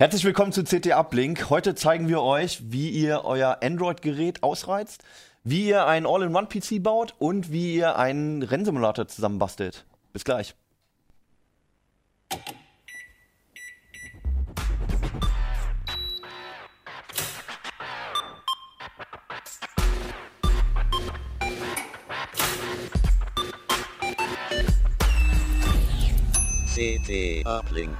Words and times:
Herzlich 0.00 0.22
willkommen 0.22 0.52
zu 0.52 0.62
CT 0.62 0.92
Uplink. 0.92 1.50
Heute 1.50 1.74
zeigen 1.74 2.06
wir 2.06 2.22
euch, 2.22 2.60
wie 2.70 2.88
ihr 2.88 3.24
euer 3.24 3.58
Android-Gerät 3.64 4.44
ausreizt, 4.44 5.02
wie 5.42 5.66
ihr 5.66 5.86
einen 5.86 6.06
All-in-One-PC 6.06 6.80
baut 6.80 7.16
und 7.18 7.50
wie 7.50 7.74
ihr 7.74 7.96
einen 7.96 8.44
Rennsimulator 8.44 9.08
zusammenbastelt. 9.08 9.86
Bis 10.12 10.22
gleich. 10.22 10.54
CT 26.76 27.44
Uplink. 27.44 27.98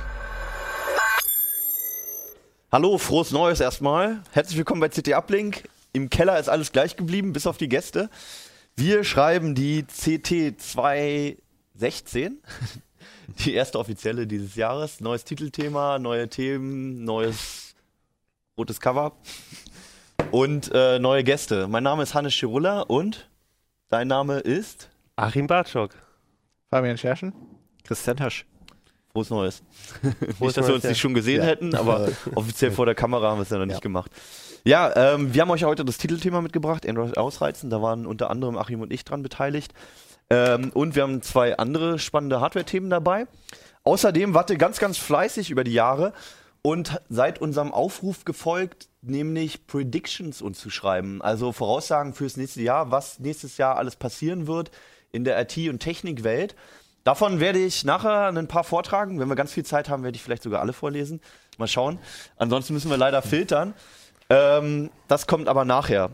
Hallo, 2.70 2.98
frohes 2.98 3.30
Neues 3.30 3.60
erstmal. 3.60 4.22
Herzlich 4.32 4.58
willkommen 4.58 4.82
bei 4.82 4.90
CT 4.90 5.14
Uplink. 5.14 5.66
Im 5.94 6.10
Keller 6.10 6.38
ist 6.38 6.50
alles 6.50 6.70
gleich 6.70 6.96
geblieben, 6.96 7.32
bis 7.32 7.46
auf 7.46 7.56
die 7.56 7.70
Gäste. 7.70 8.10
Wir 8.76 9.04
schreiben 9.04 9.54
die 9.54 9.84
CT 9.84 10.60
216, 10.60 12.42
die 13.38 13.54
erste 13.54 13.78
offizielle 13.78 14.26
dieses 14.26 14.54
Jahres. 14.54 15.00
Neues 15.00 15.24
Titelthema, 15.24 15.98
neue 15.98 16.28
Themen, 16.28 17.04
neues 17.04 17.74
rotes 18.58 18.80
Cover 18.80 19.12
und 20.30 20.70
äh, 20.74 20.98
neue 20.98 21.24
Gäste. 21.24 21.68
Mein 21.68 21.84
Name 21.84 22.02
ist 22.02 22.12
Hannes 22.12 22.34
Schirulla 22.34 22.82
und 22.82 23.30
dein 23.88 24.08
Name 24.08 24.40
ist 24.40 24.90
Achim 25.16 25.46
Bartschok. 25.46 25.94
Fabian 26.68 26.98
Scherschen. 26.98 27.32
Christian 27.82 28.20
Hasch. 28.20 28.44
Frohes 29.18 29.30
Neues. 29.30 29.62
Frohes 30.02 30.40
nicht, 30.40 30.56
dass 30.58 30.68
wir 30.68 30.74
uns 30.74 30.84
ja. 30.84 30.90
nicht 30.90 31.00
schon 31.00 31.14
gesehen 31.14 31.40
Ja. 31.40 31.46
hätten, 31.46 31.74
aber 31.74 32.08
offiziell 32.34 32.70
vor 32.70 32.86
der 32.86 32.94
Kamera 32.94 33.30
haben 33.30 33.38
wir 33.38 33.42
es 33.42 33.50
ja 33.50 33.58
noch 33.58 33.66
nicht 33.66 33.82
gemacht. 33.82 34.10
Ja, 34.64 35.14
ähm, 35.14 35.34
wir 35.34 35.42
haben 35.42 35.50
euch 35.50 35.64
heute 35.64 35.84
das 35.84 35.98
Titelthema 35.98 36.40
mitgebracht, 36.40 36.88
Android 36.88 37.16
ausreizen. 37.16 37.70
Da 37.70 37.82
waren 37.82 38.06
unter 38.06 38.30
anderem 38.30 38.56
Achim 38.56 38.80
und 38.80 38.92
ich 38.92 39.04
dran 39.04 39.22
beteiligt. 39.22 39.72
Ähm, 40.30 40.70
und 40.74 40.94
wir 40.94 41.02
haben 41.02 41.22
zwei 41.22 41.56
andere 41.56 41.98
spannende 41.98 42.40
Hardware-Themen 42.40 42.90
dabei. 42.90 43.26
Außerdem 43.84 44.34
wart 44.34 44.50
ihr 44.50 44.58
ganz, 44.58 44.78
ganz 44.78 44.98
fleißig 44.98 45.50
über 45.50 45.64
die 45.64 45.72
Jahre 45.72 46.12
und 46.62 47.00
seid 47.08 47.40
unserem 47.40 47.72
Aufruf 47.72 48.24
gefolgt, 48.24 48.88
nämlich 49.00 49.66
Predictions 49.66 50.42
uns 50.42 50.60
zu 50.60 50.70
schreiben. 50.70 51.22
Also 51.22 51.52
Voraussagen 51.52 52.14
fürs 52.14 52.36
nächste 52.36 52.62
Jahr, 52.62 52.90
was 52.90 53.18
nächstes 53.18 53.56
Jahr 53.56 53.76
alles 53.76 53.96
passieren 53.96 54.46
wird 54.46 54.70
in 55.10 55.24
der 55.24 55.40
IT- 55.40 55.70
und 55.70 55.78
Technikwelt. 55.80 56.54
Davon 57.08 57.40
werde 57.40 57.58
ich 57.58 57.84
nachher 57.86 58.26
ein 58.26 58.48
paar 58.48 58.64
vortragen. 58.64 59.18
Wenn 59.18 59.28
wir 59.30 59.34
ganz 59.34 59.50
viel 59.54 59.64
Zeit 59.64 59.88
haben, 59.88 60.02
werde 60.02 60.16
ich 60.16 60.22
vielleicht 60.22 60.42
sogar 60.42 60.60
alle 60.60 60.74
vorlesen. 60.74 61.22
Mal 61.56 61.66
schauen. 61.66 61.98
Ansonsten 62.36 62.74
müssen 62.74 62.90
wir 62.90 62.98
leider 62.98 63.22
filtern. 63.22 63.72
Ähm, 64.28 64.90
das 65.06 65.26
kommt 65.26 65.48
aber 65.48 65.64
nachher. 65.64 66.10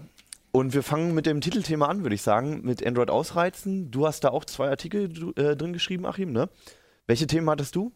Und 0.53 0.73
wir 0.73 0.85
fangen 0.85 1.13
mit 1.13 1.27
dem 1.27 1.41
Titelthema 1.41 1.87
an, 1.89 2.05
würde 2.05 2.15
ich 2.15 2.23
sagen, 2.23 2.61
mit 2.63 2.87
Android 2.87 3.11
ausreizen. 3.11 3.91
Du 3.91 4.07
hast 4.07 4.23
da 4.23 4.29
auch 4.29 4.45
zwei 4.45 4.69
Artikel 4.69 5.33
äh, 5.37 5.57
drin 5.57 5.73
geschrieben, 5.73 6.07
Achim, 6.07 6.31
ne? 6.31 6.49
Welche 7.09 7.27
Themen 7.27 7.51
hattest 7.51 7.75
du? 7.75 7.91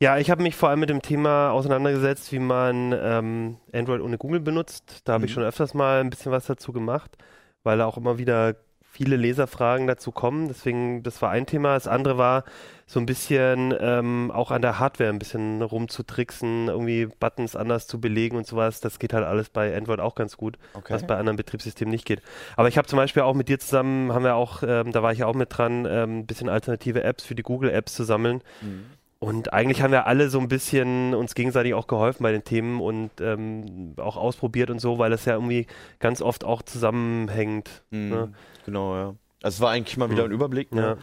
Ja, 0.00 0.18
ich 0.18 0.32
habe 0.32 0.42
mich 0.42 0.56
vor 0.56 0.68
allem 0.68 0.80
mit 0.80 0.90
dem 0.90 1.02
Thema 1.02 1.52
auseinandergesetzt, 1.52 2.32
wie 2.32 2.40
man 2.40 2.92
ähm, 2.92 3.56
Android 3.72 4.00
ohne 4.00 4.18
Google 4.18 4.40
benutzt. 4.40 5.02
Da 5.04 5.12
habe 5.12 5.26
ich 5.26 5.30
Mhm. 5.30 5.34
schon 5.34 5.44
öfters 5.44 5.74
mal 5.74 6.00
ein 6.00 6.10
bisschen 6.10 6.32
was 6.32 6.46
dazu 6.46 6.72
gemacht, 6.72 7.16
weil 7.62 7.78
da 7.78 7.86
auch 7.86 7.96
immer 7.98 8.18
wieder 8.18 8.56
viele 8.90 9.16
Leserfragen 9.16 9.86
dazu 9.86 10.10
kommen. 10.12 10.48
Deswegen, 10.48 11.02
das 11.02 11.22
war 11.22 11.30
ein 11.30 11.46
Thema. 11.46 11.74
Das 11.74 11.86
andere 11.86 12.18
war 12.18 12.44
so 12.86 12.98
ein 12.98 13.06
bisschen 13.06 13.72
ähm, 13.78 14.32
auch 14.34 14.50
an 14.50 14.62
der 14.62 14.80
Hardware 14.80 15.10
ein 15.10 15.20
bisschen 15.20 15.62
rumzutricksen, 15.62 16.66
irgendwie 16.68 17.06
Buttons 17.06 17.54
anders 17.54 17.86
zu 17.86 18.00
belegen 18.00 18.36
und 18.36 18.46
sowas. 18.46 18.80
Das 18.80 18.98
geht 18.98 19.12
halt 19.12 19.24
alles 19.24 19.48
bei 19.48 19.76
Android 19.76 20.00
auch 20.00 20.16
ganz 20.16 20.36
gut, 20.36 20.58
Okay. 20.74 20.92
was 20.92 21.06
bei 21.06 21.16
anderen 21.16 21.36
Betriebssystemen 21.36 21.92
nicht 21.92 22.04
geht. 22.04 22.20
Aber 22.56 22.66
ich 22.68 22.76
habe 22.76 22.88
zum 22.88 22.96
Beispiel 22.96 23.22
auch 23.22 23.34
mit 23.34 23.48
dir 23.48 23.60
zusammen, 23.60 24.12
haben 24.12 24.24
wir 24.24 24.34
auch, 24.34 24.62
ähm, 24.66 24.90
da 24.90 25.02
war 25.04 25.12
ich 25.12 25.20
ja 25.20 25.26
auch 25.26 25.34
mit 25.36 25.56
dran, 25.56 25.86
ähm, 25.88 26.18
ein 26.20 26.26
bisschen 26.26 26.48
alternative 26.48 27.04
Apps 27.04 27.24
für 27.24 27.36
die 27.36 27.42
Google-Apps 27.44 27.94
zu 27.94 28.02
sammeln. 28.02 28.42
Mhm. 28.60 28.86
Und 29.22 29.52
eigentlich 29.52 29.82
haben 29.82 29.92
wir 29.92 30.06
alle 30.06 30.30
so 30.30 30.40
ein 30.40 30.48
bisschen 30.48 31.14
uns 31.14 31.34
gegenseitig 31.34 31.74
auch 31.74 31.86
geholfen 31.86 32.22
bei 32.22 32.32
den 32.32 32.42
Themen 32.42 32.80
und 32.80 33.10
ähm, 33.20 33.92
auch 33.98 34.16
ausprobiert 34.16 34.70
und 34.70 34.78
so, 34.80 34.98
weil 34.98 35.12
es 35.12 35.26
ja 35.26 35.34
irgendwie 35.34 35.66
ganz 35.98 36.22
oft 36.22 36.42
auch 36.42 36.62
zusammenhängt. 36.62 37.84
Mhm. 37.90 38.08
Ne? 38.08 38.32
Genau, 38.64 38.96
ja. 38.96 39.14
Also 39.42 39.56
es 39.56 39.60
war 39.60 39.70
eigentlich 39.72 39.98
mal 39.98 40.10
wieder 40.10 40.24
Mhm. 40.24 40.30
ein 40.30 40.34
Überblick. 40.34 40.74
Ne? 40.74 40.96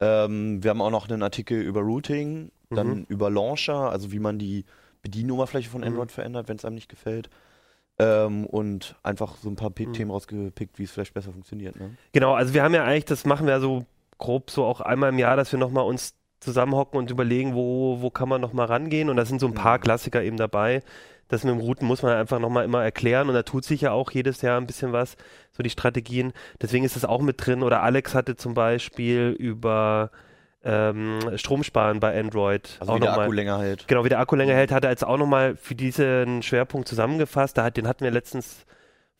Ähm, 0.00 0.62
wir 0.64 0.70
haben 0.70 0.82
auch 0.82 0.90
noch 0.90 1.08
einen 1.08 1.22
Artikel 1.22 1.60
über 1.62 1.80
Routing, 1.80 2.50
dann 2.70 2.88
Mhm. 2.88 3.06
über 3.08 3.30
Launcher, 3.30 3.90
also 3.90 4.10
wie 4.10 4.18
man 4.18 4.38
die 4.40 4.64
Bedienoberfläche 5.02 5.70
von 5.70 5.82
Mhm. 5.82 5.86
Android 5.88 6.10
verändert, 6.10 6.48
wenn 6.48 6.56
es 6.56 6.64
einem 6.64 6.74
nicht 6.74 6.88
gefällt. 6.88 7.30
Ähm, 8.00 8.46
und 8.46 8.96
einfach 9.04 9.36
so 9.36 9.48
ein 9.48 9.56
paar 9.56 9.70
P 9.70 9.86
Mhm. 9.86 9.92
Themen 9.92 10.10
rausgepickt, 10.10 10.78
wie 10.80 10.84
es 10.84 10.90
vielleicht 10.90 11.14
besser 11.14 11.30
funktioniert. 11.32 11.78
Ne? 11.78 11.94
Genau, 12.12 12.34
also 12.34 12.52
wir 12.52 12.64
haben 12.64 12.74
ja 12.74 12.82
eigentlich, 12.84 13.04
das 13.04 13.24
machen 13.26 13.46
wir 13.46 13.54
ja 13.54 13.60
so 13.60 13.84
grob 14.18 14.50
so 14.50 14.64
auch 14.64 14.80
einmal 14.80 15.10
im 15.10 15.18
Jahr, 15.18 15.36
dass 15.36 15.52
wir 15.52 15.58
nochmal 15.58 15.84
uns 15.84 16.14
zusammenhocken 16.40 16.98
und 16.98 17.10
überlegen, 17.10 17.54
wo, 17.54 17.98
wo 18.00 18.10
kann 18.10 18.28
man 18.28 18.40
nochmal 18.40 18.66
rangehen. 18.66 19.08
Und 19.10 19.16
da 19.16 19.24
sind 19.24 19.40
so 19.40 19.46
ein 19.46 19.54
paar 19.54 19.78
Mhm. 19.78 19.82
Klassiker 19.82 20.22
eben 20.22 20.36
dabei. 20.36 20.82
Das 21.28 21.44
mit 21.44 21.52
dem 21.54 21.60
Routen 21.60 21.86
muss 21.86 22.02
man 22.02 22.12
einfach 22.16 22.40
nochmal 22.40 22.64
immer 22.64 22.82
erklären 22.82 23.28
und 23.28 23.34
da 23.34 23.44
tut 23.44 23.64
sich 23.64 23.82
ja 23.82 23.92
auch 23.92 24.10
jedes 24.10 24.42
Jahr 24.42 24.60
ein 24.60 24.66
bisschen 24.66 24.92
was, 24.92 25.16
so 25.52 25.62
die 25.62 25.70
Strategien. 25.70 26.32
Deswegen 26.60 26.84
ist 26.84 26.96
es 26.96 27.04
auch 27.04 27.20
mit 27.20 27.46
drin. 27.46 27.62
Oder 27.62 27.82
Alex 27.84 28.16
hatte 28.16 28.34
zum 28.34 28.54
Beispiel 28.54 29.36
über 29.38 30.10
ähm, 30.64 31.20
Stromsparen 31.36 32.00
bei 32.00 32.18
Android 32.18 32.76
Also 32.80 32.92
auch 32.92 32.96
wie 32.96 33.00
der 33.00 33.10
nochmal. 33.10 33.24
Akku 33.26 33.32
länger 33.32 33.60
hält. 33.60 33.86
Genau, 33.86 34.04
wie 34.04 34.08
der 34.08 34.18
Akku 34.18 34.34
länger 34.34 34.54
hält, 34.54 34.72
hat 34.72 34.82
er 34.84 34.90
jetzt 34.90 35.04
auch 35.06 35.18
nochmal 35.18 35.54
für 35.56 35.76
diesen 35.76 36.42
Schwerpunkt 36.42 36.88
zusammengefasst. 36.88 37.56
Da 37.56 37.62
hat, 37.64 37.76
den 37.76 37.86
hatten 37.86 38.02
wir 38.02 38.10
letztens 38.10 38.66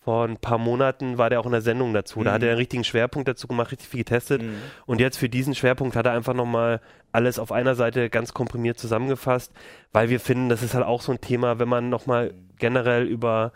vor 0.02 0.24
ein 0.26 0.38
paar 0.38 0.58
Monaten, 0.58 1.18
war 1.18 1.28
der 1.28 1.40
auch 1.40 1.46
in 1.46 1.52
der 1.52 1.60
Sendung 1.60 1.92
dazu. 1.92 2.24
Da 2.24 2.32
hat 2.32 2.40
Mhm. 2.40 2.46
er 2.46 2.50
einen 2.52 2.58
richtigen 2.58 2.84
Schwerpunkt 2.84 3.28
dazu 3.28 3.46
gemacht, 3.46 3.70
richtig 3.70 3.88
viel 3.88 3.98
getestet. 4.00 4.42
Mhm. 4.42 4.54
Und 4.86 5.00
jetzt 5.00 5.18
für 5.18 5.28
diesen 5.28 5.54
Schwerpunkt 5.54 5.94
hat 5.94 6.06
er 6.06 6.12
einfach 6.12 6.34
nochmal 6.34 6.80
alles 7.12 7.38
auf 7.38 7.52
einer 7.52 7.74
Seite 7.74 8.08
ganz 8.08 8.32
komprimiert 8.32 8.78
zusammengefasst, 8.78 9.52
weil 9.92 10.08
wir 10.08 10.20
finden, 10.20 10.48
das 10.48 10.62
ist 10.62 10.74
halt 10.74 10.86
auch 10.86 11.02
so 11.02 11.12
ein 11.12 11.20
Thema, 11.20 11.58
wenn 11.58 11.68
man 11.68 11.90
nochmal 11.90 12.32
generell 12.58 13.04
über 13.06 13.52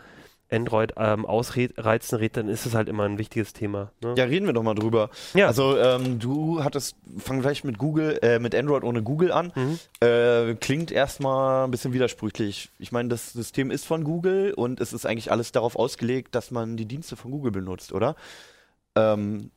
Android 0.51 0.93
ähm, 0.97 1.25
ausreizen 1.25 2.17
redet, 2.19 2.37
dann 2.37 2.49
ist 2.49 2.65
es 2.65 2.75
halt 2.75 2.87
immer 2.87 3.03
ein 3.03 3.17
wichtiges 3.17 3.53
Thema. 3.53 3.91
Ne? 4.03 4.13
Ja, 4.17 4.25
reden 4.25 4.45
wir 4.45 4.53
doch 4.53 4.61
mal 4.63 4.75
drüber. 4.75 5.09
Ja. 5.33 5.47
Also 5.47 5.77
ähm, 5.77 6.19
du 6.19 6.63
hattest, 6.63 6.95
fang 7.17 7.41
gleich 7.41 7.63
mit 7.63 7.77
Google, 7.77 8.19
äh, 8.21 8.39
mit 8.39 8.53
Android 8.53 8.83
ohne 8.83 9.01
Google 9.01 9.31
an. 9.31 9.51
Mhm. 9.55 9.79
Äh, 10.07 10.55
klingt 10.55 10.91
erstmal 10.91 11.65
ein 11.65 11.71
bisschen 11.71 11.93
widersprüchlich. 11.93 12.69
Ich 12.77 12.91
meine, 12.91 13.09
das 13.09 13.33
System 13.33 13.71
ist 13.71 13.85
von 13.85 14.03
Google 14.03 14.53
und 14.53 14.79
es 14.79 14.93
ist 14.93 15.05
eigentlich 15.05 15.31
alles 15.31 15.51
darauf 15.51 15.75
ausgelegt, 15.75 16.35
dass 16.35 16.51
man 16.51 16.77
die 16.77 16.85
Dienste 16.85 17.15
von 17.15 17.31
Google 17.31 17.51
benutzt, 17.51 17.91
oder? 17.91 18.15
Ähm, 18.95 19.51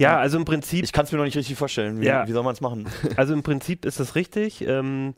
ja, 0.00 0.18
also 0.18 0.38
im 0.38 0.44
Prinzip 0.44 0.84
ich 0.84 0.92
kann 0.92 1.04
es 1.04 1.12
mir 1.12 1.18
noch 1.18 1.24
nicht 1.24 1.36
richtig 1.36 1.56
vorstellen. 1.56 2.00
Wie, 2.00 2.06
Ja. 2.06 2.26
wie 2.26 2.32
soll 2.32 2.42
man 2.42 2.54
es 2.54 2.60
machen? 2.60 2.88
Also 3.16 3.32
im 3.32 3.42
Prinzip 3.42 3.84
ist 3.84 4.00
das 4.00 4.14
richtig. 4.14 4.62
Ähm, 4.66 5.14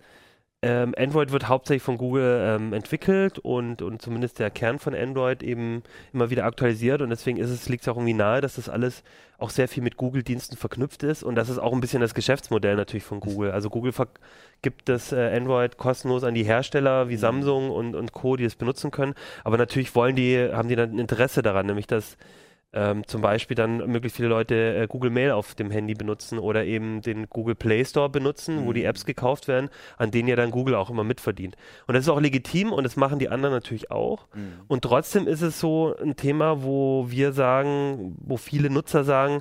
ähm, 0.63 0.95
Android 0.97 1.33
wird 1.33 1.49
hauptsächlich 1.49 1.83
von 1.83 1.99
Google 1.99 2.41
ähm, 2.43 2.73
entwickelt 2.73 3.39
und, 3.39 3.83
und 3.83 4.01
zumindest 4.01 4.39
der 4.39 4.51
Kern 4.51 4.79
von 4.79 4.95
Android 4.95 5.43
eben 5.43 5.83
immer 6.13 6.31
wieder 6.31 6.45
aktualisiert 6.45 7.03
und 7.03 7.11
deswegen 7.11 7.37
ist 7.37 7.51
es, 7.51 7.69
liegt 7.69 7.83
es 7.83 7.89
auch 7.89 7.97
irgendwie 7.97 8.15
nahe, 8.15 8.41
dass 8.41 8.57
das 8.57 8.69
alles 8.69 9.05
auch 9.39 9.51
sehr 9.51 9.69
viel 9.69 9.83
mit 9.83 9.99
Google-Diensten 9.99 10.57
verknüpft 10.57 11.03
ist 11.03 11.23
und 11.23 11.35
das 11.35 11.51
ist 11.51 11.59
auch 11.59 11.75
ein 11.75 11.81
bisschen 11.81 12.01
das 12.01 12.15
Geschäftsmodell 12.15 12.77
natürlich 12.77 13.05
von 13.05 13.21
Google. 13.21 13.51
Also 13.51 13.69
Google 13.69 13.93
gibt 14.63 14.89
das 14.89 15.13
äh, 15.13 15.37
Android 15.37 15.77
kostenlos 15.77 16.25
an 16.25 16.35
die 16.35 16.45
Hersteller 16.45 17.11
wie 17.11 17.17
Samsung 17.17 17.71
und, 17.71 17.95
und 17.95 18.13
Co., 18.13 18.37
die 18.37 18.45
es 18.45 18.57
benutzen 18.57 18.91
können, 18.91 19.15
aber 19.45 19.59
natürlich 19.59 19.95
wollen 19.95 20.17
die, 20.17 20.49
haben 20.53 20.69
die 20.69 20.77
dann 20.77 20.93
ein 20.93 20.99
Interesse 20.99 21.43
daran, 21.43 21.67
nämlich 21.67 21.87
dass 21.87 22.17
ähm, 22.77 23.07
zum 23.07 23.23
Beispiel 23.23 23.55
dann 23.55 23.79
möglichst 23.91 24.17
viele 24.17 24.29
Leute 24.29 24.77
äh, 24.77 24.87
Google 24.87 25.11
Mail 25.11 25.33
auf 25.33 25.55
dem 25.55 25.71
Handy 25.71 25.95
benutzen 25.95 26.39
oder 26.39 26.65
eben 26.65 27.01
den 27.01 27.29
Google 27.29 27.55
Play 27.55 27.85
Store 27.85 28.09
benutzen, 28.11 28.67
wo 28.67 28.73
die 28.73 28.83
Mhm. 28.83 28.87
Apps 28.87 29.05
gekauft 29.07 29.49
werden, 29.49 29.71
an 29.97 30.11
denen 30.11 30.29
ja 30.29 30.37
dann 30.37 30.51
Google 30.51 30.75
auch 30.75 30.91
immer 30.91 31.03
mitverdient. 31.03 31.57
Und 31.87 31.95
das 31.95 32.05
ist 32.05 32.09
auch 32.11 32.21
legitim 32.21 32.73
und 32.73 32.85
das 32.85 32.97
machen 32.97 33.19
die 33.19 33.31
anderen 33.31 33.55
natürlich 33.55 33.91
auch. 33.91 34.27
Und 34.69 34.83
trotzdem 34.83 35.27
ist 35.27 35.41
es 35.43 35.59
so 35.59 35.97
ein 35.97 36.17
Thema, 36.17 36.63
wo 36.63 37.07
wir 37.09 37.33
sagen, 37.33 38.15
wo 38.21 38.37
viele 38.37 38.69
Nutzer 38.71 39.03
sagen, 39.05 39.41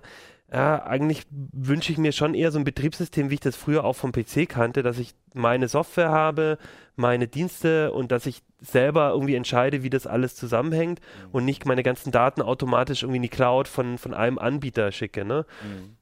ja, 0.52 0.86
eigentlich 0.86 1.26
wünsche 1.30 1.92
ich 1.92 1.98
mir 1.98 2.12
schon 2.12 2.36
eher 2.36 2.52
so 2.52 2.60
ein 2.60 2.66
Betriebssystem, 2.66 3.30
wie 3.30 3.36
ich 3.36 3.40
das 3.40 3.56
früher 3.56 3.84
auch 3.84 3.96
vom 3.96 4.12
PC 4.12 4.48
kannte, 4.48 4.84
dass 4.84 5.00
ich 5.00 5.16
meine 5.34 5.68
Software 5.68 6.12
habe, 6.12 6.58
meine 6.96 7.28
Dienste 7.28 7.92
und 7.92 8.12
dass 8.12 8.26
ich 8.26 8.44
selber 8.62 9.10
irgendwie 9.10 9.36
entscheide, 9.36 9.82
wie 9.84 9.90
das 9.90 10.06
alles 10.06 10.36
zusammenhängt 10.36 11.02
und 11.32 11.46
nicht 11.46 11.66
meine 11.66 11.84
ganzen 11.84 12.12
Daten 12.12 12.42
automatisch 12.42 13.02
irgendwie 13.04 13.18
in 13.18 13.24
die 13.24 13.30
Cloud 13.30 13.68
von, 13.68 13.98
von 13.98 14.14
einem 14.14 14.38
Anbieter 14.38 14.92
schicke. 14.92 15.26
Ne? 15.26 15.46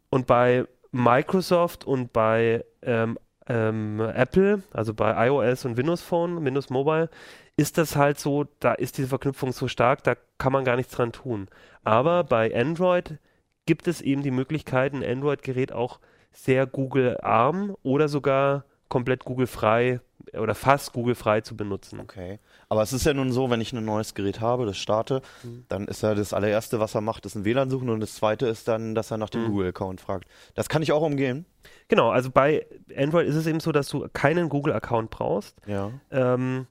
Und 0.10 0.28
bei 0.28 0.66
Microsoft 0.92 1.86
und 1.86 2.12
bei 2.13 2.66
ähm, 2.81 3.18
ähm, 3.48 4.00
Apple, 4.00 4.62
also 4.72 4.94
bei 4.94 5.28
iOS 5.28 5.66
und 5.66 5.78
Windows 5.78 6.01
Phone, 6.01 6.44
Windows 6.44 6.69
Mobile, 6.69 7.10
ist 7.57 7.78
das 7.78 7.95
halt 7.95 8.19
so, 8.19 8.45
da 8.60 8.74
ist 8.74 8.98
diese 8.98 9.07
Verknüpfung 9.07 9.51
so 9.51 9.68
stark, 9.68 10.04
da 10.04 10.16
kann 10.38 10.54
man 10.54 10.66
gar 10.66 10.75
nichts 10.75 10.94
dran 10.94 11.12
tun. 11.12 11.48
Aber 11.84 12.24
bei 12.24 12.54
Android 12.56 13.18
gibt 13.65 13.88
es 13.88 14.01
eben 14.01 14.24
die 14.24 14.31
Möglichkeit, 14.31 14.94
ein 14.94 15.04
Android-Gerät 15.04 15.71
auch 15.71 16.00
sehr 16.31 16.65
Google-arm 16.65 17.75
oder 17.83 18.07
sogar 18.07 18.65
komplett 18.89 19.25
Google-frei 19.25 20.01
oder 20.33 20.56
fast 20.56 20.94
Google-frei 20.94 21.42
zu 21.42 21.56
benutzen. 21.56 22.00
Okay. 22.00 22.39
Aber 22.69 22.81
es 22.81 22.94
ist 22.94 23.06
ja 23.06 23.13
nun 23.13 23.31
so, 23.31 23.50
wenn 23.50 23.62
ich 23.62 23.74
ein 23.74 23.83
neues 23.83 24.13
Gerät 24.13 24.39
habe, 24.39 24.65
das 24.65 24.77
starte, 24.77 25.21
mhm. 25.44 25.65
dann 25.68 25.88
ist 25.88 26.01
ja 26.01 26.15
das 26.15 26.33
allererste, 26.33 26.80
was 26.80 26.95
er 26.95 27.01
macht, 27.01 27.25
ist 27.25 27.36
ein 27.36 27.45
WLAN 27.45 27.69
suchen 27.69 27.89
und 27.89 28.00
das 28.00 28.15
zweite 28.15 28.48
ist 28.48 28.68
dann, 28.68 28.95
dass 28.95 29.12
er 29.12 29.18
nach 29.18 29.30
dem 29.30 29.44
mhm. 29.44 29.48
Google-Account 29.50 30.01
fragt. 30.01 30.27
Das 30.56 30.69
kann 30.69 30.81
ich 30.81 30.92
auch 30.92 31.01
umgehen. 31.01 31.45
Genau, 31.88 32.09
also 32.09 32.30
bei 32.31 32.66
Android 32.95 33.27
ist 33.27 33.36
es 33.36 33.48
eben 33.48 33.59
so, 33.59 33.71
dass 33.71 33.89
du 33.89 34.07
keinen 34.13 34.50
Google-Account 34.50 35.09
brauchst. 35.09 35.57
Ja. 35.66 35.92
Ähm, 36.12 36.68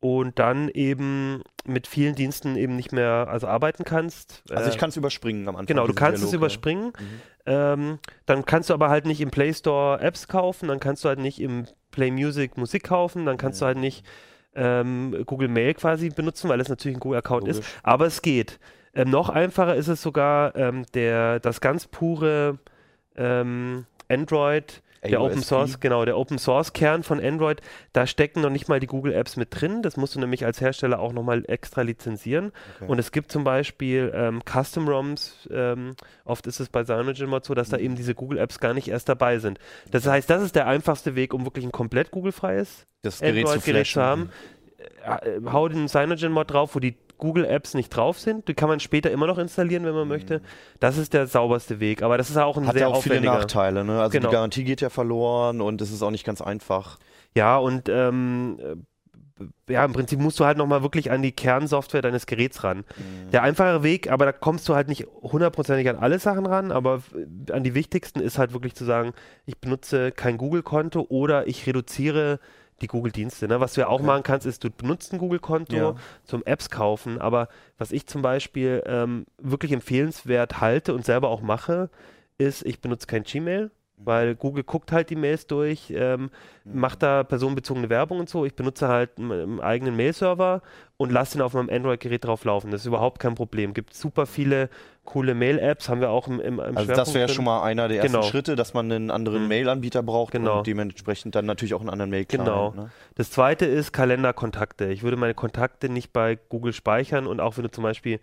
und 0.00 0.38
dann 0.38 0.68
eben 0.70 1.42
mit 1.64 1.86
vielen 1.86 2.14
Diensten 2.14 2.56
eben 2.56 2.74
nicht 2.74 2.90
mehr 2.90 3.26
also 3.28 3.46
arbeiten 3.46 3.84
kannst. 3.84 4.42
Also 4.50 4.68
ich 4.70 4.76
äh, 4.76 4.78
kann 4.78 4.88
es 4.88 4.96
überspringen 4.96 5.46
am 5.46 5.56
Anfang. 5.56 5.66
Genau, 5.66 5.86
du 5.86 5.92
kannst 5.92 6.18
Dialog, 6.18 6.28
es 6.28 6.34
überspringen. 6.34 6.86
Mhm. 6.86 7.20
Ähm, 7.46 7.98
dann 8.26 8.44
kannst 8.46 8.70
du 8.70 8.74
aber 8.74 8.88
halt 8.88 9.06
nicht 9.06 9.20
im 9.20 9.30
Play 9.30 9.52
Store 9.52 10.00
Apps 10.00 10.26
kaufen, 10.26 10.68
dann 10.68 10.80
kannst 10.80 11.04
du 11.04 11.08
halt 11.08 11.18
nicht 11.18 11.40
im 11.40 11.66
Play 11.90 12.10
Music 12.10 12.56
Musik 12.56 12.84
kaufen, 12.84 13.26
dann 13.26 13.36
kannst 13.36 13.60
mhm. 13.60 13.62
du 13.62 13.66
halt 13.66 13.78
nicht 13.78 14.06
ähm, 14.54 15.22
Google 15.26 15.48
Mail 15.48 15.74
quasi 15.74 16.08
benutzen, 16.08 16.48
weil 16.48 16.60
es 16.60 16.68
natürlich 16.68 16.96
ein 16.96 17.00
Google-Account 17.00 17.46
ist. 17.48 17.62
Aber 17.82 18.06
es 18.06 18.22
geht. 18.22 18.58
Ähm, 18.94 19.10
noch 19.10 19.28
einfacher 19.28 19.76
ist 19.76 19.88
es 19.88 20.02
sogar, 20.02 20.56
ähm, 20.56 20.84
der, 20.94 21.40
das 21.40 21.60
ganz 21.60 21.86
pure 21.86 22.58
ähm, 23.16 23.86
Android 24.08 24.82
der 25.02 25.20
Open 25.20 25.42
Source, 25.42 25.80
genau, 25.80 26.04
der 26.04 26.18
Open 26.18 26.38
Source 26.38 26.72
Kern 26.72 27.02
von 27.02 27.24
Android, 27.24 27.60
da 27.92 28.06
stecken 28.06 28.42
noch 28.42 28.50
nicht 28.50 28.68
mal 28.68 28.80
die 28.80 28.86
Google 28.86 29.14
Apps 29.14 29.36
mit 29.36 29.48
drin. 29.50 29.82
Das 29.82 29.96
musst 29.96 30.14
du 30.14 30.20
nämlich 30.20 30.44
als 30.44 30.60
Hersteller 30.60 30.98
auch 30.98 31.12
nochmal 31.12 31.44
extra 31.48 31.82
lizenzieren. 31.82 32.52
Okay. 32.76 32.90
Und 32.90 32.98
es 32.98 33.12
gibt 33.12 33.32
zum 33.32 33.44
Beispiel 33.44 34.12
ähm, 34.14 34.42
Custom 34.44 34.88
ROMs, 34.88 35.48
ähm, 35.50 35.94
oft 36.24 36.46
ist 36.46 36.60
es 36.60 36.68
bei 36.68 36.84
CyanogenMod 36.84 37.44
so, 37.44 37.54
dass 37.54 37.68
mhm. 37.68 37.72
da 37.72 37.78
eben 37.78 37.96
diese 37.96 38.14
Google 38.14 38.38
Apps 38.38 38.60
gar 38.60 38.74
nicht 38.74 38.88
erst 38.88 39.08
dabei 39.08 39.38
sind. 39.38 39.58
Das 39.90 40.06
heißt, 40.06 40.28
das 40.28 40.42
ist 40.42 40.54
der 40.54 40.66
einfachste 40.66 41.14
Weg, 41.14 41.32
um 41.32 41.44
wirklich 41.44 41.64
ein 41.64 41.72
komplett 41.72 42.10
Google-freies 42.10 42.86
Android-Gerät 43.04 43.86
zu, 43.86 43.94
zu, 43.94 44.02
haben. 44.02 44.30
Äh, 45.04 45.36
äh, 45.36 45.40
hau 45.50 45.68
den 45.68 45.88
CyanogenMod 45.88 46.50
drauf, 46.50 46.74
wo 46.74 46.78
die 46.78 46.96
Google 47.20 47.44
Apps 47.44 47.74
nicht 47.74 47.90
drauf 47.90 48.18
sind. 48.18 48.48
Die 48.48 48.54
kann 48.54 48.68
man 48.68 48.80
später 48.80 49.10
immer 49.10 49.26
noch 49.26 49.38
installieren, 49.38 49.84
wenn 49.84 49.94
man 49.94 50.04
mhm. 50.04 50.08
möchte. 50.08 50.40
Das 50.80 50.98
ist 50.98 51.14
der 51.14 51.26
sauberste 51.26 51.78
Weg. 51.78 52.02
Aber 52.02 52.18
das 52.18 52.30
ist 52.30 52.36
auch 52.36 52.56
ein 52.56 52.66
Hat 52.66 52.74
sehr 52.74 52.82
ja 52.82 52.88
auch 52.88 53.02
viele 53.02 53.20
Nachteile. 53.20 53.84
Ne? 53.84 54.00
Also 54.00 54.10
genau. 54.10 54.28
die 54.28 54.34
Garantie 54.34 54.64
geht 54.64 54.80
ja 54.80 54.90
verloren 54.90 55.60
und 55.60 55.80
es 55.80 55.92
ist 55.92 56.02
auch 56.02 56.10
nicht 56.10 56.24
ganz 56.24 56.40
einfach. 56.40 56.98
Ja, 57.34 57.58
und 57.58 57.88
ähm, 57.88 58.58
äh, 58.58 58.74
ja, 59.68 59.84
im 59.84 59.92
Prinzip 59.92 60.18
musst 60.18 60.40
du 60.40 60.44
halt 60.44 60.58
nochmal 60.58 60.82
wirklich 60.82 61.10
an 61.10 61.22
die 61.22 61.32
Kernsoftware 61.32 62.02
deines 62.02 62.26
Geräts 62.26 62.64
ran. 62.64 62.78
Mhm. 62.78 63.30
Der 63.30 63.42
einfache 63.42 63.82
Weg, 63.82 64.10
aber 64.10 64.24
da 64.26 64.32
kommst 64.32 64.68
du 64.68 64.74
halt 64.74 64.88
nicht 64.88 65.06
hundertprozentig 65.22 65.88
an 65.88 65.96
alle 65.96 66.18
Sachen 66.18 66.46
ran, 66.46 66.72
aber 66.72 67.02
an 67.50 67.64
die 67.64 67.74
wichtigsten 67.74 68.20
ist 68.20 68.38
halt 68.38 68.52
wirklich 68.52 68.74
zu 68.74 68.84
sagen, 68.84 69.12
ich 69.46 69.58
benutze 69.58 70.12
kein 70.12 70.36
Google-Konto 70.36 71.06
oder 71.08 71.46
ich 71.46 71.66
reduziere 71.66 72.40
die 72.80 72.86
Google-Dienste. 72.86 73.48
Ne? 73.48 73.60
Was 73.60 73.74
du 73.74 73.82
ja 73.82 73.88
auch 73.88 73.94
okay. 73.94 74.06
machen 74.06 74.22
kannst, 74.22 74.46
ist, 74.46 74.64
du 74.64 74.70
benutzt 74.70 75.12
ein 75.12 75.18
Google-Konto 75.18 75.76
ja. 75.76 75.94
zum 76.24 76.44
Apps 76.44 76.70
kaufen, 76.70 77.20
aber 77.20 77.48
was 77.78 77.92
ich 77.92 78.06
zum 78.06 78.22
Beispiel 78.22 78.82
ähm, 78.86 79.26
wirklich 79.38 79.72
empfehlenswert 79.72 80.60
halte 80.60 80.94
und 80.94 81.04
selber 81.04 81.28
auch 81.28 81.42
mache, 81.42 81.90
ist, 82.38 82.64
ich 82.64 82.80
benutze 82.80 83.06
kein 83.06 83.24
Gmail, 83.24 83.70
weil 84.04 84.34
Google 84.34 84.64
guckt 84.64 84.92
halt 84.92 85.10
die 85.10 85.16
Mails 85.16 85.46
durch, 85.46 85.92
ähm, 85.94 86.30
mhm. 86.64 86.80
macht 86.80 87.02
da 87.02 87.22
personenbezogene 87.22 87.88
Werbung 87.88 88.20
und 88.20 88.28
so. 88.28 88.44
Ich 88.44 88.54
benutze 88.54 88.88
halt 88.88 89.10
einen 89.18 89.60
eigenen 89.60 89.96
Mail-Server 89.96 90.62
und 90.96 91.12
lasse 91.12 91.38
ihn 91.38 91.42
auf 91.42 91.54
meinem 91.54 91.70
Android-Gerät 91.70 92.24
drauf 92.24 92.44
laufen. 92.44 92.70
Das 92.70 92.82
ist 92.82 92.86
überhaupt 92.86 93.20
kein 93.20 93.34
Problem. 93.34 93.74
Gibt 93.74 93.94
super 93.94 94.26
viele 94.26 94.68
coole 95.04 95.34
Mail-Apps, 95.34 95.88
haben 95.88 96.00
wir 96.00 96.10
auch 96.10 96.28
im, 96.28 96.40
im, 96.40 96.60
im 96.60 96.76
Also 96.76 96.92
das 96.92 97.14
wäre 97.14 97.28
schon 97.28 97.44
mal 97.44 97.62
einer 97.62 97.88
der 97.88 97.98
ersten 97.98 98.12
genau. 98.12 98.24
Schritte, 98.24 98.54
dass 98.54 98.74
man 98.74 98.90
einen 98.90 99.10
anderen 99.10 99.42
mhm. 99.42 99.48
Mail-Anbieter 99.48 100.02
braucht 100.02 100.32
genau. 100.32 100.58
und 100.58 100.66
dementsprechend 100.66 101.34
dann 101.34 101.46
natürlich 101.46 101.74
auch 101.74 101.80
einen 101.80 101.90
anderen 101.90 102.10
Mail-Client. 102.10 102.46
Genau. 102.46 102.70
Ne? 102.76 102.90
Das 103.16 103.30
zweite 103.30 103.66
ist 103.66 103.92
Kalenderkontakte. 103.92 104.86
Ich 104.86 105.02
würde 105.02 105.16
meine 105.16 105.34
Kontakte 105.34 105.88
nicht 105.88 106.12
bei 106.12 106.38
Google 106.48 106.72
speichern 106.72 107.26
und 107.26 107.40
auch 107.40 107.56
wenn 107.56 107.64
du 107.64 107.70
zum 107.70 107.82
Beispiel 107.82 108.20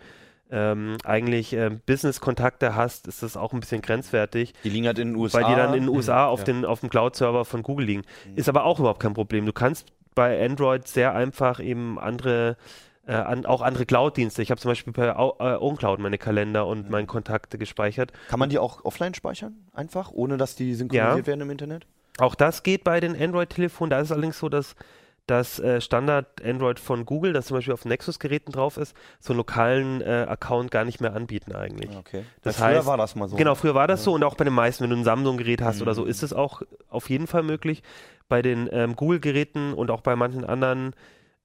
ähm, 0.52 0.98
eigentlich 1.04 1.54
äh, 1.54 1.70
Business-Kontakte 1.86 2.76
hast, 2.76 3.08
ist 3.08 3.24
das 3.24 3.38
auch 3.38 3.54
ein 3.54 3.60
bisschen 3.60 3.82
grenzwertig. 3.82 4.54
Die 4.64 4.70
liegen 4.70 4.88
halt 4.88 5.00
in 5.00 5.10
den 5.10 5.16
USA. 5.18 5.42
Weil 5.42 5.50
die 5.50 5.56
dann 5.56 5.74
in 5.74 5.84
den 5.84 5.90
USA 5.90 6.26
mhm. 6.26 6.32
auf, 6.32 6.40
ja. 6.40 6.46
den, 6.46 6.66
auf 6.66 6.80
dem 6.80 6.90
Cloud-Server 6.90 7.46
von 7.46 7.64
Google 7.64 7.86
liegen. 7.86 8.04
Mhm. 8.30 8.38
Ist 8.38 8.50
aber 8.50 8.64
auch 8.64 8.80
überhaupt 8.80 9.02
kein 9.02 9.14
Problem. 9.14 9.46
Du 9.46 9.54
kannst 9.54 9.88
bei 10.16 10.44
Android 10.44 10.88
sehr 10.88 11.14
einfach 11.14 11.60
eben 11.60 12.00
andere 12.00 12.58
äh, 13.08 13.14
an, 13.14 13.46
auch 13.46 13.62
andere 13.62 13.86
Cloud-Dienste. 13.86 14.42
Ich 14.42 14.52
habe 14.52 14.60
zum 14.60 14.72
Beispiel 14.72 14.94
bei 14.94 15.08
äh, 15.08 15.14
OwnCloud 15.14 16.00
meine 16.00 16.18
Kalender 16.18 16.68
und 16.68 16.86
mhm. 16.86 16.92
meine 16.92 17.08
Kontakte 17.08 17.58
gespeichert. 17.58 18.12
Kann 18.30 18.40
man 18.40 18.50
die 18.50 18.60
auch 18.60 18.84
offline 18.84 19.14
speichern? 19.14 19.56
Einfach? 19.74 20.12
Ohne 20.12 20.38
dass 20.38 20.56
die 20.56 20.76
synchronisiert 20.76 21.20
ja. 21.20 21.28
werden 21.28 21.42
im 21.42 21.50
Internet? 21.50 21.88
Auch 22.20 22.36
das 22.36 22.64
geht 22.64 22.84
bei 22.84 23.00
den 23.00 23.20
Android-Telefonen. 23.20 23.92
Da 23.92 24.00
ist 24.00 24.08
es 24.08 24.12
allerdings 24.12 24.40
so, 24.40 24.50
dass 24.50 24.76
das 25.28 25.60
äh, 25.60 25.82
Standard-Android 25.82 26.80
von 26.80 27.06
Google, 27.06 27.34
das 27.34 27.48
zum 27.48 27.58
Beispiel 27.58 27.74
auf 27.74 27.84
Nexus-Geräten 27.84 28.54
drauf 28.54 28.78
ist, 28.78 28.96
so 29.20 29.34
einen 29.34 29.38
lokalen 29.38 30.02
äh, 30.02 30.26
Account 30.28 30.72
gar 30.72 30.86
nicht 30.86 31.02
mehr 31.02 31.14
anbieten 31.14 31.54
eigentlich. 31.54 31.92
Ah, 31.94 32.00
okay. 32.00 32.24
Das 32.42 32.60
heißt, 32.60 32.78
früher 32.78 32.86
war 32.86 32.98
das 32.98 33.16
mal 33.16 33.28
so. 33.28 33.36
Genau, 33.36 33.54
früher 33.54 33.76
war 33.76 33.88
das 33.88 34.02
ja. 34.02 34.06
so 34.06 34.14
und 34.14 34.24
auch 34.24 34.36
bei 34.36 34.46
den 34.46 34.54
meisten, 34.54 34.84
wenn 34.84 34.90
du 34.90 34.96
ein 34.96 35.04
Samsung-Gerät 35.04 35.62
hast 35.62 35.78
mhm. 35.78 35.82
oder 35.84 35.94
so, 35.94 36.04
mhm. 36.04 36.10
ist 36.10 36.24
es 36.24 36.32
auch 36.32 36.62
auf 36.90 37.10
jeden 37.10 37.28
Fall 37.28 37.44
möglich. 37.44 37.84
Bei 38.30 38.42
den 38.42 38.70
ähm, 38.72 38.96
Google-Geräten 38.96 39.74
und 39.74 39.92
auch 39.92 40.02
bei 40.02 40.16
manchen 40.16 40.46
anderen 40.46 40.94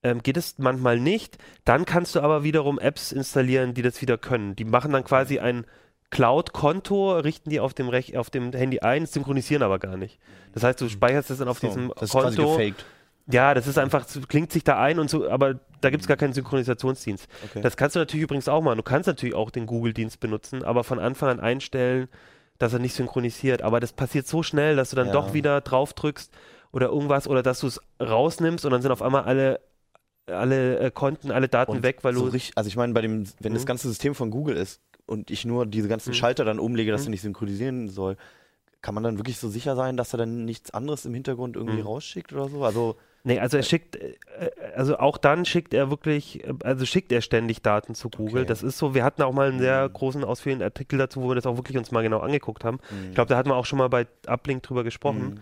ähm, 0.05 0.23
geht 0.23 0.37
es 0.37 0.59
manchmal 0.59 1.01
nicht. 1.01 1.39
Dann 1.65 1.85
kannst 1.85 2.15
du 2.15 2.21
aber 2.21 2.45
wiederum 2.45 2.79
Apps 2.79 3.11
installieren, 3.11 3.75
die 3.75 3.83
das 3.83 4.01
wieder 4.01 4.17
können. 4.17 4.55
Die 4.55 4.65
machen 4.65 4.93
dann 4.93 5.05
quasi 5.05 5.41
ein 5.41 5.67
Cloud-Konto, 6.11 7.19
richten 7.19 7.51
die 7.51 7.59
auf 7.59 7.75
dem, 7.75 7.89
Rech 7.89 8.17
auf 8.17 8.31
dem 8.31 8.53
Handy 8.53 8.81
ein, 8.81 9.07
synchronisieren 9.07 9.63
aber 9.63 9.79
gar 9.79 9.97
nicht. 9.97 10.21
Das 10.53 10.63
heißt, 10.63 10.81
du 10.81 10.89
speicherst 10.89 11.31
es 11.31 11.39
dann 11.39 11.49
auf 11.49 11.59
so, 11.59 11.67
diesem 11.67 11.93
das 11.99 12.11
Konto. 12.11 12.29
Ist 12.29 12.37
quasi 12.37 12.71
gefaked 12.71 12.85
ja, 13.33 13.55
das 13.55 13.67
ist 13.67 13.79
einfach, 13.79 14.07
klingt 14.29 14.53
sich 14.53 14.65
da 14.65 14.81
ein 14.81 14.99
und 14.99 15.11
so, 15.11 15.29
aber 15.29 15.59
da 15.81 15.91
gibt 15.91 16.03
es 16.03 16.09
gar 16.09 16.17
keinen 16.17 16.33
Synchronisationsdienst. 16.33 17.27
Okay. 17.45 17.61
Das 17.63 17.77
kannst 17.77 17.97
du 17.97 18.01
natürlich 18.01 18.25
übrigens 18.25 18.49
auch 18.49 18.63
machen. 18.63 18.77
Du 18.77 18.83
kannst 18.83 19.07
natürlich 19.07 19.35
auch 19.35 19.51
den 19.51 19.67
Google-Dienst 19.67 20.21
benutzen, 20.21 20.63
aber 20.63 20.85
von 20.85 20.99
Anfang 20.99 21.29
an 21.31 21.41
einstellen, 21.41 22.09
dass 22.59 22.73
er 22.73 22.79
nicht 22.79 22.95
synchronisiert. 22.95 23.63
Aber 23.63 23.81
das 23.81 23.93
passiert 23.93 24.27
so 24.27 24.43
schnell, 24.43 24.77
dass 24.77 24.91
du 24.91 24.97
dann 24.97 25.09
ja. 25.09 25.13
doch 25.13 25.33
wieder 25.33 25.61
drauf 25.61 25.95
drückst 25.95 26.33
oder 26.71 26.89
irgendwas 26.89 27.27
oder 27.27 27.43
dass 27.43 27.61
du 27.61 27.67
es 27.67 27.81
rausnimmst 28.01 28.65
und 28.65 28.71
dann 28.71 28.83
sind 28.83 28.93
auf 28.93 29.03
einmal 29.03 29.25
alle 29.25 29.61
alle 30.27 30.79
äh, 30.79 30.91
Konten, 30.93 31.33
alle 31.33 31.49
Daten 31.49 31.73
und 31.73 31.83
weg, 31.83 31.99
weil 32.03 32.15
so 32.15 32.27
du. 32.27 32.29
Richtig, 32.29 32.53
also 32.57 32.69
ich 32.69 32.77
meine, 32.77 32.93
bei 32.93 33.01
dem, 33.01 33.27
wenn 33.41 33.53
mhm. 33.53 33.57
das 33.57 33.67
ganze 33.67 33.89
System 33.89 34.15
von 34.15 34.31
Google 34.31 34.57
ist 34.57 34.81
und 35.05 35.33
ich 35.33 35.45
nur 35.45 35.67
diese 35.67 35.89
ganzen 35.89 36.11
mhm. 36.11 36.15
Schalter 36.15 36.45
dann 36.45 36.61
umlege, 36.61 36.93
dass 36.93 37.03
mhm. 37.03 37.09
er 37.09 37.11
nicht 37.11 37.23
synchronisieren 37.23 37.89
soll, 37.89 38.17
kann 38.83 38.95
man 38.95 39.03
dann 39.03 39.19
wirklich 39.19 39.39
so 39.39 39.49
sicher 39.49 39.75
sein, 39.75 39.97
dass 39.97 40.15
er 40.15 40.19
dann 40.19 40.45
nichts 40.45 40.71
anderes 40.73 41.05
im 41.05 41.15
Hintergrund 41.15 41.57
irgendwie 41.57 41.81
mhm. 41.81 41.87
rausschickt 41.87 42.33
oder 42.33 42.49
so? 42.49 42.65
Also 42.65 42.97
Nee, 43.25 43.39
also 43.39 43.57
er 43.57 43.63
schickt, 43.63 43.97
äh, 43.97 44.15
also 44.75 44.99
auch 44.99 45.17
dann 45.17 45.45
schickt 45.45 45.75
er 45.75 45.91
wirklich, 45.91 46.43
also 46.65 46.85
schickt 46.87 47.13
er 47.13 47.21
ständig 47.21 47.63
Daten 47.63 47.95
zu 47.95 48.11
Google. 48.11 48.43
Okay. 48.43 48.49
Das 48.49 48.63
ist 48.63 48.79
so, 48.79 48.95
wir 48.95 49.05
hatten 49.05 49.23
auch 49.23 49.33
mal 49.33 49.49
einen 49.49 49.61
sehr 49.61 49.89
mhm. 49.89 49.93
großen, 49.93 50.25
ausführlichen 50.25 50.65
Artikel 50.65 50.99
dazu, 50.99 51.23
wo 51.23 51.29
wir 51.29 51.35
das 51.37 51.47
auch 51.47 51.57
wirklich 51.57 51.79
uns 51.79 51.93
mal 51.93 52.03
genau 52.03 52.19
angeguckt 52.19 52.65
haben. 52.65 52.79
Mhm. 52.91 53.09
Ich 53.11 53.15
glaube, 53.15 53.29
da 53.29 53.37
hatten 53.37 53.49
wir 53.49 53.57
auch 53.57 53.67
schon 53.67 53.79
mal 53.79 53.89
bei 53.89 54.07
Uplink 54.27 54.63
drüber 54.65 54.83
gesprochen. 54.83 55.35
Mhm. 55.35 55.41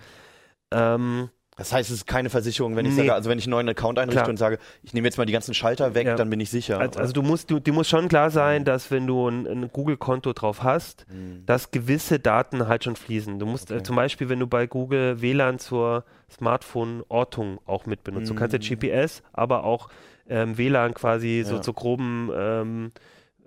Ähm, 0.73 1.31
das 1.61 1.75
heißt, 1.75 1.91
es 1.91 1.97
ist 1.97 2.07
keine 2.07 2.31
Versicherung, 2.31 2.75
wenn 2.75 2.87
ich 2.87 2.93
nee. 2.93 3.01
sage, 3.01 3.13
also 3.13 3.29
wenn 3.29 3.39
ich 3.39 3.45
einen 3.45 3.51
neuen 3.51 3.69
Account 3.69 3.99
einrichte 3.99 4.21
klar. 4.21 4.31
und 4.31 4.39
sage, 4.39 4.59
ich 4.83 4.95
nehme 4.95 5.07
jetzt 5.07 5.19
mal 5.19 5.27
die 5.27 5.33
ganzen 5.35 5.53
Schalter 5.53 5.95
weg, 5.95 6.07
ja. 6.07 6.17
dann 6.17 6.31
bin 6.31 6.41
ich 6.41 6.49
sicher. 6.49 6.79
Also, 6.79 6.99
also, 6.99 7.13
du 7.13 7.21
musst, 7.21 7.51
du, 7.51 7.61
dir 7.61 7.75
muss 7.75 7.87
schon 7.87 8.09
klar 8.09 8.31
sein, 8.31 8.65
dass 8.65 8.91
wenn 8.91 9.07
du 9.07 9.29
ein, 9.29 9.47
ein 9.47 9.71
Google-Konto 9.71 10.33
drauf 10.33 10.63
hast, 10.63 11.05
mhm. 11.13 11.45
dass 11.45 11.71
gewisse 11.71 12.19
Daten 12.19 12.67
halt 12.67 12.85
schon 12.85 12.97
fließen. 12.97 13.39
Du 13.39 13.45
musst 13.45 13.71
äh, 13.71 13.75
okay. 13.75 13.81
äh, 13.81 13.83
zum 13.83 13.97
Beispiel, 13.97 14.31
wenn 14.31 14.41
du 14.41 14.47
bei 14.47 14.67
Google 14.67 15.21
WLAN 15.21 15.59
zur 15.59 16.05
Smartphone-Ortung 16.31 17.59
auch 17.67 17.85
mit 17.85 18.05
benutzt. 18.05 18.31
Mhm. 18.31 18.37
Du 18.37 18.41
kannst 18.41 18.55
ja 18.55 18.59
mhm. 18.59 18.81
GPS, 18.81 19.23
aber 19.35 19.65
auch 19.65 19.91
ähm, 20.31 20.57
WLAN 20.57 20.95
quasi 20.95 21.41
ja. 21.41 21.45
so 21.45 21.59
zu 21.59 21.75
groben 21.75 22.31
ähm, 22.35 22.93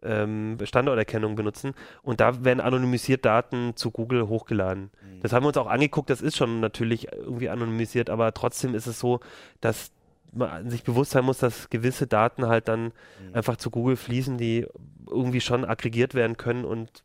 ähm, 0.03 0.57
Standorterkennung 0.63 1.36
benutzen 1.36 1.74
und 2.01 2.19
da 2.19 2.43
werden 2.43 2.60
anonymisiert 2.60 3.25
Daten 3.25 3.75
zu 3.75 3.91
Google 3.91 4.27
hochgeladen. 4.27 4.83
Mhm. 4.83 5.22
Das 5.22 5.33
haben 5.33 5.43
wir 5.43 5.48
uns 5.48 5.57
auch 5.57 5.67
angeguckt, 5.67 6.10
das 6.10 6.22
ist 6.22 6.38
schon 6.38 6.60
natürlich 6.60 7.12
irgendwie 7.12 7.50
anonymisiert, 7.50 8.10
aber 8.10 8.33
trotzdem 8.33 8.75
ist 8.75 8.88
es 8.88 9.00
so, 9.00 9.19
dass 9.62 9.91
man 10.33 10.69
sich 10.69 10.83
bewusst 10.83 11.12
sein 11.12 11.25
muss, 11.25 11.38
dass 11.38 11.69
gewisse 11.69 12.07
Daten 12.07 12.48
halt 12.48 12.67
dann 12.67 12.86
mhm. 12.86 12.91
einfach 13.33 13.57
zu 13.57 13.69
Google 13.69 13.95
fließen, 13.95 14.38
die 14.38 14.67
irgendwie 15.10 15.41
schon 15.41 15.65
aggregiert 15.65 16.15
werden 16.15 16.38
können 16.38 16.65
und 16.65 17.03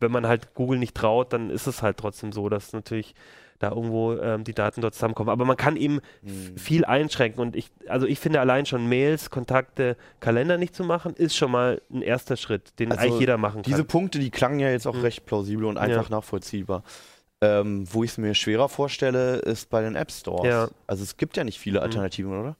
wenn 0.00 0.12
man 0.12 0.26
halt 0.26 0.54
Google 0.54 0.78
nicht 0.78 0.94
traut, 0.94 1.32
dann 1.32 1.50
ist 1.50 1.66
es 1.66 1.82
halt 1.82 1.96
trotzdem 1.96 2.32
so, 2.32 2.48
dass 2.48 2.72
natürlich 2.72 3.14
da 3.58 3.70
irgendwo 3.70 4.14
ähm, 4.14 4.44
die 4.44 4.54
Daten 4.54 4.80
dort 4.80 4.94
zusammenkommen. 4.94 5.30
Aber 5.30 5.44
man 5.44 5.56
kann 5.56 5.76
eben 5.76 6.00
mhm. 6.22 6.56
viel 6.56 6.84
einschränken 6.84 7.40
und 7.40 7.56
ich, 7.56 7.70
also 7.88 8.06
ich 8.06 8.18
finde 8.18 8.40
allein 8.40 8.66
schon 8.66 8.88
Mails, 8.88 9.30
Kontakte, 9.30 9.96
Kalender 10.20 10.58
nicht 10.58 10.74
zu 10.74 10.84
machen, 10.84 11.14
ist 11.14 11.36
schon 11.36 11.50
mal 11.50 11.80
ein 11.92 12.02
erster 12.02 12.36
Schritt, 12.36 12.78
den 12.78 12.92
also 12.92 13.02
eigentlich 13.02 13.20
jeder 13.20 13.36
machen 13.36 13.62
kann. 13.62 13.70
Diese 13.70 13.84
Punkte, 13.84 14.18
die 14.18 14.30
klangen 14.30 14.60
ja 14.60 14.70
jetzt 14.70 14.86
auch 14.86 14.94
mhm. 14.94 15.02
recht 15.02 15.26
plausibel 15.26 15.64
und 15.64 15.78
einfach 15.78 16.08
ja. 16.08 16.16
nachvollziehbar. 16.16 16.82
Ähm, 17.40 17.86
wo 17.92 18.02
ich 18.02 18.10
es 18.10 18.18
mir 18.18 18.34
schwerer 18.34 18.68
vorstelle, 18.68 19.36
ist 19.36 19.70
bei 19.70 19.80
den 19.80 19.94
App 19.94 20.10
Stores. 20.10 20.44
Ja. 20.44 20.68
Also 20.88 21.04
es 21.04 21.16
gibt 21.16 21.36
ja 21.36 21.44
nicht 21.44 21.60
viele 21.60 21.78
mhm. 21.78 21.84
Alternativen, 21.84 22.32
mhm. 22.32 22.40
oder? 22.40 22.56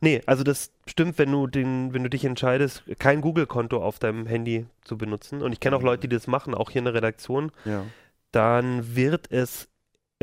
Nee, 0.00 0.22
also 0.24 0.42
das 0.42 0.70
stimmt, 0.86 1.18
wenn 1.18 1.30
du 1.30 1.46
den, 1.46 1.92
wenn 1.92 2.02
du 2.02 2.08
dich 2.08 2.24
entscheidest, 2.24 2.82
kein 2.98 3.20
Google-Konto 3.20 3.82
auf 3.82 3.98
deinem 3.98 4.24
Handy 4.24 4.64
zu 4.84 4.96
benutzen. 4.96 5.42
Und 5.42 5.52
ich 5.52 5.60
kenne 5.60 5.76
auch 5.76 5.80
mhm. 5.80 5.86
Leute, 5.86 6.08
die 6.08 6.16
das 6.16 6.28
machen, 6.28 6.54
auch 6.54 6.70
hier 6.70 6.78
in 6.78 6.86
der 6.86 6.94
Redaktion. 6.94 7.52
Ja. 7.66 7.84
Dann 8.30 8.96
wird 8.96 9.30
es 9.30 9.68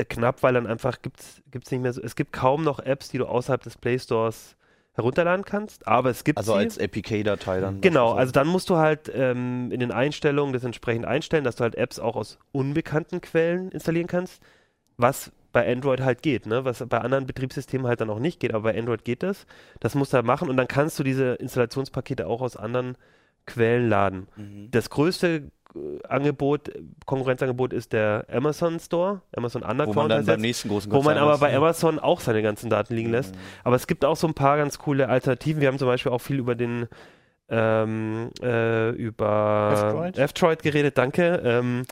knapp, 0.05 0.43
weil 0.43 0.53
dann 0.53 0.67
einfach 0.67 1.01
gibt's 1.01 1.41
gibt's 1.51 1.71
nicht 1.71 1.81
mehr 1.81 1.93
so, 1.93 2.01
es 2.01 2.15
gibt 2.15 2.33
kaum 2.33 2.63
noch 2.63 2.79
Apps, 2.79 3.09
die 3.09 3.17
du 3.17 3.25
außerhalb 3.25 3.61
des 3.61 3.77
Play 3.77 3.99
Stores 3.99 4.55
herunterladen 4.93 5.45
kannst, 5.45 5.87
aber 5.87 6.09
es 6.09 6.23
gibt 6.23 6.37
Also 6.37 6.53
sie. 6.53 6.59
als 6.59 6.77
APK-Datei 6.79 7.61
dann. 7.61 7.81
Genau, 7.81 8.13
also 8.13 8.31
dann 8.31 8.47
musst 8.47 8.69
du 8.69 8.77
halt 8.77 9.11
ähm, 9.13 9.71
in 9.71 9.79
den 9.79 9.91
Einstellungen 9.91 10.53
das 10.53 10.63
entsprechend 10.63 11.05
einstellen, 11.05 11.43
dass 11.43 11.55
du 11.55 11.63
halt 11.63 11.75
Apps 11.75 11.99
auch 11.99 12.15
aus 12.15 12.37
unbekannten 12.51 13.21
Quellen 13.21 13.69
installieren 13.71 14.07
kannst, 14.07 14.41
was 14.97 15.31
bei 15.51 15.71
Android 15.71 16.01
halt 16.01 16.21
geht, 16.21 16.45
ne? 16.45 16.65
was 16.65 16.85
bei 16.87 16.99
anderen 16.99 17.25
Betriebssystemen 17.25 17.87
halt 17.87 18.01
dann 18.01 18.09
auch 18.09 18.19
nicht 18.19 18.39
geht, 18.39 18.53
aber 18.53 18.71
bei 18.71 18.77
Android 18.77 19.03
geht 19.05 19.23
das. 19.23 19.47
Das 19.79 19.95
musst 19.95 20.13
du 20.13 20.17
halt 20.17 20.25
machen 20.25 20.49
und 20.49 20.57
dann 20.57 20.67
kannst 20.67 20.99
du 20.99 21.03
diese 21.03 21.35
Installationspakete 21.35 22.27
auch 22.27 22.41
aus 22.41 22.55
anderen 22.57 22.97
Quellen 23.49 23.89
laden. 23.89 24.27
Mhm. 24.35 24.71
Das 24.71 24.89
größte 24.89 25.51
äh, 25.75 26.07
Angebot, 26.07 26.71
Konkurrenzangebot 27.05 27.73
ist 27.73 27.93
der 27.93 28.25
Amazon 28.31 28.79
Store, 28.79 29.21
Amazon 29.35 29.61
Wo 29.61 29.67
man 29.67 29.79
Underground 29.79 30.11
dann 30.11 30.25
beim 30.25 30.41
nächsten 30.41 30.69
großen 30.69 30.91
wo 30.91 31.01
man 31.01 31.17
aber 31.17 31.37
bei? 31.37 31.55
Amazon 31.55 31.99
auch 31.99 32.19
seine 32.19 32.41
ganzen 32.41 32.69
Daten 32.69 32.95
liegen 32.95 33.11
lässt. 33.11 33.35
Mhm. 33.35 33.39
Aber 33.63 33.75
es 33.75 33.87
gibt 33.87 34.05
auch 34.05 34.15
so 34.15 34.27
ein 34.27 34.33
paar 34.33 34.57
ganz 34.57 34.79
coole 34.79 35.09
Alternativen. 35.09 35.61
Wir 35.61 35.67
haben 35.67 35.77
zum 35.77 35.87
Beispiel 35.87 36.11
auch 36.11 36.19
viel 36.19 36.39
über 36.39 36.55
den 36.55 36.87
ähm, 37.51 38.29
äh, 38.41 38.89
über? 38.91 40.11
F-Droid 40.15 40.61
geredet, 40.61 40.97
danke. 40.97 41.41
Ähm, 41.43 41.85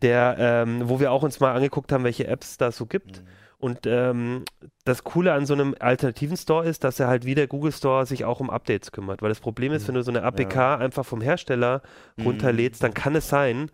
der, 0.00 0.36
ähm, 0.38 0.88
wo 0.88 1.00
wir 1.00 1.12
auch 1.12 1.22
uns 1.22 1.38
mal 1.38 1.52
angeguckt 1.52 1.92
haben, 1.92 2.04
welche 2.04 2.26
Apps 2.26 2.56
da 2.56 2.72
so 2.72 2.86
gibt. 2.86 3.20
Mhm. 3.20 3.26
Und 3.62 3.86
ähm, 3.86 4.44
das 4.84 5.04
Coole 5.04 5.32
an 5.34 5.46
so 5.46 5.54
einem 5.54 5.76
alternativen 5.78 6.36
Store 6.36 6.66
ist, 6.66 6.82
dass 6.82 6.98
er 6.98 7.06
halt 7.06 7.24
wie 7.24 7.36
der 7.36 7.46
Google 7.46 7.70
Store 7.70 8.04
sich 8.06 8.24
auch 8.24 8.40
um 8.40 8.50
Updates 8.50 8.90
kümmert. 8.90 9.22
Weil 9.22 9.28
das 9.28 9.38
Problem 9.38 9.72
ist, 9.72 9.86
wenn 9.86 9.94
du 9.94 10.02
so 10.02 10.10
eine 10.10 10.24
APK 10.24 10.56
einfach 10.80 11.06
vom 11.06 11.20
Hersteller 11.20 11.80
Mhm. 12.16 12.24
runterlädst, 12.26 12.82
dann 12.82 12.92
kann 12.92 13.14
es 13.14 13.28
sein, 13.28 13.70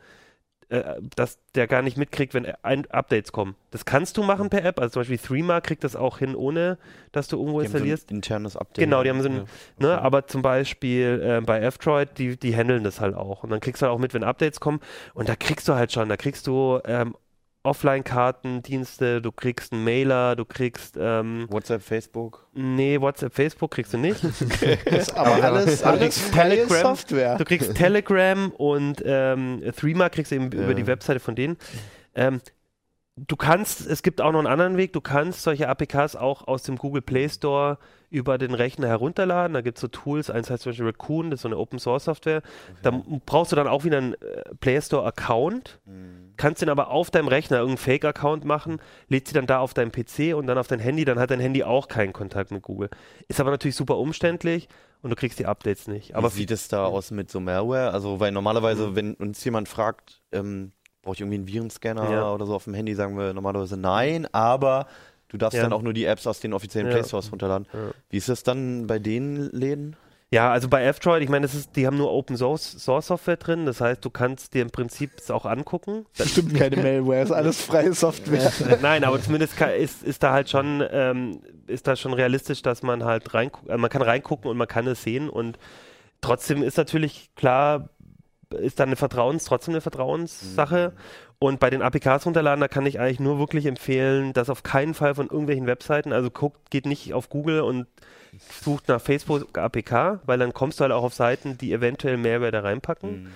äh, 0.68 0.82
dass 1.16 1.38
der 1.54 1.66
gar 1.66 1.80
nicht 1.80 1.96
mitkriegt, 1.96 2.34
wenn 2.34 2.44
ein 2.62 2.84
Updates 2.90 3.32
kommen. 3.32 3.54
Das 3.70 3.86
kannst 3.86 4.18
du 4.18 4.22
machen 4.22 4.50
per 4.50 4.62
App. 4.62 4.78
Also 4.78 4.92
zum 4.92 5.00
Beispiel 5.00 5.16
Threema 5.16 5.62
kriegt 5.62 5.82
das 5.84 5.96
auch 5.96 6.18
hin, 6.18 6.34
ohne 6.34 6.76
dass 7.12 7.28
du 7.28 7.38
irgendwo 7.38 7.60
Die 7.62 7.68
haben 7.68 7.72
so 7.72 7.78
ein 7.78 7.84
installierst. 7.84 8.10
internes 8.10 8.56
Update. 8.58 8.84
Genau, 8.84 9.02
die 9.02 9.08
haben 9.08 9.22
so 9.22 9.30
ein, 9.30 9.36
Ja. 9.36 9.44
ne, 9.78 10.02
aber 10.02 10.26
zum 10.26 10.42
Beispiel 10.42 11.22
äh, 11.24 11.40
bei 11.40 11.60
F-Droid, 11.60 12.18
die, 12.18 12.36
die 12.36 12.54
handeln 12.54 12.84
das 12.84 13.00
halt 13.00 13.14
auch. 13.14 13.42
Und 13.42 13.48
dann 13.48 13.60
kriegst 13.60 13.80
du 13.80 13.86
halt 13.86 13.94
auch 13.94 13.98
mit, 13.98 14.12
wenn 14.12 14.22
Updates 14.22 14.60
kommen. 14.60 14.80
Und 15.14 15.30
da 15.30 15.36
kriegst 15.36 15.66
du 15.66 15.74
halt 15.76 15.90
schon, 15.92 16.10
da 16.10 16.18
kriegst 16.18 16.46
du 16.46 16.78
ähm, 16.84 17.14
Offline-Kartendienste, 17.68 19.20
du 19.20 19.32
kriegst 19.32 19.72
einen 19.72 19.84
Mailer, 19.84 20.36
du 20.36 20.44
kriegst, 20.44 20.96
ähm, 20.98 21.46
WhatsApp, 21.50 21.82
Facebook. 21.82 22.46
nee, 22.54 23.00
WhatsApp, 23.00 23.34
Facebook 23.34 23.70
kriegst 23.72 23.92
du 23.92 23.98
nicht. 23.98 24.22
Ist 24.84 25.16
aber 25.16 25.42
alles, 25.44 25.82
Aber 25.82 25.96
du 25.96 26.02
alles 26.04 26.16
kriegst 26.16 26.32
Telegram. 26.34 26.82
Software. 26.96 27.36
Du 27.38 27.44
kriegst 27.44 27.74
Telegram 27.74 28.50
und 28.52 29.02
ähm, 29.04 29.62
Threema 29.76 30.08
kriegst 30.08 30.32
du 30.32 30.36
eben 30.36 30.50
Ja. 30.52 30.64
über 30.64 30.74
die 30.74 30.86
Webseite 30.86 31.20
von 31.20 31.34
denen. 31.34 31.56
Ähm, 32.14 32.40
du 33.26 33.36
kannst, 33.36 33.86
es 33.86 34.02
gibt 34.02 34.20
auch 34.20 34.32
noch 34.32 34.38
einen 34.38 34.46
anderen 34.46 34.76
Weg, 34.76 34.92
du 34.92 35.00
kannst 35.00 35.42
solche 35.42 35.68
APKs 35.68 36.16
auch 36.16 36.46
aus 36.46 36.62
dem 36.62 36.76
Google 36.76 37.02
Play 37.02 37.28
Store 37.28 37.78
über 38.10 38.38
den 38.38 38.54
Rechner 38.54 38.88
herunterladen. 38.88 39.52
Da 39.54 39.60
gibt 39.60 39.76
es 39.78 39.82
so 39.82 39.88
Tools, 39.88 40.30
eins 40.30 40.48
heißt 40.50 40.62
zum 40.62 40.70
Beispiel 40.70 40.86
Raccoon, 40.86 41.30
das 41.30 41.38
ist 41.38 41.42
so 41.42 41.48
eine 41.48 41.58
Open 41.58 41.78
Source 41.78 42.04
Software. 42.04 42.42
Da 42.82 42.90
m- 42.90 43.20
brauchst 43.26 43.52
du 43.52 43.56
dann 43.56 43.66
auch 43.68 43.84
wieder 43.84 43.98
einen 43.98 44.14
äh, 44.14 44.54
Play 44.60 44.80
Store 44.80 45.04
Account, 45.06 45.80
Mhm. 45.84 46.32
kannst 46.36 46.62
den 46.62 46.68
aber 46.70 46.90
auf 46.90 47.10
deinem 47.10 47.28
Rechner 47.28 47.58
irgendeinen 47.58 47.78
Fake-Account 47.84 48.44
machen, 48.44 48.78
lädst 49.08 49.28
sie 49.28 49.34
dann 49.34 49.46
da 49.46 49.58
auf 49.58 49.74
deinem 49.74 49.92
PC 49.92 50.34
und 50.34 50.46
dann 50.46 50.56
auf 50.58 50.66
dein 50.68 50.78
Handy, 50.80 51.04
dann 51.04 51.18
hat 51.18 51.30
dein 51.30 51.40
Handy 51.40 51.64
auch 51.64 51.88
keinen 51.88 52.12
Kontakt 52.12 52.50
mit 52.50 52.62
Google. 52.62 52.88
Ist 53.28 53.40
aber 53.40 53.50
natürlich 53.50 53.76
super 53.76 53.98
umständlich 53.98 54.68
und 55.02 55.10
du 55.10 55.16
kriegst 55.16 55.38
die 55.38 55.46
Updates 55.46 55.86
nicht. 55.86 56.14
Aber 56.14 56.32
wie 56.32 56.38
sieht 56.38 56.50
es 56.50 56.68
da 56.68 56.84
aus 56.86 57.10
mit 57.10 57.30
so 57.30 57.40
Malware? 57.40 57.92
Also, 57.92 58.20
weil 58.20 58.32
normalerweise, 58.32 58.94
wenn 58.96 59.14
uns 59.14 59.44
jemand 59.44 59.68
fragt, 59.68 60.22
ähm, 60.32 60.72
brauche 61.08 61.14
ich 61.14 61.20
irgendwie 61.22 61.38
einen 61.38 61.48
Virenscanner 61.48 62.10
Ja. 62.10 62.32
oder 62.32 62.44
so 62.44 62.54
auf 62.54 62.64
dem 62.64 62.74
Handy, 62.74 62.94
sagen 62.94 63.16
wir 63.16 63.32
normalerweise 63.32 63.78
nein, 63.78 64.26
aber 64.32 64.86
du 65.28 65.38
darfst 65.38 65.56
Ja. 65.56 65.62
dann 65.62 65.72
auch 65.72 65.80
nur 65.80 65.94
die 65.94 66.04
Apps 66.04 66.26
aus 66.26 66.40
den 66.40 66.52
offiziellen 66.52 66.88
Ja. 66.88 66.94
Play 66.96 67.04
Stores 67.04 67.32
runterladen. 67.32 67.66
Ja. 67.72 67.78
Wie 68.10 68.18
ist 68.18 68.28
das 68.28 68.42
dann 68.42 68.86
bei 68.86 68.98
den 68.98 69.48
Läden? 69.50 69.96
Ja, 70.30 70.52
also 70.52 70.68
bei 70.68 70.84
F-Droid, 70.84 71.22
ich 71.22 71.30
meine, 71.30 71.46
das 71.46 71.54
ist, 71.54 71.74
die 71.76 71.86
haben 71.86 71.96
nur 71.96 72.12
Open 72.12 72.36
Source, 72.36 72.72
Source 72.84 73.06
Software 73.06 73.38
drin, 73.38 73.64
das 73.64 73.80
heißt, 73.80 74.04
du 74.04 74.10
kannst 74.10 74.52
dir 74.52 74.60
im 74.60 74.68
Prinzip 74.68 75.12
es 75.16 75.30
auch 75.30 75.46
angucken. 75.46 76.04
Das 76.18 76.28
stimmt 76.32 76.54
keine 76.54 76.76
Malware, 76.76 77.22
ist 77.22 77.32
alles 77.32 77.62
freie 77.62 77.94
Software. 77.94 78.52
Nein, 78.82 79.04
aber 79.04 79.22
zumindest 79.22 79.58
ist, 79.78 80.02
ist 80.02 80.22
da 80.22 80.34
halt 80.34 80.50
schon, 80.50 80.84
ähm, 80.90 81.40
ist 81.66 81.86
da 81.86 81.96
schon 81.96 82.12
realistisch, 82.12 82.60
dass 82.60 82.82
man 82.82 83.04
halt 83.04 83.32
rein, 83.32 83.50
äh, 83.68 83.78
man 83.78 83.88
kann 83.88 84.02
reingucken 84.02 84.50
und 84.50 84.58
man 84.58 84.68
kann 84.68 84.86
es 84.86 85.02
sehen 85.02 85.30
und 85.30 85.58
trotzdem 86.20 86.62
ist 86.62 86.76
natürlich 86.76 87.30
klar, 87.34 87.88
ist 88.54 88.80
da 88.80 88.84
eine 88.84 88.96
Vertrauens, 88.96 89.44
trotzdem 89.44 89.74
eine 89.74 89.80
Vertrauenssache. 89.80 90.92
Und 91.38 91.60
bei 91.60 91.70
den 91.70 91.82
APKs 91.82 92.26
runterladen, 92.26 92.60
da 92.60 92.68
kann 92.68 92.86
ich 92.86 92.98
eigentlich 92.98 93.20
nur 93.20 93.38
wirklich 93.38 93.66
empfehlen, 93.66 94.32
das 94.32 94.50
auf 94.50 94.62
keinen 94.62 94.94
Fall 94.94 95.14
von 95.14 95.26
irgendwelchen 95.28 95.66
Webseiten, 95.66 96.12
also 96.12 96.30
guckt, 96.30 96.70
geht 96.70 96.84
nicht 96.86 97.14
auf 97.14 97.28
Google 97.28 97.60
und 97.60 97.86
sucht 98.62 98.88
nach 98.88 99.00
Facebook 99.00 99.56
APK, 99.56 100.20
weil 100.26 100.38
dann 100.38 100.52
kommst 100.52 100.80
du 100.80 100.82
halt 100.82 100.92
auch 100.92 101.04
auf 101.04 101.14
Seiten, 101.14 101.56
die 101.56 101.72
eventuell 101.72 102.16
Mehrwert 102.16 102.54
da 102.54 102.60
reinpacken. 102.60 103.22
Mhm. 103.22 103.28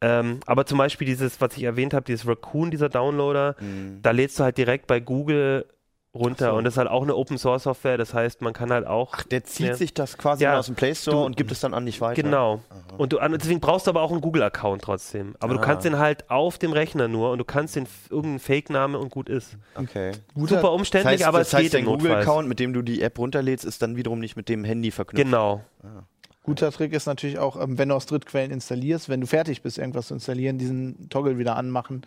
Ähm, 0.00 0.40
aber 0.46 0.66
zum 0.66 0.78
Beispiel 0.78 1.06
dieses, 1.06 1.40
was 1.40 1.56
ich 1.56 1.64
erwähnt 1.64 1.94
habe, 1.94 2.04
dieses 2.04 2.26
Raccoon, 2.26 2.70
dieser 2.70 2.88
Downloader, 2.88 3.56
Mhm. 3.60 4.00
da 4.02 4.10
lädst 4.12 4.38
du 4.38 4.44
halt 4.44 4.58
direkt 4.58 4.86
bei 4.86 5.00
Google 5.00 5.66
runter 6.14 6.50
so. 6.52 6.56
und 6.56 6.64
das 6.64 6.74
ist 6.74 6.78
halt 6.78 6.88
auch 6.88 7.02
eine 7.02 7.14
Open 7.14 7.36
Source 7.38 7.64
Software, 7.64 7.98
das 7.98 8.14
heißt, 8.14 8.40
man 8.40 8.52
kann 8.54 8.70
halt 8.72 8.86
auch 8.86 9.12
Ach, 9.14 9.22
der 9.24 9.44
zieht 9.44 9.66
Ja. 9.66 9.74
sich 9.74 9.92
das 9.94 10.16
quasi 10.18 10.42
Ja. 10.44 10.58
aus 10.58 10.66
dem 10.66 10.74
Play 10.74 10.94
Store 10.94 11.16
Du- 11.18 11.22
und 11.24 11.36
gibt 11.36 11.52
es 11.52 11.60
dann 11.60 11.74
an 11.74 11.84
dich 11.86 12.00
weiter. 12.00 12.22
genau. 12.22 12.60
Aha. 12.70 12.96
Und 12.96 13.12
du, 13.12 13.18
deswegen 13.36 13.60
brauchst 13.60 13.86
du 13.86 13.90
aber 13.90 14.00
auch 14.02 14.10
einen 14.10 14.20
Google-Account 14.22 14.82
trotzdem. 14.82 15.36
Aber 15.38 15.54
du 15.54 15.60
Ah. 15.60 15.62
kannst 15.64 15.84
den 15.84 15.98
halt 15.98 16.28
auf 16.30 16.58
dem 16.58 16.72
Rechner 16.72 17.08
nur 17.08 17.30
und 17.30 17.38
du 17.38 17.44
kannst 17.44 17.76
den 17.76 17.86
irgendeinen 18.08 18.38
Fake-Name 18.40 18.98
und 18.98 19.10
gut 19.10 19.28
ist. 19.28 19.56
Okay. 19.74 20.12
Guter, 20.34 20.56
Super 20.56 20.62
Das 20.62 20.70
umständlich, 20.70 21.12
heißt, 21.20 21.24
aber 21.24 21.38
das 21.38 21.48
es 21.48 21.54
heißt 21.54 21.62
geht 21.64 21.74
dein. 21.74 21.84
Google-Account, 21.84 22.48
mit 22.48 22.58
dem 22.58 22.72
du 22.72 22.82
die 22.82 23.02
App 23.02 23.18
runterlädst, 23.18 23.64
ist 23.66 23.82
dann 23.82 23.96
wiederum 23.96 24.18
nicht 24.18 24.34
mit 24.36 24.48
dem 24.48 24.64
Handy 24.64 24.90
verknüpft. 24.90 25.24
Genau. 25.24 25.62
guter 26.42 26.72
Trick 26.72 26.94
ist 26.94 27.04
natürlich 27.06 27.38
auch, 27.38 27.60
ähm, 27.60 27.76
wenn 27.76 27.90
du 27.90 27.94
aus 27.94 28.06
Drittquellen 28.06 28.50
installierst, 28.50 29.10
wenn 29.10 29.20
du 29.20 29.26
fertig 29.26 29.60
bist, 29.60 29.76
irgendwas 29.76 30.06
zu 30.06 30.14
installieren, 30.14 30.56
diesen 30.56 31.10
Toggle 31.10 31.36
wieder 31.36 31.56
anmachen. 31.56 32.02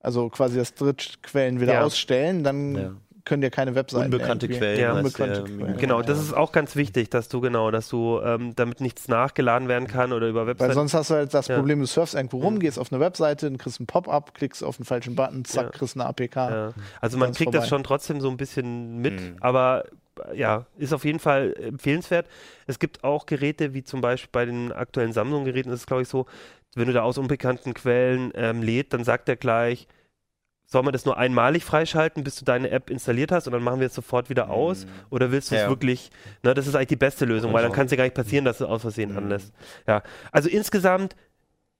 Also 0.00 0.30
quasi 0.30 0.56
das 0.56 0.74
Drittquellen 0.74 1.60
wieder 1.60 1.74
Ja. 1.74 1.84
ausstellen, 1.84 2.42
dann 2.42 2.74
Ja. 2.74 2.90
Können 3.24 3.42
dir 3.42 3.50
keine 3.50 3.74
Webseiten 3.74 4.06
Unbekannte 4.06 4.46
irgendwie- 4.46 4.58
Quellen. 4.58 4.80
Ja. 4.80 4.92
Unbekannte 4.94 5.42
der- 5.44 5.56
Quellen. 5.56 5.76
Genau, 5.78 6.00
Ja. 6.00 6.06
das 6.06 6.18
ist 6.20 6.32
auch 6.34 6.52
ganz 6.52 6.74
wichtig, 6.76 7.10
dass 7.10 7.28
du 7.28 7.40
genau, 7.40 7.70
dass 7.70 7.88
du 7.88 8.20
ähm, 8.24 8.54
damit 8.56 8.80
nichts 8.80 9.08
nachgeladen 9.08 9.68
werden 9.68 9.86
kann 9.88 10.12
oder 10.12 10.28
über 10.28 10.40
Weil 10.40 10.46
Webseiten. 10.48 10.74
sonst 10.74 10.94
hast 10.94 11.10
du 11.10 11.14
halt 11.14 11.32
das 11.34 11.48
Ja. 11.48 11.56
Problem, 11.56 11.80
du 11.80 11.86
surfst 11.86 12.14
irgendwo 12.14 12.38
rum, 12.38 12.58
gehst 12.58 12.78
auf 12.78 12.92
eine 12.92 13.00
Webseite, 13.00 13.48
dann 13.48 13.58
kriegst 13.58 13.80
einen 13.80 13.86
Pop-up, 13.86 14.34
klickst 14.34 14.64
auf 14.64 14.76
den 14.76 14.84
falschen 14.84 15.14
Button, 15.14 15.44
zack, 15.44 15.64
Ja. 15.66 15.70
kriegst 15.70 15.96
eine 15.96 16.06
APK. 16.06 16.36
Ja. 16.50 16.72
Also 17.00 17.18
man 17.18 17.32
kriegt 17.32 17.54
das 17.54 17.64
vorbei. 17.64 17.68
schon 17.68 17.84
trotzdem 17.84 18.20
so 18.20 18.28
ein 18.30 18.36
bisschen 18.36 18.98
mit, 18.98 19.14
Mhm. 19.20 19.36
aber 19.40 19.84
äh, 20.30 20.36
ja, 20.38 20.66
ist 20.76 20.92
auf 20.92 21.04
jeden 21.04 21.18
Fall 21.20 21.54
empfehlenswert. 21.58 22.26
Es 22.66 22.78
gibt 22.78 23.02
auch 23.02 23.24
Geräte, 23.26 23.72
wie 23.72 23.82
zum 23.82 24.00
Beispiel 24.02 24.28
bei 24.32 24.44
den 24.44 24.70
aktuellen 24.72 25.12
Samsung-Geräten 25.12 25.70
ist 25.70 25.80
es, 25.80 25.86
glaube 25.86 26.02
ich, 26.02 26.08
so, 26.08 26.26
wenn 26.74 26.86
du 26.86 26.92
da 26.92 27.02
aus 27.02 27.16
unbekannten 27.18 27.72
Quellen 27.72 28.30
ähm, 28.34 28.62
lädt, 28.62 28.92
dann 28.92 29.04
sagt 29.04 29.28
er 29.30 29.36
gleich, 29.36 29.86
soll 30.72 30.82
man 30.82 30.92
das 30.92 31.04
nur 31.04 31.16
einmalig 31.18 31.64
freischalten, 31.64 32.24
bis 32.24 32.36
du 32.36 32.44
deine 32.44 32.70
App 32.70 32.90
installiert 32.90 33.30
hast 33.30 33.46
und 33.46 33.52
dann 33.52 33.62
machen 33.62 33.78
wir 33.78 33.86
es 33.86 33.94
sofort 33.94 34.30
wieder 34.30 34.50
aus? 34.50 34.86
Mhm. 34.86 34.90
Oder 35.10 35.30
willst 35.30 35.50
du 35.50 35.54
es 35.54 35.62
Ja. 35.62 35.68
wirklich, 35.68 36.10
ne, 36.42 36.54
das 36.54 36.66
ist 36.66 36.74
eigentlich 36.74 36.88
die 36.88 36.96
beste 36.96 37.26
Lösung, 37.26 37.52
weil 37.52 37.62
dann 37.62 37.72
kann 37.72 37.84
es 37.84 37.90
dir 37.90 37.96
gar 37.96 38.04
nicht 38.04 38.16
passieren, 38.16 38.44
dass 38.44 38.58
du 38.58 38.66
aus 38.66 38.80
Versehen 38.82 39.12
Mhm. 39.12 39.18
anlässt. 39.18 39.52
Ja, 39.86 40.02
also 40.32 40.48
insgesamt 40.48 41.14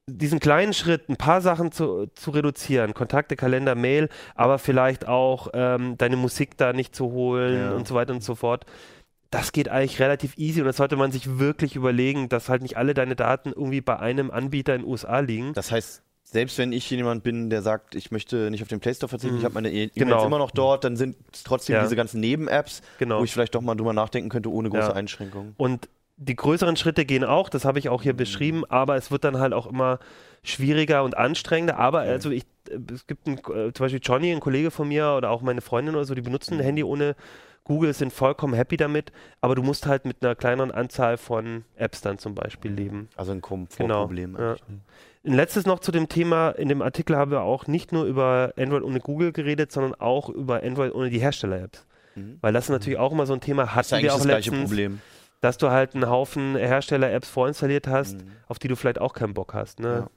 diesen 0.07 0.41
kleinen 0.41 0.75
Schritt, 0.75 1.09
ein 1.09 1.17
paar 1.17 1.41
Sachen 1.41 1.73
zu, 1.73 2.07
zu 2.15 2.33
reduzieren, 2.33 2.93
Kontakte, 2.93 3.35
Kalender, 3.37 3.75
Mail, 3.75 4.09
aber 4.35 4.59
vielleicht 4.59 5.09
auch 5.09 5.49
ähm, 5.55 5.97
deine 5.97 6.17
Musik 6.17 6.57
da 6.59 6.73
nicht 6.73 6.95
zu 6.95 7.13
holen 7.13 7.57
Ja. 7.57 7.73
und 7.77 7.89
so 7.89 7.95
weiter 7.95 8.13
und 8.13 8.23
so 8.23 8.35
fort. 8.35 8.67
Das 9.31 9.53
geht 9.53 9.71
eigentlich 9.71 9.99
relativ 10.01 10.37
easy 10.37 10.61
und 10.61 10.67
das 10.67 10.77
sollte 10.77 10.97
man 10.97 11.13
sich 11.13 11.39
wirklich 11.39 11.77
überlegen, 11.77 12.29
dass 12.29 12.51
halt 12.51 12.61
nicht 12.61 12.77
alle 12.77 12.93
deine 12.93 13.17
Daten 13.17 13.49
irgendwie 13.53 13.81
bei 13.81 13.99
einem 13.99 14.31
Anbieter 14.31 14.75
in 14.75 14.83
den 14.83 14.91
USA 14.91 15.21
liegen. 15.21 15.55
Das 15.55 15.71
heißt, 15.73 16.03
selbst 16.33 16.57
wenn 16.59 16.73
ich 16.73 16.91
jemand 16.91 17.23
bin, 17.23 17.51
der 17.51 17.63
sagt, 17.63 17.95
ich 17.95 18.11
möchte 18.11 18.51
nicht 18.51 18.63
auf 18.63 18.69
den 18.69 18.81
Play 18.81 18.95
Store 18.95 19.09
verzichten, 19.09 19.35
Mhm. 19.35 19.39
ich 19.41 19.45
habe 19.45 19.55
meine 19.55 19.71
E-Mails 19.71 19.95
Genau. 19.95 20.27
immer 20.27 20.39
noch 20.39 20.51
dort, 20.51 20.85
dann 20.85 20.97
sind 20.97 21.17
es 21.33 21.45
trotzdem 21.45 21.77
Ja. 21.77 21.83
diese 21.83 21.95
ganzen 21.97 22.21
Neben-Apps, 22.21 22.81
Genau. 22.99 23.21
wo 23.21 23.25
ich 23.25 23.33
vielleicht 23.33 23.55
doch 23.55 23.61
mal 23.61 23.75
drüber 23.75 23.93
nachdenken 23.93 24.31
könnte, 24.31 24.51
ohne 24.51 24.71
große 24.71 24.89
Ja. 24.89 24.93
Einschränkungen. 24.95 25.55
Und 25.59 25.89
die 26.17 26.37
größeren 26.37 26.77
Schritte 26.77 27.05
gehen 27.05 27.25
auch, 27.25 27.49
das 27.49 27.65
habe 27.65 27.79
ich 27.79 27.89
auch 27.89 28.03
hier 28.03 28.13
beschrieben, 28.15 28.65
aber 28.69 28.97
es 28.97 29.11
wird 29.11 29.25
dann 29.25 29.39
halt 29.39 29.53
auch 29.53 29.67
immer 29.67 29.99
schwieriger 30.43 31.05
und 31.05 31.17
anstrengender. 31.17 31.79
Aber 31.79 32.01
also 32.01 32.31
ich, 32.31 32.45
es 32.93 33.07
gibt 33.07 33.27
einen, 33.27 33.39
äh, 33.39 33.73
zum 33.73 33.85
Beispiel 33.85 34.01
Johnny, 34.03 34.33
ein 34.33 34.41
Kollege 34.41 34.71
von 34.71 34.89
mir 34.89 35.15
oder 35.17 35.31
auch 35.31 35.43
meine 35.43 35.61
Freundin 35.61 35.95
oder 35.95 36.05
so, 36.05 36.15
die 36.15 36.21
benutzen 36.23 36.55
ein 36.55 36.61
Handy 36.61 36.83
ohne 36.85 37.15
Google, 37.65 37.93
sind 37.95 38.13
vollkommen 38.13 38.55
happy 38.55 38.77
damit, 38.77 39.13
aber 39.41 39.55
du 39.55 39.63
musst 39.63 39.87
halt 39.87 40.05
mit 40.05 40.17
einer 40.23 40.35
kleineren 40.35 40.73
Anzahl 40.73 41.17
von 41.17 41.65
Apps 41.77 42.01
dann 42.01 42.19
zum 42.19 42.35
Beispiel 42.35 42.73
leben. 42.73 43.09
Also 43.17 43.31
ein 43.33 43.41
Komfortproblem. 43.41 44.35
Genau, 44.35 44.49
eigentlich, 44.49 44.69
ne? 44.69 44.79
Ein 45.25 45.35
letztes 45.35 45.67
noch 45.67 45.79
zu 45.79 45.93
dem 45.93 46.09
Thema, 46.09 46.51
in 46.51 46.69
dem 46.69 46.83
Artikel 46.83 47.17
haben 47.17 47.31
wir 47.31 47.43
auch 47.43 47.67
nicht 47.69 47.93
nur 47.93 48.05
über 48.07 48.53
Android 48.59 48.83
ohne 48.83 48.99
Google 49.01 49.33
geredet, 49.33 49.71
sondern 49.71 49.95
auch 49.95 50.29
über 50.29 50.63
Android 50.65 50.93
ohne 50.95 51.11
die 51.11 51.21
Hersteller-Apps. 51.21 51.87
Mhm. 52.17 52.39
Weil 52.41 52.53
das 52.53 52.65
ist 52.65 52.71
natürlich 52.71 52.99
auch 52.99 53.13
immer 53.13 53.27
so 53.27 53.33
ein 53.33 53.41
Thema, 53.41 53.63
Das 53.73 53.87
ist 53.87 53.93
hatten 53.93 54.03
wir 54.03 54.13
auch 54.13 54.17
das 54.19 54.27
gleiche 54.27 54.51
letztens, 54.51 54.71
Problem. 54.71 55.01
dass 55.41 55.59
du 55.59 55.71
halt 55.71 55.95
einen 55.95 56.09
Haufen 56.11 56.57
Hersteller-Apps 56.57 57.29
vorinstalliert 57.29 57.87
hast, 57.87 58.15
Mhm. 58.17 58.33
auf 58.49 58.59
die 58.59 58.67
du 58.69 58.75
vielleicht 58.77 59.01
auch 59.01 59.13
keinen 59.15 59.33
Bock 59.35 59.55
hast. 59.55 59.79
Ne? 59.79 59.89
Ja. 59.89 60.11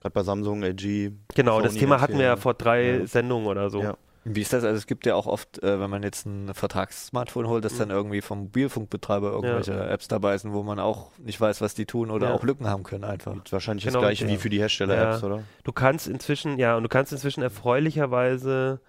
Gerade 0.00 0.12
bei 0.12 0.22
Samsung, 0.22 0.62
LG. 0.62 1.10
Genau, 1.34 1.60
das 1.60 1.72
Sony 1.72 1.80
Thema 1.80 1.96
ganz 1.96 2.02
hatten 2.02 2.18
wir 2.18 2.26
ja 2.26 2.36
vor 2.36 2.54
drei 2.54 2.98
Ja. 2.98 3.06
Sendungen 3.06 3.48
oder 3.48 3.68
so. 3.70 3.82
Ja. 3.82 3.96
Wie 4.28 4.40
ist 4.40 4.52
das? 4.52 4.64
Also 4.64 4.76
es 4.76 4.86
gibt 4.88 5.06
ja 5.06 5.14
auch 5.14 5.26
oft, 5.26 5.62
äh, 5.62 5.78
wenn 5.80 5.88
man 5.88 6.02
jetzt 6.02 6.26
ein 6.26 6.52
Vertragssmartphone 6.52 7.46
holt, 7.46 7.64
dass 7.64 7.78
dann 7.78 7.90
irgendwie 7.90 8.20
vom 8.20 8.40
Mobilfunkbetreiber 8.40 9.30
irgendwelche 9.30 9.72
Apps 9.88 10.08
dabei 10.08 10.36
sind, 10.36 10.52
wo 10.52 10.64
man 10.64 10.80
auch 10.80 11.12
nicht 11.18 11.40
weiß, 11.40 11.60
was 11.60 11.74
die 11.74 11.86
tun 11.86 12.10
oder 12.10 12.28
Ja. 12.30 12.34
auch 12.34 12.42
Lücken 12.42 12.66
haben 12.66 12.82
können 12.82 13.04
einfach. 13.04 13.36
Wahrscheinlich 13.50 13.84
Genau, 13.84 14.00
das 14.00 14.08
gleiche 14.08 14.24
ja. 14.24 14.30
wie 14.32 14.36
für 14.36 14.50
die 14.50 14.58
Hersteller-Apps, 14.58 15.20
Ja. 15.20 15.26
oder? 15.28 15.42
Du 15.62 15.70
kannst 15.72 16.08
inzwischen, 16.08 16.58
ja, 16.58 16.76
und 16.76 16.82
du 16.82 16.88
kannst 16.88 17.12
inzwischen 17.12 17.42
erfreulicherweise 17.42 18.80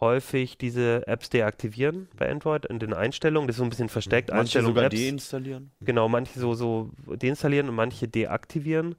häufig 0.00 0.58
diese 0.58 1.06
Apps 1.06 1.30
deaktivieren 1.30 2.08
bei 2.18 2.30
Android 2.30 2.66
in 2.66 2.78
den 2.78 2.92
Einstellungen. 2.92 3.46
Das 3.46 3.54
ist 3.54 3.58
so 3.58 3.64
ein 3.64 3.70
bisschen 3.70 3.88
versteckt. 3.88 4.28
Manche 4.30 4.40
Einstellungen, 4.58 4.74
sogar 4.74 4.84
Apps. 4.86 4.96
deinstallieren. 5.00 5.70
Genau, 5.80 6.08
manche 6.08 6.38
so, 6.38 6.54
so 6.54 6.90
deinstallieren 7.06 7.68
und 7.68 7.76
manche 7.76 8.08
deaktivieren. 8.08 8.96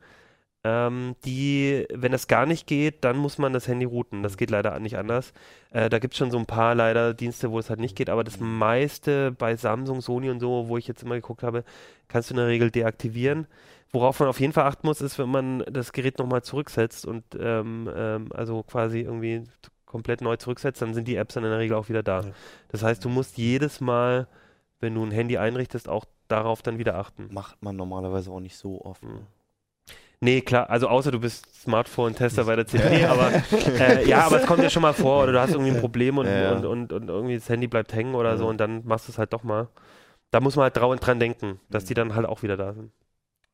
Ähm, 0.66 1.16
die, 1.26 1.86
wenn 1.94 2.14
das 2.14 2.28
gar 2.28 2.46
nicht 2.46 2.68
geht, 2.68 3.04
dann 3.04 3.18
muss 3.18 3.38
man 3.38 3.52
das 3.52 3.68
Handy 3.68 3.86
routen. 3.86 4.24
Das 4.24 4.38
geht 4.38 4.50
leider 4.50 4.80
nicht 4.80 4.98
anders. 4.98 5.34
Äh, 5.72 5.90
da 5.90 6.00
gibt 6.00 6.14
es 6.14 6.18
schon 6.18 6.32
so 6.32 6.38
ein 6.38 6.46
paar 6.46 6.74
leider 6.74 7.14
Dienste, 7.14 7.52
wo 7.52 7.60
es 7.60 7.70
halt 7.70 7.82
nicht 7.82 7.98
geht, 7.98 8.10
aber 8.10 8.24
das 8.24 8.40
meiste 8.40 9.32
bei 9.32 9.58
Samsung, 9.58 10.00
Sony 10.00 10.30
und 10.30 10.40
so, 10.40 10.70
wo 10.70 10.78
ich 10.78 10.88
jetzt 10.88 11.04
immer 11.04 11.16
geguckt 11.16 11.44
habe, 11.44 11.66
kannst 12.08 12.30
du 12.30 12.34
in 12.34 12.38
der 12.38 12.48
Regel 12.48 12.72
deaktivieren. 12.72 13.48
Worauf 13.92 14.20
man 14.20 14.30
auf 14.30 14.40
jeden 14.40 14.54
Fall 14.54 14.66
achten 14.66 14.88
muss, 14.88 15.02
ist, 15.02 15.20
wenn 15.20 15.30
man 15.30 15.64
das 15.70 15.92
Gerät 15.92 16.18
nochmal 16.18 16.44
zurücksetzt 16.44 17.06
und 17.06 17.24
ähm, 17.40 17.90
ähm, 17.94 18.30
also 18.34 18.64
quasi 18.64 19.02
irgendwie 19.02 19.44
komplett 19.86 20.22
neu 20.22 20.38
zurücksetzt, 20.38 20.82
dann 20.82 20.94
sind 20.94 21.08
die 21.08 21.18
Apps 21.18 21.36
dann 21.36 21.44
in 21.44 21.52
der 21.52 21.60
Regel 21.60 21.78
auch 21.78 21.90
wieder 21.90 22.02
da. 22.02 22.22
Ja. 22.22 22.32
Das 22.70 22.82
heißt, 22.82 23.04
du 23.06 23.10
musst 23.10 23.38
jedes 23.38 23.82
Mal, 23.82 24.28
wenn 24.80 24.96
du 24.96 25.04
ein 25.04 25.12
Handy 25.12 25.38
einrichtest, 25.38 25.88
auch 25.88 26.06
darauf 26.28 26.64
dann 26.64 26.80
wieder 26.80 26.96
achten. 26.96 27.30
Macht 27.32 27.62
man 27.62 27.76
normalerweise 27.76 28.32
auch 28.32 28.40
nicht 28.40 28.58
so 28.58 28.82
oft. 28.84 29.04
Mhm. 29.04 29.28
Ne? 30.24 30.32
Nee, 30.32 30.42
klar, 30.42 30.70
also 30.70 30.88
außer 30.88 31.12
du 31.12 31.20
bist 31.20 31.46
Smartphone-Tester 31.62 32.46
bei 32.46 32.56
der 32.56 32.66
CD, 32.68 33.06
aber 33.08 33.32
äh, 33.80 34.08
ja, 34.08 34.26
aber 34.26 34.42
es 34.42 34.46
kommt 34.48 34.64
ja 34.64 34.70
schon 34.70 34.82
mal 34.82 34.94
vor, 34.94 35.24
oder 35.24 35.32
du 35.34 35.40
hast 35.40 35.52
irgendwie 35.52 35.72
ein 35.72 35.80
Problem 35.80 36.18
und, 36.18 36.28
Ja, 36.28 36.54
und, 36.54 36.66
und, 36.66 36.94
und 36.94 37.10
irgendwie 37.10 37.36
das 37.36 37.50
Handy 37.50 37.68
bleibt 37.68 37.94
hängen 37.94 38.16
oder 38.16 38.38
so 38.38 38.48
und 38.48 38.58
dann 38.58 38.86
machst 38.86 39.08
du 39.08 39.12
es 39.12 39.18
halt 39.18 39.34
doch 39.34 39.44
mal. 39.44 39.68
Da 40.32 40.40
muss 40.40 40.56
man 40.56 40.64
halt 40.64 40.76
dran 40.78 41.20
denken, 41.20 41.60
dass 41.70 41.84
Mhm. 41.84 41.88
die 41.88 41.94
dann 41.94 42.16
halt 42.16 42.26
auch 42.26 42.42
wieder 42.44 42.58
da 42.58 42.74
sind. 42.74 42.92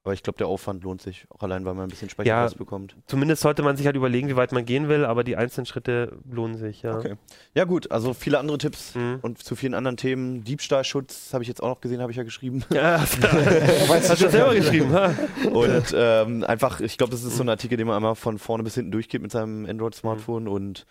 Aber 0.05 0.13
ich 0.13 0.23
glaube, 0.23 0.37
der 0.37 0.47
Aufwand 0.47 0.83
lohnt 0.85 1.01
sich, 1.01 1.25
auch 1.29 1.43
allein, 1.43 1.65
weil 1.65 1.73
man 1.73 1.83
ein 1.83 1.89
bisschen 1.89 2.09
Speicherplatz 2.09 2.55
bekommt. 2.55 2.95
Zumindest 3.05 3.41
sollte 3.41 3.63
man 3.63 3.75
sich 3.75 3.85
halt 3.85 3.97
überlegen, 3.97 4.29
wie 4.29 4.37
weit 4.37 4.53
man 4.53 4.63
gehen 4.63 4.87
will, 4.87 5.03
aber 5.03 5.25
die 5.25 5.35
einzelnen 5.35 5.65
Schritte 5.65 6.17
lohnen 6.31 6.57
sich, 6.57 6.83
ja. 6.83 6.95
Okay. 6.97 7.15
Ja 7.53 7.65
gut, 7.65 7.91
also 7.91 8.13
viele 8.13 8.39
andere 8.39 8.57
Tipps 8.57 8.95
Mhm. 8.95 9.19
und 9.21 9.43
zu 9.43 9.57
vielen 9.57 9.73
anderen 9.73 9.97
Themen. 9.97 10.43
Diebstahlschutz 10.45 11.33
habe 11.33 11.43
ich 11.43 11.49
jetzt 11.49 11.61
auch 11.61 11.67
noch 11.67 11.81
gesehen, 11.81 12.01
habe 12.01 12.11
ich 12.11 12.17
ja 12.17 12.23
geschrieben. 12.23 12.63
Ja, 12.71 12.99
hast 13.89 14.21
du 14.21 14.29
selber 14.29 14.55
geschrieben, 14.55 14.91
ha? 14.93 15.13
Und 15.51 15.93
ähm, 15.93 16.43
einfach, 16.45 16.79
ich 16.79 16.97
glaube, 16.97 17.11
das 17.11 17.23
ist 17.23 17.35
so 17.35 17.43
ein 17.43 17.49
Artikel, 17.49 17.77
den 17.77 17.85
man 17.87 17.97
einmal 17.97 18.15
von 18.15 18.39
vorne 18.39 18.63
bis 18.63 18.75
hinten 18.75 18.91
durchgeht 18.91 19.21
mit 19.21 19.31
seinem 19.31 19.65
Android-Smartphone 19.65 20.47
und 20.47 20.85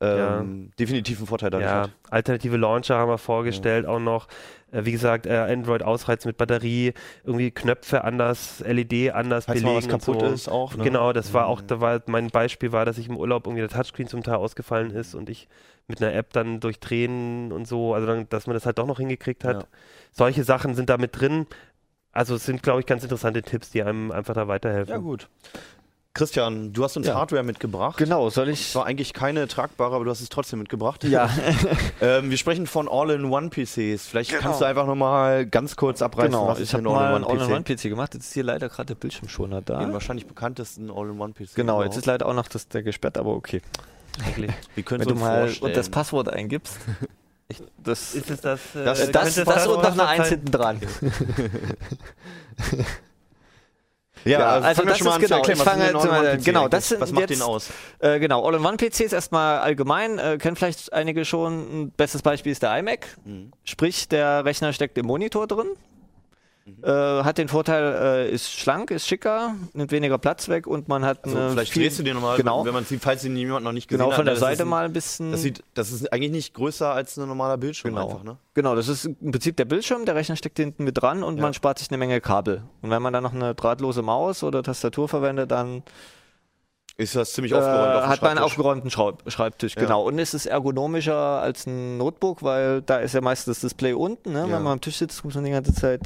ähm, 0.00 0.70
definitiv 0.78 1.18
einen 1.18 1.26
Vorteil 1.26 1.50
dadurch 1.50 1.70
Ja, 1.70 1.82
hat. 1.82 1.90
alternative 2.10 2.56
Launcher 2.56 2.96
haben 2.98 3.08
wir 3.10 3.18
vorgestellt 3.18 3.86
auch 3.86 4.00
noch. 4.00 4.26
Äh, 4.72 4.84
wie 4.84 4.92
gesagt, 4.92 5.24
äh, 5.26 5.36
Android 5.36 5.82
ausreizen 5.82 6.28
mit 6.28 6.36
Batterie, 6.36 6.92
irgendwie 7.22 7.50
Knöpfe 7.50 8.04
anders, 8.04 8.62
LED 8.66 9.12
anders 9.12 9.44
Falls 9.46 9.60
belegen 9.62 9.74
mal 9.74 9.76
was 9.76 9.88
kaputt 9.88 10.20
so. 10.20 10.26
ist 10.26 10.48
auch. 10.48 10.74
Ne? 10.74 10.84
Genau, 10.84 11.12
das 11.12 11.32
war 11.32 11.46
auch, 11.46 11.62
Mhm. 11.62 11.66
da 11.68 11.80
war 11.80 12.02
mein 12.06 12.28
Beispiel 12.28 12.72
war, 12.72 12.84
dass 12.84 12.98
ich 12.98 13.08
im 13.08 13.16
Urlaub 13.16 13.46
irgendwie 13.46 13.60
der 13.66 13.70
Touchscreen 13.70 14.08
zum 14.08 14.22
Teil 14.22 14.34
ausgefallen 14.36 14.90
ist 14.90 15.14
und 15.14 15.30
ich 15.30 15.48
mit 15.86 16.02
einer 16.02 16.12
App 16.14 16.32
dann 16.32 16.60
durch 16.60 16.80
Tränen 16.80 17.52
und 17.52 17.66
so, 17.68 17.94
also 17.94 18.06
dann, 18.06 18.28
dass 18.30 18.46
man 18.46 18.54
das 18.54 18.66
halt 18.66 18.78
doch 18.78 18.86
noch 18.86 18.98
hingekriegt 18.98 19.44
hat. 19.44 19.62
Ja. 19.62 19.68
Solche 20.12 20.42
Sachen 20.44 20.74
sind 20.74 20.90
da 20.90 20.96
mit 20.98 21.18
drin. 21.20 21.46
Also 22.10 22.36
es 22.36 22.46
sind, 22.46 22.62
glaube 22.62 22.80
ich, 22.80 22.86
ganz 22.86 23.02
interessante 23.02 23.42
Tipps, 23.42 23.70
die 23.70 23.82
einem 23.82 24.10
einfach 24.12 24.34
da 24.34 24.48
weiterhelfen. 24.48 24.90
Ja 24.92 24.98
gut. 24.98 25.28
Christian, 26.14 26.72
du 26.72 26.84
hast 26.84 26.96
uns 26.96 27.08
Ja. 27.08 27.16
Hardware 27.16 27.42
mitgebracht. 27.42 27.96
Genau, 27.98 28.30
soll 28.30 28.48
Es 28.48 28.60
ich? 28.60 28.74
war 28.76 28.86
eigentlich 28.86 29.12
keine 29.14 29.48
tragbare, 29.48 29.96
aber 29.96 30.04
du 30.04 30.10
hast 30.12 30.20
es 30.20 30.28
trotzdem 30.28 30.60
mitgebracht. 30.60 31.02
Ja, 31.02 31.28
Ähm, 32.00 32.30
wir 32.30 32.36
sprechen 32.38 32.68
von 32.68 32.88
All-in-One-PCs. 32.88 34.06
Vielleicht 34.06 34.30
Genau. 34.30 34.42
kannst 34.42 34.60
du 34.60 34.64
einfach 34.64 34.86
nochmal 34.86 35.44
ganz 35.44 35.74
kurz 35.74 36.02
abreißen, 36.02 36.30
genau. 36.30 36.46
was 36.46 36.58
Ich 36.58 36.64
ist 36.64 36.74
habe 36.74 36.84
ein 36.84 36.86
All-in-One-PC? 36.86 37.40
All-in-One-PC 37.40 37.82
gemacht. 37.88 38.14
Jetzt 38.14 38.26
ist 38.26 38.32
hier 38.34 38.44
leider 38.44 38.68
gerade 38.68 38.86
der 38.86 38.94
Bildschirmschoner 38.94 39.60
da. 39.62 39.80
Den 39.80 39.92
wahrscheinlich 39.92 40.26
bekanntesten 40.26 40.88
All-in-One-PC. 40.88 41.54
Genau, 41.56 41.82
jetzt 41.82 41.86
überhaupt. 41.88 41.96
ist 41.96 42.06
leider 42.06 42.26
auch 42.26 42.34
noch 42.34 42.46
das, 42.46 42.68
der 42.68 42.84
gesperrt, 42.84 43.18
aber 43.18 43.30
okay. 43.34 43.60
Wirklich. 44.24 44.52
Wir 44.76 44.84
können 44.84 45.00
Wenn 45.00 45.08
du 45.08 45.14
mal 45.16 45.46
vorstellen. 45.48 45.70
und 45.72 45.76
das 45.76 45.88
Passwort 45.88 46.28
eingibst. 46.28 46.76
Ich, 47.48 47.60
das, 47.76 48.14
Ist 48.14 48.30
es 48.30 48.40
das? 48.40 48.60
Äh, 48.76 48.84
Das- 48.84 49.10
das, 49.10 49.34
das, 49.34 49.44
das 49.46 49.66
und 49.66 49.82
noch 49.82 49.84
eine 49.84 49.96
Passwort 49.96 50.08
Eins 50.20 50.28
hinten 50.28 50.50
dran. 50.52 50.80
Ja, 54.24 54.38
Ja, 54.40 54.48
also, 54.50 54.68
also 54.68 54.82
das 54.84 54.98
schon 54.98 55.06
mal 55.06 55.10
ist 55.22 55.32
an 55.32 55.42
genau, 55.42 55.52
ich 55.52 55.62
fange 55.62 56.38
genau, 56.42 56.68
das 56.68 56.88
sind 56.88 57.00
Was 57.00 57.12
macht 57.12 57.30
jetzt- 57.30 57.40
den 57.40 57.42
aus? 57.42 57.70
Äh, 57.98 58.18
genau, 58.20 58.46
All-in-One-PCs 58.46 59.12
erstmal 59.12 59.58
allgemein, 59.58 60.18
äh, 60.18 60.38
kennen 60.38 60.56
vielleicht 60.56 60.92
einige 60.92 61.24
schon. 61.24 61.82
Ein 61.82 61.90
bestes 61.90 62.22
Beispiel 62.22 62.52
ist 62.52 62.62
der 62.62 62.76
iMac. 62.78 63.06
Mhm. 63.24 63.52
Sprich, 63.64 64.08
der 64.08 64.44
Rechner 64.44 64.72
steckt 64.72 64.96
im 64.98 65.06
Monitor 65.06 65.46
drin. 65.46 65.66
Mhm. 66.66 66.82
Äh, 66.82 66.88
hat 67.24 67.36
den 67.36 67.48
Vorteil, 67.48 68.26
äh, 68.28 68.30
ist 68.30 68.50
schlank, 68.50 68.90
ist 68.90 69.06
schicker, 69.06 69.54
nimmt 69.74 69.92
weniger 69.92 70.16
Platz 70.16 70.48
weg 70.48 70.66
und 70.66 70.88
man 70.88 71.04
hat 71.04 71.22
Also 71.24 71.36
eine 71.36 71.50
vielleicht 71.50 71.72
viel- 71.72 71.82
drehst 71.82 71.98
du 71.98 72.02
den 72.02 72.14
nochmal, 72.14 72.38
genau. 72.38 72.64
wenn 72.64 72.72
man 72.72 72.86
sieht, 72.86 73.02
falls 73.02 73.22
ihn 73.24 73.36
jemand 73.36 73.64
noch 73.64 73.72
nicht 73.72 73.86
gesehen 73.86 73.98
genau 73.98 74.12
hat. 74.12 74.16
von 74.16 74.24
der 74.24 74.32
das 74.34 74.40
ist 74.42 74.48
Seite 74.48 74.62
ein, 74.62 74.68
mal 74.68 74.86
ein 74.86 74.92
bisschen. 74.94 75.32
Das, 75.32 75.42
sieht, 75.42 75.62
das 75.74 75.92
ist 75.92 76.10
eigentlich 76.10 76.30
nicht 76.32 76.54
größer 76.54 76.90
als 76.90 77.18
ein 77.18 77.28
normaler 77.28 77.58
Bildschirm 77.58 77.94
Genau. 77.94 78.08
einfach, 78.08 78.24
ne? 78.24 78.38
Genau, 78.54 78.74
das 78.74 78.88
ist 78.88 79.04
im 79.04 79.30
Prinzip 79.30 79.58
der 79.58 79.66
Bildschirm, 79.66 80.06
der 80.06 80.14
Rechner 80.14 80.36
steckt 80.36 80.56
hinten 80.58 80.84
mit 80.84 81.00
dran 81.02 81.22
und 81.22 81.36
Ja. 81.36 81.42
man 81.42 81.52
spart 81.52 81.78
sich 81.78 81.90
eine 81.90 81.98
Menge 81.98 82.20
Kabel. 82.22 82.62
Und 82.80 82.88
wenn 82.90 83.02
man 83.02 83.12
dann 83.12 83.24
noch 83.24 83.34
eine 83.34 83.54
drahtlose 83.54 84.00
Maus 84.00 84.42
oder 84.42 84.62
Tastatur 84.62 85.06
verwendet, 85.06 85.50
dann 85.50 85.82
Ist 86.96 87.14
das 87.16 87.32
ziemlich 87.34 87.52
äh, 87.52 87.56
aufgeräumt 87.56 87.94
auf 87.96 88.02
dem 88.04 88.08
hat 88.10 88.22
man 88.22 88.30
einen 88.30 88.38
aufgeräumten 88.40 88.90
Schraub 88.90 89.22
Schreibtisch. 89.26 89.74
Ja. 89.74 89.82
Genau. 89.82 90.04
Und 90.06 90.18
es 90.18 90.32
ist 90.32 90.46
ergonomischer 90.46 91.14
als 91.42 91.66
ein 91.66 91.98
Notebook, 91.98 92.42
weil 92.42 92.80
da 92.82 92.98
ist 92.98 93.12
ja 93.14 93.20
meist 93.20 93.48
das 93.48 93.60
Display 93.60 93.92
unten. 93.92 94.32
Ne? 94.32 94.38
Ja. 94.38 94.44
Wenn 94.44 94.62
man 94.62 94.72
am 94.74 94.80
Tisch 94.80 94.96
sitzt, 94.96 95.24
muss 95.24 95.34
man 95.34 95.44
die 95.44 95.50
ganze 95.50 95.74
Zeit 95.74 96.00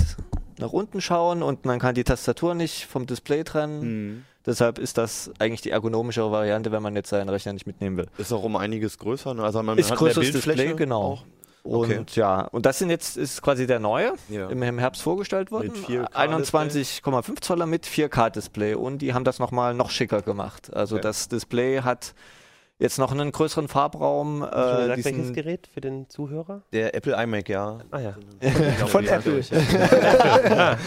nach 0.59 0.73
unten 0.73 1.01
schauen 1.01 1.43
und 1.43 1.65
man 1.65 1.79
kann 1.79 1.95
die 1.95 2.05
Tastatur 2.05 2.55
nicht 2.55 2.87
vom 2.87 3.07
Display 3.07 3.45
trennen. 3.45 3.81
Mhm. 3.81 4.25
Deshalb 4.47 4.79
ist 4.79 4.97
das 4.97 5.31
eigentlich 5.39 5.61
die 5.61 5.71
ergonomischere 5.71 6.31
Variante, 6.33 6.73
wenn 6.73 6.83
man 6.83 6.97
jetzt 6.97 7.11
seinen 7.11 7.29
Rechner 7.29 7.53
nicht 7.53 7.67
mitnehmen 7.67 7.97
will. 7.99 8.07
Ist 8.17 8.33
auch 8.33 8.43
um 8.45 8.57
einiges 8.57 8.97
größer, 8.99 9.35
ne? 9.35 9.43
Also 9.43 9.63
man 9.63 9.77
Ist 9.77 9.91
hat 9.91 10.01
mehr 10.01 10.15
Bildfläche 10.15 10.57
Display, 10.57 10.75
genau. 10.75 11.03
Auch. 11.03 11.25
Und 11.65 11.91
Okay. 11.91 12.05
ja, 12.15 12.43
und 12.43 12.65
das 12.65 12.79
sind 12.79 12.89
jetzt 12.89 13.19
ist 13.19 13.43
quasi 13.43 13.67
der 13.67 13.79
neue, 13.79 14.13
Ja. 14.31 14.49
im, 14.49 14.63
im 14.63 14.79
Herbst 14.79 15.03
vorgestellt 15.03 15.51
worden. 15.51 15.73
Mit 15.73 15.77
4K 15.77 16.13
21,5 16.15 17.41
Zoller 17.43 17.67
mit 17.67 17.85
4K-Display 17.85 18.75
und 18.75 18.99
die 18.99 19.13
haben 19.13 19.25
das 19.25 19.39
nochmal 19.39 19.75
noch 19.75 19.91
schicker 19.91 20.23
gemacht. 20.23 20.73
Also 20.75 20.95
Okay. 20.97 21.03
das 21.03 21.29
Display 21.29 21.81
hat 21.83 22.15
jetzt 22.79 22.99
noch 22.99 23.11
einen 23.13 23.33
größeren 23.33 23.69
Farbraum. 23.69 24.43
Hast 24.43 24.53
du 24.53 24.57
Äh, 24.57 24.61
gesagt, 24.83 24.89
welches 25.05 25.05
diesen, 25.21 25.35
Gerät 25.35 25.69
für 25.73 25.81
den 25.81 26.09
Zuhörer? 26.09 26.63
Der 26.73 26.95
Apple 26.95 27.21
iMac, 27.23 27.49
ja. 27.49 27.79
Ah 27.91 27.99
ja. 28.01 28.15
Von 28.87 29.07
Apple. 29.07 29.43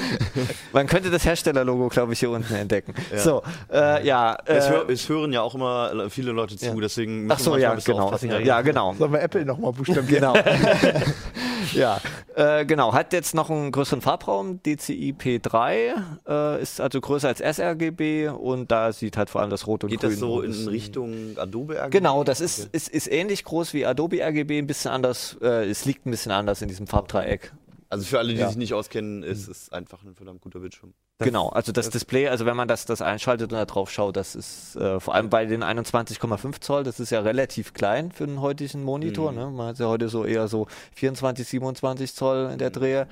man 0.73 0.87
könnte 0.87 1.09
das 1.09 1.25
Herstellerlogo, 1.25 1.89
glaube 1.89 2.13
ich, 2.13 2.19
hier 2.19 2.29
unten 2.29 2.53
entdecken. 2.53 2.93
Ja. 3.11 3.17
So, 3.19 3.41
äh, 3.71 4.05
ja. 4.05 4.37
Es, 4.45 4.67
Äh, 4.67 4.69
hör, 4.71 4.89
es 4.89 5.09
hören 5.09 5.33
ja 5.33 5.41
auch 5.41 5.55
immer 5.55 6.09
viele 6.09 6.31
Leute 6.31 6.55
zu, 6.57 6.65
Ja. 6.65 6.73
deswegen 6.75 7.29
ach 7.31 7.39
so, 7.39 7.53
wir 7.53 7.59
ja, 7.59 7.69
manchmal 7.69 7.71
ein 7.71 7.75
bisschen 7.77 7.93
genau. 7.93 8.03
aufpassen. 8.05 8.45
Ja, 8.45 8.61
genau. 8.61 8.93
Sollen 8.93 9.11
wir 9.13 9.21
Apple 9.21 9.45
nochmal 9.45 9.71
buchstabieren? 9.73 10.07
Genau. 10.07 10.33
ja, 11.73 11.99
äh, 12.35 12.65
genau. 12.65 12.93
Hat 12.93 13.13
jetzt 13.13 13.33
noch 13.35 13.49
einen 13.49 13.71
größeren 13.71 14.01
Farbraum. 14.01 14.61
DCI 14.63 15.13
P3 15.17 15.93
äh, 16.27 16.61
ist 16.61 16.79
also 16.81 17.01
größer 17.01 17.27
als 17.29 17.39
sRGB 17.39 18.29
und 18.29 18.71
da 18.71 18.91
sieht 18.93 19.17
halt 19.17 19.29
vor 19.29 19.41
allem 19.41 19.49
das 19.49 19.67
Rot 19.67 19.83
und 19.83 19.89
Geht 19.89 20.01
Grün. 20.01 20.11
das 20.11 20.19
so 20.19 20.41
in 20.41 20.67
Richtung 20.67 21.37
Adobe 21.37 21.80
RGB? 21.81 21.91
Genau, 21.97 22.23
das 22.23 22.41
ist, 22.41 22.69
ist, 22.71 22.87
ist 22.89 23.11
ähnlich 23.11 23.43
groß 23.43 23.73
wie 23.73 23.85
Adobe 23.85 24.21
RGB, 24.23 24.57
ein 24.59 24.67
bisschen 24.67 24.91
anders. 24.91 25.37
Äh, 25.41 25.69
es 25.69 25.85
liegt 25.85 26.05
ein 26.05 26.11
bisschen 26.11 26.31
anders 26.31 26.61
in 26.61 26.67
diesem 26.67 26.87
Farbdreieck. 26.87 27.51
Also 27.89 28.05
für 28.05 28.19
alle, 28.19 28.33
die 28.33 28.39
Ja. 28.39 28.47
sich 28.47 28.55
nicht 28.57 28.73
auskennen, 28.73 29.21
ist 29.21 29.49
es 29.49 29.69
einfach 29.71 30.01
ein 30.03 30.15
verdammt 30.15 30.39
guter 30.41 30.59
Bildschirm. 30.59 30.93
genau, 31.19 31.49
also 31.49 31.71
das 31.73 31.89
Display, 31.89 32.29
also 32.29 32.45
wenn 32.45 32.55
man 32.55 32.67
das, 32.69 32.85
das 32.85 33.01
einschaltet 33.01 33.51
und 33.51 33.57
da 33.59 33.65
drauf 33.65 33.91
schaut, 33.91 34.15
das 34.15 34.33
ist 34.33 34.77
äh, 34.77 34.99
vor 35.01 35.13
allem 35.13 35.29
bei 35.29 35.45
den 35.45 35.61
21,5 35.61 36.61
Zoll, 36.61 36.83
das 36.83 36.99
ist 37.01 37.09
ja 37.09 37.19
relativ 37.19 37.73
klein 37.73 38.11
für 38.13 38.23
einen 38.23 38.39
heutigen 38.41 38.83
Monitor. 38.83 39.31
Mhm. 39.33 39.37
Ne? 39.37 39.49
Man 39.51 39.67
hat 39.67 39.79
ja 39.79 39.87
heute 39.87 40.07
so 40.07 40.23
eher 40.25 40.47
so 40.47 40.67
24, 40.95 41.45
27 41.47 42.15
Zoll 42.15 42.49
in 42.53 42.59
der 42.59 42.69
Drehe. 42.69 43.07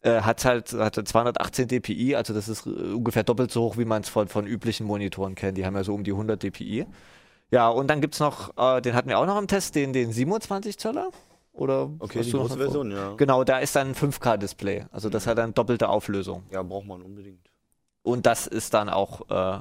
Äh, 0.00 0.22
hat 0.22 0.44
halt 0.44 0.72
hat 0.72 0.96
218 0.96 1.68
dpi, 1.68 2.14
also 2.16 2.32
das 2.34 2.48
ist 2.48 2.66
äh, 2.66 2.70
ungefähr 2.70 3.24
doppelt 3.24 3.50
so 3.50 3.62
hoch, 3.62 3.76
wie 3.78 3.84
man 3.84 4.02
es 4.02 4.08
von, 4.08 4.28
von 4.28 4.46
üblichen 4.46 4.86
Monitoren 4.86 5.34
kennt. 5.34 5.56
Die 5.58 5.64
haben 5.66 5.76
ja 5.76 5.84
so 5.84 5.94
um 5.94 6.02
die 6.02 6.12
100 6.12 6.42
dpi. 6.42 6.86
Ja, 7.54 7.68
und 7.68 7.86
dann 7.88 8.00
gibt's 8.00 8.18
noch, 8.20 8.56
äh, 8.56 8.80
den 8.82 8.94
hatten 8.94 9.08
wir 9.08 9.18
auch 9.18 9.26
noch 9.26 9.38
im 9.38 9.46
Test, 9.46 9.74
den, 9.76 9.92
den 9.92 10.12
27 10.12 10.76
Zoller. 10.78 11.10
Oder 11.52 11.88
Okay, 12.00 12.22
die 12.22 12.32
große? 12.32 12.56
Version, 12.56 12.90
ja. 12.90 13.14
Genau, 13.16 13.44
da 13.44 13.58
ist 13.60 13.76
dann 13.76 13.88
ein 13.90 13.94
5K-Display. 13.94 14.86
Also 14.90 15.08
das 15.08 15.26
hat 15.28 15.38
dann 15.38 15.54
doppelte 15.54 15.88
Auflösung. 15.88 16.42
Ja, 16.50 16.62
braucht 16.64 16.86
man 16.86 17.00
unbedingt. 17.00 17.48
Und 18.02 18.26
das 18.26 18.48
ist 18.48 18.74
dann 18.74 18.88
auch, 18.88 19.20
äh, 19.30 19.60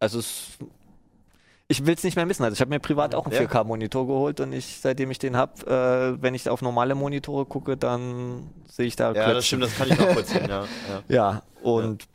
also 0.00 0.18
es, 0.18 0.58
ich 1.68 1.86
will 1.86 1.94
es 1.94 2.02
nicht 2.02 2.16
mehr 2.16 2.26
missen. 2.26 2.42
Also 2.42 2.54
ich 2.54 2.60
habe 2.60 2.70
mir 2.70 2.80
privat 2.80 3.14
auch 3.14 3.26
einen 3.26 3.34
Ja. 3.34 3.42
4K-Monitor 3.42 4.06
geholt 4.08 4.40
und 4.40 4.52
ich, 4.52 4.78
seitdem 4.80 5.12
ich 5.12 5.18
den 5.20 5.36
habe, 5.36 5.52
äh, 6.18 6.20
wenn 6.20 6.34
ich 6.34 6.48
auf 6.48 6.62
normale 6.62 6.96
Monitore 6.96 7.46
gucke, 7.46 7.76
dann 7.76 8.50
sehe 8.68 8.86
ich 8.86 8.96
da 8.96 9.12
Ja, 9.12 9.22
Klötze. 9.22 9.34
das 9.34 9.46
stimmt, 9.46 9.62
das 9.62 9.76
kann 9.76 9.88
ich 9.88 9.98
nachvollziehen, 9.98 10.48
ja. 10.48 10.64
ja. 11.08 11.14
Ja, 11.14 11.42
und 11.62 12.08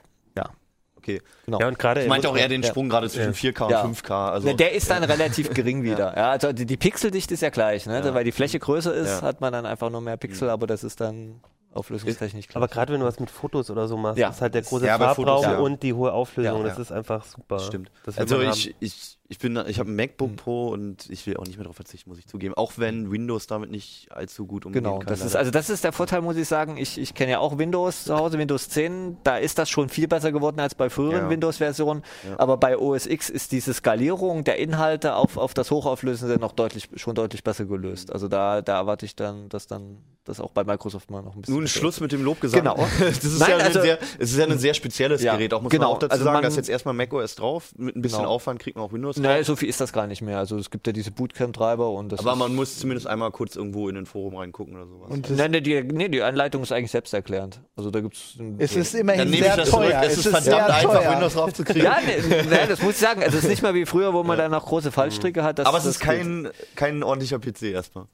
Okay. 1.04 1.22
Genau. 1.46 1.60
Ja, 1.60 1.68
und 1.68 1.78
gerade 1.78 2.02
Ich 2.04 2.08
meinte 2.08 2.30
auch 2.30 2.38
eher 2.38 2.48
den 2.48 2.64
Sprung 2.64 2.88
gerade 2.88 3.10
zwischen 3.10 3.34
4K 3.34 3.70
Ja. 3.70 3.82
und 3.84 3.98
5K. 3.98 4.32
Also 4.32 4.48
Ne, 4.48 4.56
der 4.56 4.72
ist 4.74 4.90
dann 4.90 5.04
relativ 5.04 5.54
gering 5.54 5.84
wieder. 5.84 6.16
Ja. 6.16 6.30
also 6.32 6.54
die, 6.54 6.66
die 6.66 6.78
Pixeldichte 6.78 7.34
ist 7.34 7.42
ja 7.42 7.50
gleich, 7.50 7.86
ne? 7.86 8.02
Ja. 8.04 8.14
weil 8.14 8.24
die 8.24 8.32
Fläche 8.32 8.58
größer 8.60 8.94
ist, 8.94 9.22
Ja. 9.22 9.22
hat 9.22 9.42
man 9.42 9.52
dann 9.52 9.66
einfach 9.66 9.90
nur 9.90 10.00
mehr 10.02 10.16
Pixel, 10.18 10.50
aber 10.50 10.66
das 10.66 10.84
ist 10.84 11.02
dann 11.02 11.42
auflösungstechnisch 11.74 12.48
gleich. 12.48 12.56
Aber 12.56 12.68
gerade 12.68 12.94
wenn 12.94 13.00
du 13.00 13.06
was 13.06 13.20
mit 13.20 13.30
Fotos 13.32 13.70
oder 13.70 13.88
so 13.88 13.98
machst, 13.98 14.18
Ja. 14.20 14.30
ist 14.30 14.42
halt 14.42 14.54
der 14.54 14.62
große 14.62 14.86
Ja, 14.86 14.98
Farbraum 14.98 15.16
Fotos, 15.42 15.44
ja. 15.44 15.58
und 15.58 15.84
die 15.84 15.94
hohe 15.94 16.14
Auflösung. 16.14 16.62
Ja, 16.62 16.68
das 16.70 16.80
ist 16.80 16.92
einfach 16.92 17.24
super. 17.26 17.60
Stimmt. 17.60 17.92
Also 18.16 18.40
ich, 18.42 18.76
ich, 18.80 19.18
ich 19.30 19.40
bin, 19.40 19.58
ich 19.68 19.80
habe 19.80 19.90
ein 19.90 19.96
MacBook 19.96 20.32
Mhm. 20.32 20.36
Pro 20.36 20.68
und 20.68 21.10
ich 21.10 21.26
will 21.26 21.38
auch 21.38 21.46
nicht 21.46 21.56
mehr 21.58 21.64
darauf 21.64 21.78
verzichten, 21.78 22.10
muss 22.10 22.20
ich 22.20 22.28
zugeben. 22.28 22.54
Auch 22.56 22.74
wenn 22.78 23.10
Windows 23.12 23.48
damit 23.48 23.72
nicht 23.72 24.08
allzu 24.12 24.46
gut 24.46 24.66
umgehen 24.66 24.84
Genau, 24.84 25.00
kann. 25.00 25.08
das 25.08 25.22
ist, 25.22 25.36
also 25.36 25.50
das 25.50 25.70
ist 25.70 25.84
der 25.84 25.92
Vorteil, 25.94 26.22
muss 26.22 26.36
ich 26.36 26.48
sagen. 26.48 26.78
Ich, 26.78 26.98
ich 27.00 27.14
kenne 27.16 27.32
ja 27.32 27.40
auch 27.40 27.58
Windows 27.58 28.04
zu 28.04 28.16
Hause, 28.16 28.38
Windows 28.38 28.70
10. 28.70 29.18
Da 29.24 29.38
ist 29.38 29.58
das 29.58 29.70
schon 29.70 29.90
viel 29.90 30.08
besser 30.08 30.32
geworden 30.32 30.60
als 30.60 30.76
bei 30.76 30.90
früheren 30.90 31.24
Ja. 31.24 31.30
Windows-Versionen. 31.30 32.04
Ja. 32.28 32.40
Aber 32.40 32.58
bei 32.58 32.78
OS 32.78 33.08
X 33.08 33.30
ist 33.30 33.52
diese 33.54 33.74
Skalierung 33.74 34.44
der 34.44 34.58
Inhalte 34.58 35.16
auf, 35.16 35.38
auf 35.38 35.54
das 35.54 35.72
Hochauflösende 35.72 36.38
noch 36.38 36.52
deutlich, 36.52 36.90
schon 36.96 37.16
deutlich 37.16 37.44
besser 37.44 37.66
gelöst. 37.66 38.12
Also 38.12 38.28
da, 38.28 38.62
da 38.62 38.76
erwarte 38.78 39.06
ich 39.06 39.16
dann, 39.16 39.50
dass 39.50 39.68
dann 39.68 39.98
das 40.26 40.40
auch 40.40 40.52
bei 40.52 40.64
Microsoft 40.64 41.12
mal 41.12 41.22
noch 41.22 41.36
ein 41.36 41.42
bisschen. 41.42 41.56
Nun 41.56 41.68
Schluss 41.68 42.00
mit 42.00 42.14
dem 42.14 42.24
Lobgesang. 42.24 42.62
Genau. 42.62 42.76
Das 43.00 43.24
ist 43.26 43.40
Nein, 43.40 43.50
ja, 43.50 43.56
ein 43.58 43.62
also- 43.66 43.82
sehr, 43.82 44.00
es 44.20 44.32
ist 44.32 44.38
ja 44.38 44.46
ein 44.46 44.58
sehr 44.58 44.74
spezielles 44.74 45.22
Ja, 45.22 45.34
Gerät. 45.36 45.54
Auch 45.54 45.62
muss 45.62 45.70
genau. 45.70 45.88
man 45.88 45.96
auch 45.96 46.00
dazu 46.00 46.12
Also 46.14 46.24
sagen, 46.24 46.34
man- 46.36 46.44
dass 46.44 46.56
jetzt 46.56 46.70
erstmal 46.70 46.94
macOS 46.94 47.36
drauf. 47.36 47.74
Mit 47.78 47.96
ein 47.98 48.02
bisschen 48.02 48.20
Genau. 48.20 48.30
Aufwand 48.30 48.60
kriegt 48.62 48.78
man 48.78 48.86
auch 48.86 48.94
Windows 48.94 49.13
drauf. 49.16 49.24
Naja, 49.24 49.44
so 49.44 49.56
viel 49.56 49.70
ist 49.70 49.82
das 49.82 49.94
gar 49.94 50.08
nicht 50.08 50.22
mehr. 50.22 50.38
Also 50.38 50.58
es 50.58 50.70
gibt 50.70 50.88
ja 50.88 50.94
diese 50.94 51.12
Bootcamp-Treiber 51.12 51.90
und 51.90 52.12
das 52.12 52.20
Aber 52.20 52.36
man 52.36 52.56
muss 52.56 52.80
zumindest 52.80 53.08
einmal 53.08 53.32
kurz 53.32 53.56
irgendwo 53.56 53.90
in 53.90 53.96
den 53.96 54.06
Forum 54.06 54.36
reingucken 54.36 54.76
oder 54.76 54.88
sowas. 54.88 55.10
Und 55.10 55.30
Nein, 55.30 55.52
nee, 55.52 55.62
die, 55.62 55.84
nee, 55.84 56.10
die 56.10 56.22
Anleitung 56.22 56.64
ist 56.64 56.72
eigentlich 56.72 56.92
selbsterklärend. 56.92 57.62
Also 57.76 57.92
da 57.92 58.02
gibt 58.02 58.16
es. 58.16 58.38
es 58.60 58.76
ist 58.76 58.96
immerhin 58.96 59.30
sehr 59.30 59.64
teuer. 59.66 60.02
Es 60.04 60.18
ist 60.18 60.28
verdammt 60.28 60.70
einfach, 60.70 61.12
Windows 61.12 61.34
draufzukriegen. 61.34 61.84
Ja, 61.84 61.98
nee, 62.06 62.44
nee, 62.50 62.68
das 62.68 62.82
muss 62.82 62.94
ich 62.94 63.00
sagen. 63.00 63.24
Also 63.24 63.38
es 63.38 63.44
ist 63.44 63.50
nicht 63.50 63.64
mehr 63.64 63.74
wie 63.74 63.86
früher, 63.86 64.14
wo 64.14 64.24
man 64.24 64.38
dann 64.38 64.52
noch 64.52 64.66
große 64.66 64.92
Fallstricke 64.92 65.44
hat. 65.44 65.60
Aber 65.60 65.78
es 65.78 65.86
ist 65.86 66.00
kein, 66.00 66.50
kein 66.76 67.04
ordentlicher 67.04 67.40
PC 67.40 67.64
erstmal. 67.64 68.06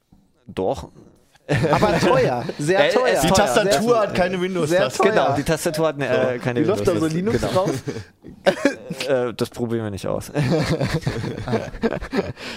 Doch. 0.46 0.90
Aber 1.70 1.98
teuer. 1.98 2.44
Sehr 2.58 2.88
Äh, 2.88 2.92
teuer. 2.92 3.06
es- 3.14 3.20
Die 3.22 3.28
teuer, 3.28 3.36
Tastatur 3.36 3.82
sehr- 3.82 4.00
hat 4.00 4.14
keine 4.14 4.40
Windows-Taste. 4.40 5.02
teuer. 5.02 5.10
Genau, 5.12 5.32
die 5.36 5.42
Tastatur 5.42 5.88
hat 5.88 5.94
eine, 5.96 6.34
äh, 6.34 6.38
keine 6.38 6.60
Wie 6.60 6.64
läuft 6.64 6.86
da 6.86 6.96
so 6.96 7.06
Linux 7.06 7.40
genau. 7.40 7.52
drauf? 7.52 7.70
Äh, 9.08 9.34
das 9.34 9.50
probieren 9.50 9.84
wir 9.84 9.90
nicht 9.90 10.06
aus. 10.06 10.30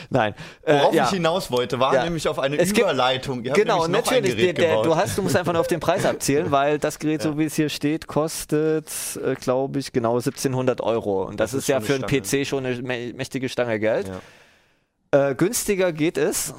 Nein. 0.09 0.33
Worauf 0.65 0.93
äh, 0.93 0.97
ja. 0.97 1.03
ich 1.05 1.09
hinaus 1.11 1.51
wollte, 1.51 1.79
war 1.79 1.93
Ja. 1.93 2.03
nämlich 2.03 2.27
auf 2.27 2.39
eine 2.39 2.57
Es 2.57 2.69
gibt- 2.73 2.79
Überleitung. 2.79 3.43
Ihr 3.43 3.51
habt 3.51 3.59
Genau, 3.61 3.83
nämlich 3.87 4.05
noch 4.05 4.11
ein 4.11 4.23
natürlich. 4.23 4.35
Der, 4.35 4.53
Gerät 4.53 4.57
der, 4.57 4.69
gebaut. 4.69 4.85
du, 4.85 4.95
hast, 4.95 5.17
du 5.17 5.21
musst 5.23 5.35
einfach 5.35 5.53
nur 5.53 5.61
auf 5.61 5.67
den 5.67 5.79
Preis 5.79 6.05
abzielen, 6.05 6.47
weil 6.51 6.79
das 6.79 6.99
Gerät, 6.99 7.21
so 7.21 7.37
wie 7.37 7.45
es 7.45 7.55
hier 7.55 7.69
steht, 7.69 8.07
kostet, 8.07 8.87
äh, 9.23 9.35
glaube 9.35 9.79
ich, 9.79 9.91
genau 9.91 10.15
1700 10.17 10.81
Euro. 10.81 11.23
Und 11.23 11.39
das, 11.39 11.51
Das 11.51 11.59
ist, 11.59 11.63
ist 11.63 11.67
ja 11.69 11.81
für 11.81 11.95
eine 11.95 12.07
einen. 12.07 12.21
PC 12.23 12.45
schon 12.47 12.65
eine 12.65 12.75
mä- 12.77 13.15
mächtige 13.15 13.49
Stange 13.49 13.79
Geld. 13.79 14.09
Ja. 15.13 15.29
Äh, 15.29 15.35
günstiger 15.35 15.91
geht 15.91 16.17
es. 16.17 16.53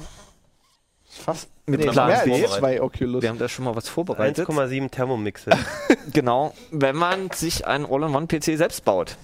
Fast 1.15 1.49
Mit 1.65 1.79
nee, 1.79 1.87
Plan 1.87 2.25
B. 2.25 2.45
zwei 2.45 2.81
Oculus. 2.81 3.21
Wir 3.21 3.29
haben 3.29 3.39
da 3.39 3.47
schon 3.47 3.65
mal 3.65 3.75
was 3.75 3.87
vorbereitet. 3.89 4.47
1,7 4.47 4.91
Thermomixe. 4.91 5.51
Genau, 6.13 6.53
wenn 6.71 6.95
man 6.95 7.31
sich 7.31 7.65
einen 7.65 7.85
All-in-One-PC 7.85 8.57
selbst 8.57 8.85
baut. 8.85 9.17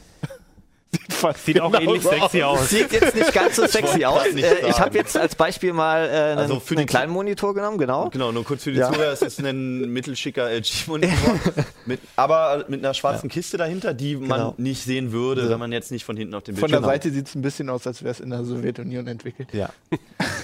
Sieht 1.46 1.62
auch 1.62 1.74
ähnlich 1.80 2.02
sexy 2.04 2.42
aus. 2.42 2.70
Sieht 2.70 2.92
jetzt 2.92 3.16
nicht 3.16 3.32
ganz 3.34 3.56
so 3.56 3.66
sexy 3.68 4.04
aus. 4.06 4.26
Äh, 4.26 4.68
ich 4.70 4.80
habe 4.80 4.98
jetzt 4.98 5.16
als 5.16 5.36
Beispiel 5.36 5.72
mal 5.72 6.06
äh, 6.06 6.10
einen, 6.32 6.40
Also 6.40 6.62
einen 6.76 6.86
kleinen 6.86 7.12
Monitor 7.12 7.54
genommen, 7.54 7.78
genau. 7.78 8.10
Genau, 8.10 8.32
nur 8.32 8.44
kurz 8.44 8.64
für 8.64 8.72
die 8.72 8.80
Ja. 8.80 8.92
Zuhörer, 8.92 9.12
es 9.14 9.22
ist 9.22 9.40
ein 9.40 9.92
mittelschicker 9.94 10.50
LG-Monitor, 10.50 11.40
mit, 11.86 12.00
aber 12.16 12.66
mit 12.68 12.84
einer 12.84 12.94
schwarzen 12.94 13.30
Kiste 13.30 13.58
dahinter, 13.58 13.94
die 13.94 14.16
man 14.18 14.40
Genau. 14.40 14.54
nicht 14.58 14.84
sehen 14.84 15.12
würde, 15.12 15.50
wenn 15.50 15.60
man 15.60 15.72
jetzt 15.72 15.92
nicht 15.92 16.04
von 16.06 16.18
hinten 16.18 16.34
auf 16.34 16.44
den 16.44 16.56
Von 16.56 16.70
der 16.72 16.78
Bildschirm 16.78 16.92
Seite 16.92 17.12
sieht 17.12 17.28
es 17.28 17.36
ein 17.36 17.42
bisschen 17.42 17.70
aus, 17.70 17.86
als 17.88 18.02
wäre 18.04 18.12
es 18.12 18.20
in 18.20 18.30
der 18.32 18.44
Sowjetunion 18.44 19.08
entwickelt. 19.08 19.50
Ja. 19.54 19.70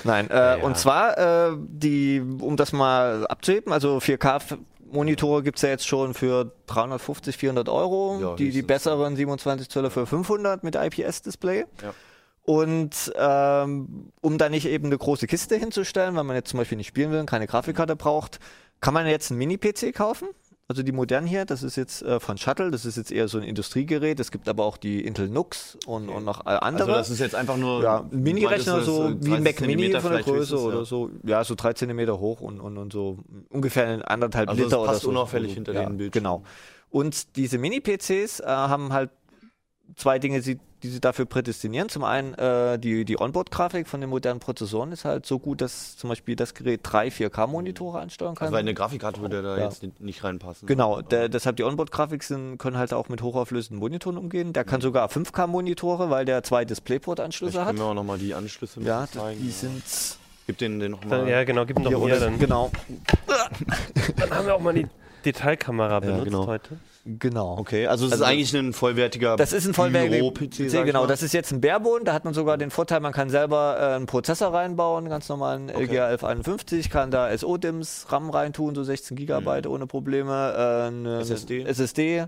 Nein, 0.04 0.30
äh, 0.30 0.58
und 0.62 0.78
zwar, 0.78 1.18
äh, 1.50 1.56
die, 1.58 2.22
um 2.40 2.56
das 2.56 2.72
mal 2.72 3.26
abzuheben, 3.28 3.74
also 3.74 4.00
4K-Monitore 4.92 5.44
gibt 5.44 5.58
es 5.58 5.62
ja 5.62 5.70
jetzt 5.70 5.88
schon 5.88 6.14
für 6.14 6.52
350, 6.68 7.38
400 7.38 7.70
Euro. 7.70 8.20
Ja, 8.22 8.36
die, 8.36 8.50
die 8.50 8.62
besseren 8.62 9.16
27 9.16 9.70
Zöller 9.70 9.92
für 9.92 10.06
500 10.06 10.64
mit 10.64 10.76
IPS-Display. 10.76 11.66
Ja. 11.82 11.94
Und 12.44 13.12
ähm, 13.16 14.12
um 14.22 14.38
da 14.38 14.50
nicht 14.50 14.68
eben 14.68 14.86
eine 14.86 14.98
große 14.98 15.28
Kiste 15.28 15.58
hinzustellen, 15.58 16.16
weil 16.16 16.24
man 16.24 16.36
jetzt 16.36 16.50
zum 16.50 16.60
Beispiel 16.60 16.78
nicht 16.78 16.88
spielen 16.88 17.12
will 17.12 17.20
und 17.20 17.30
keine 17.30 17.46
Grafikkarte 17.46 17.96
braucht, 17.96 18.40
kann 18.80 18.94
man 18.94 19.06
jetzt 19.06 19.32
einen 19.32 19.40
Mini-PC 19.40 19.94
kaufen. 19.94 20.30
Also 20.70 20.84
die 20.84 20.92
modernen 20.92 21.28
hier, 21.28 21.46
das 21.46 21.64
ist 21.64 21.78
jetzt 21.78 22.02
äh, 22.02 22.20
von 22.20 22.38
Shuttle, 22.38 22.72
das 22.72 22.84
ist 22.84 22.98
jetzt 22.98 23.10
eher 23.10 23.30
so 23.30 23.38
ein 23.38 23.44
Industriegerät. 23.46 24.20
Es 24.20 24.32
gibt 24.32 24.50
aber 24.50 24.66
auch 24.66 24.76
die 24.76 25.00
Intel 25.06 25.30
Nux 25.30 25.78
und, 25.86 26.10
und 26.10 26.26
noch 26.26 26.46
äh, 26.46 26.50
andere. 26.50 26.90
Also 26.90 27.00
das 27.00 27.10
ist 27.10 27.20
jetzt 27.20 27.36
einfach 27.36 27.56
nur 27.56 27.82
Ja, 27.82 28.02
ein 28.02 28.22
Mini-Rechner, 28.22 28.82
so 28.82 29.06
äh, 29.06 29.16
wie 29.22 29.34
ein 29.34 29.44
30 29.46 29.60
Mac 29.62 29.62
Mini 29.62 29.92
von 30.02 30.12
der 30.12 30.24
Größe 30.24 30.40
höchstens, 30.40 30.62
oder 30.62 30.78
ja. 30.80 30.86
so. 30.86 31.10
Ja, 31.24 31.44
so 31.46 31.56
drei 31.56 31.72
Zentimeter 31.72 32.20
hoch 32.20 32.42
und, 32.42 32.60
und, 32.60 32.78
und 32.78 32.92
so 32.92 33.20
ungefähr 33.48 34.12
anderthalb 34.12 34.50
Also 34.50 34.64
es 34.64 34.66
Liter 34.66 34.82
oder 34.82 34.92
passt 34.92 35.04
so. 35.04 35.10
unauffällig 35.10 35.54
hinter 35.54 35.72
ja, 35.72 35.86
den 35.86 35.96
Bildschirm. 35.96 36.24
Genau. 36.24 36.44
Und 36.90 37.38
diese 37.38 37.58
Mini-PCs 37.60 38.42
äh, 38.42 38.46
haben 38.46 38.92
halt 38.92 39.12
zwei 39.96 40.20
Dinge, 40.20 40.42
die, 40.42 40.60
die 40.84 40.90
sie 40.90 41.00
dafür 41.02 41.26
prädestinieren. 41.26 41.90
Zum 41.90 42.04
einen, 42.04 42.34
äh, 42.36 42.78
die, 42.78 43.04
die 43.04 43.20
Onboard-Grafik 43.20 43.88
von 43.88 44.00
den 44.02 44.10
modernen 44.12 44.40
Prozessoren 44.40 44.92
ist 44.92 45.06
halt 45.06 45.26
so 45.26 45.40
gut, 45.40 45.62
dass 45.62 45.98
zum 45.98 46.10
Beispiel 46.10 46.36
das 46.36 46.54
Gerät 46.54 46.82
drei 46.84 47.08
4K-Monitore 47.08 48.00
ansteuern 48.00 48.36
kann. 48.36 48.48
Also 48.48 48.58
eine 48.58 48.74
Grafikkarte 48.76 49.20
würde 49.22 49.42
da 49.42 49.58
Ja. 49.58 49.64
jetzt 49.66 49.84
nicht- 50.00 50.24
reinpassen. 50.24 50.68
Genau, 50.68 51.02
der, 51.02 51.30
deshalb 51.30 51.56
die 51.58 51.64
Onboard-Grafik 51.64 52.24
können 52.60 52.78
halt 52.78 52.94
auch 52.94 53.10
mit 53.10 53.22
hochauflösenden 53.22 53.80
Monitoren 53.80 54.18
umgehen. 54.18 54.54
Der 54.54 54.64
kann 54.66 54.82
sogar 54.82 55.10
5K-Monitore, 55.10 56.10
weil 56.10 56.26
der 56.26 56.44
zwei 56.44 56.64
Mhm. 56.64 56.68
DisplayPort-Anschlüsse 56.68 57.60
hat. 57.62 57.68
können 57.68 57.80
wir 57.80 57.86
auch 57.86 57.94
nochmal 57.94 58.18
die 58.20 58.34
Anschlüsse 58.34 58.80
mit 58.80 58.88
Ja, 58.88 59.08
zeigen. 59.12 59.42
die 59.42 59.50
sind 59.52 59.84
Gib 60.46 60.58
den, 60.60 60.80
den 60.80 60.92
nochmal. 60.92 61.28
ja, 61.28 61.44
genau, 61.44 61.66
gib 61.66 61.78
ihn 61.78 61.84
doch 61.84 61.90
hier 61.90 62.00
mir 62.00 62.20
dann. 62.20 62.40
genau, 62.40 62.72
Dann 64.18 64.30
haben 64.32 64.46
wir 64.46 64.56
auch 64.56 64.60
mal 64.62 64.74
die 64.74 64.88
Detailkamera 65.26 66.00
benutzt 66.00 66.26
genau. 66.26 66.48
heute. 66.48 66.78
Genau. 67.20 67.58
Okay, 67.58 67.88
also 67.88 68.06
es 68.06 68.14
Also 68.14 68.24
ist 68.24 68.30
eigentlich 68.30 68.54
ein 68.54 68.74
vollwertiger 68.74 69.36
Das 69.36 69.54
ist 69.54 69.66
ein 69.66 69.74
vollwertiger 69.74 70.32
sag 70.70 70.82
ich 70.82 70.86
Genau, 70.86 71.06
das 71.08 71.24
ist 71.24 71.34
jetzt 71.34 71.52
ein 71.52 71.62
Barebone. 71.62 72.04
Da 72.04 72.14
hat 72.14 72.26
man 72.26 72.34
sogar 72.34 72.58
den 72.58 72.70
Vorteil, 72.72 73.00
man 73.00 73.14
kann 73.14 73.30
selber 73.30 73.78
äh, 73.80 73.96
einen 73.96 74.06
Prozessor 74.06 74.54
reinbauen, 74.54 75.10
ganz 75.10 75.28
normalen 75.30 75.70
LGA 75.70 76.08
1151, 76.08 76.90
kann 76.90 77.12
da 77.12 77.36
SO-DIMMs, 77.36 78.08
RAM 78.10 78.30
reintun, 78.30 78.76
so 78.76 78.84
16 78.84 79.18
Gigabyte 79.18 79.68
ohne 79.68 79.88
Probleme, 79.88 80.34
äh, 80.34 80.88
eine, 80.88 81.20
SSD. 81.20 81.64
SSD, 81.64 82.26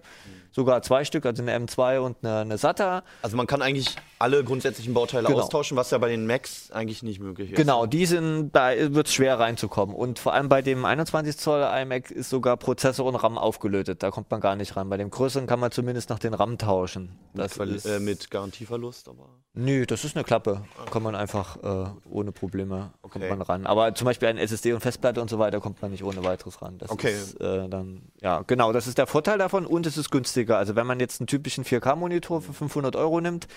sogar 0.52 0.82
zwei 0.82 1.06
Stück, 1.06 1.26
also 1.26 1.42
eine 1.42 1.58
M2 1.58 2.00
und 2.00 2.18
eine, 2.24 2.40
eine 2.40 2.58
SATA. 2.58 3.04
Also 3.22 3.38
man 3.38 3.48
kann 3.48 3.62
eigentlich 3.62 3.96
alle 4.20 4.44
grundsätzlichen 4.44 4.94
Bauteile 4.94 5.28
Genau. 5.28 5.40
austauschen, 5.40 5.78
was 5.78 5.92
ja 5.92 5.98
bei 5.98 6.10
den 6.10 6.28
Macs 6.28 6.72
eigentlich 6.72 7.04
nicht 7.04 7.20
möglich 7.22 7.52
ist. 7.52 7.58
Genau, 7.58 7.86
die 7.86 8.06
sind, 8.06 8.52
da 8.52 8.72
wird 8.94 9.08
es 9.08 9.14
schwer 9.14 9.40
reinzukommen. 9.40 9.96
Und 9.96 10.20
vor 10.20 10.34
allem 10.34 10.50
bei 10.50 10.62
dem 10.62 10.84
21 10.86 11.38
Zoll 11.38 11.62
iMac 11.62 12.12
ist 12.12 12.30
sogar 12.30 12.58
Prozessor 12.58 13.06
und 13.06 13.16
RAM 13.16 13.38
aufgelötet. 13.38 14.04
Da 14.04 14.12
kommt 14.12 14.30
man 14.30 14.42
gar 14.42 14.56
nicht 14.58 14.76
ran. 14.76 14.90
Bei 14.90 14.98
dem 14.98 15.10
größeren 15.10 15.48
kann 15.48 15.60
man 15.60 15.72
zumindest 15.72 16.10
noch 16.10 16.20
den 16.20 16.34
RAM 16.34 16.58
tauschen. 16.58 17.18
Mit, 17.34 17.46
Das 17.46 17.54
Quali- 17.54 17.76
ist, 17.76 17.86
äh, 17.86 18.00
mit 18.00 18.30
Garantieverlust, 18.30 19.08
aber. 19.08 19.30
Nö, 19.54 19.86
das 19.86 20.04
ist 20.04 20.16
eine 20.16 20.24
Klappe. 20.24 20.64
Kann 20.92 21.02
man 21.02 21.16
einfach 21.16 21.58
äh, 21.64 21.90
ohne 22.10 22.32
Probleme 22.32 22.92
kommt 23.02 23.16
Okay. 23.16 23.30
man 23.30 23.42
ran. 23.42 23.66
Aber 23.66 23.96
zum 23.96 24.06
Beispiel 24.06 24.28
ein 24.28 24.38
SSD 24.38 24.74
und 24.74 24.82
Festplatte 24.82 25.22
und 25.22 25.30
so 25.30 25.40
weiter 25.40 25.60
kommt 25.60 25.82
man 25.82 25.92
nicht 25.92 26.04
ohne 26.04 26.24
weiteres 26.24 26.62
ran. 26.62 26.78
Das 26.78 26.90
Okay. 26.92 27.12
ist 27.12 27.40
äh, 27.42 27.68
dann, 27.68 28.04
ja, 28.22 28.44
genau, 28.46 28.72
das 28.74 28.86
ist 28.86 28.98
der 28.98 29.08
Vorteil 29.08 29.38
davon 29.38 29.66
und 29.66 29.86
es 29.86 29.98
ist 29.98 30.12
günstiger. 30.12 30.58
Also 30.58 30.76
wenn 30.76 30.86
man 30.86 31.00
jetzt 31.00 31.20
einen 31.20 31.28
typischen 31.28 31.64
4K-Monitor 31.66 32.42
für 32.42 32.54
500 32.54 32.96
Euro 32.96 33.22
nimmt 33.22 33.48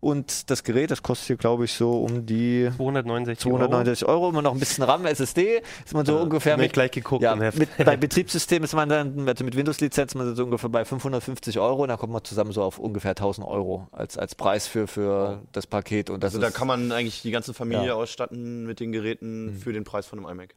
und 0.00 0.50
das 0.50 0.62
Gerät, 0.64 0.90
das 0.90 1.02
kostet 1.02 1.26
hier 1.26 1.36
glaube 1.36 1.64
ich 1.64 1.72
so 1.72 2.02
um 2.02 2.26
die 2.26 2.70
269 2.76 3.38
290 3.50 4.06
Euro, 4.08 4.28
immer 4.30 4.42
noch 4.42 4.52
ein 4.52 4.58
bisschen 4.58 4.84
RAM, 4.84 5.06
SSD, 5.06 5.62
ist 5.84 5.94
man 5.94 6.04
so 6.06 6.16
ungefähr 6.18 6.52
Hab 6.54 6.60
ich 6.60 6.66
mit, 6.66 6.72
gleich 6.72 6.90
geguckt 6.90 7.22
ja, 7.22 7.34
mit 7.34 7.54
bei 7.84 7.96
Betriebssystem 7.96 8.62
ist 8.64 8.74
man 8.74 8.88
dann, 8.88 9.28
also 9.28 9.44
mit 9.44 9.56
Windows-Lizenz, 9.56 10.14
man 10.14 10.30
ist 10.30 10.36
so 10.36 10.44
ungefähr 10.44 10.68
bei 10.70 10.84
550 10.84 11.58
Euro 11.58 11.82
und 11.82 11.88
da 11.88 11.96
kommt 11.96 12.12
man 12.12 12.22
zusammen 12.24 12.52
so 12.52 12.62
auf 12.62 12.78
ungefähr 12.78 13.10
1000 13.12 13.46
Euro 13.46 13.88
als, 13.92 14.16
als 14.18 14.34
Preis 14.34 14.66
für, 14.66 14.86
für 14.86 15.42
das 15.52 15.66
Paket 15.66 16.10
und 16.10 16.22
das 16.22 16.32
Also 16.34 16.40
da 16.40 16.48
ist, 16.48 16.54
kann 16.54 16.68
man 16.68 16.92
eigentlich 16.92 17.22
die 17.22 17.30
ganze 17.30 17.54
Familie 17.54 17.86
Ja. 17.86 17.94
ausstatten 17.94 18.66
mit 18.66 18.80
den 18.80 18.92
Geräten 18.92 19.46
Mhm. 19.46 19.58
für 19.58 19.72
den 19.72 19.84
Preis 19.84 20.06
von 20.06 20.18
einem 20.18 20.28
iMac. 20.40 20.54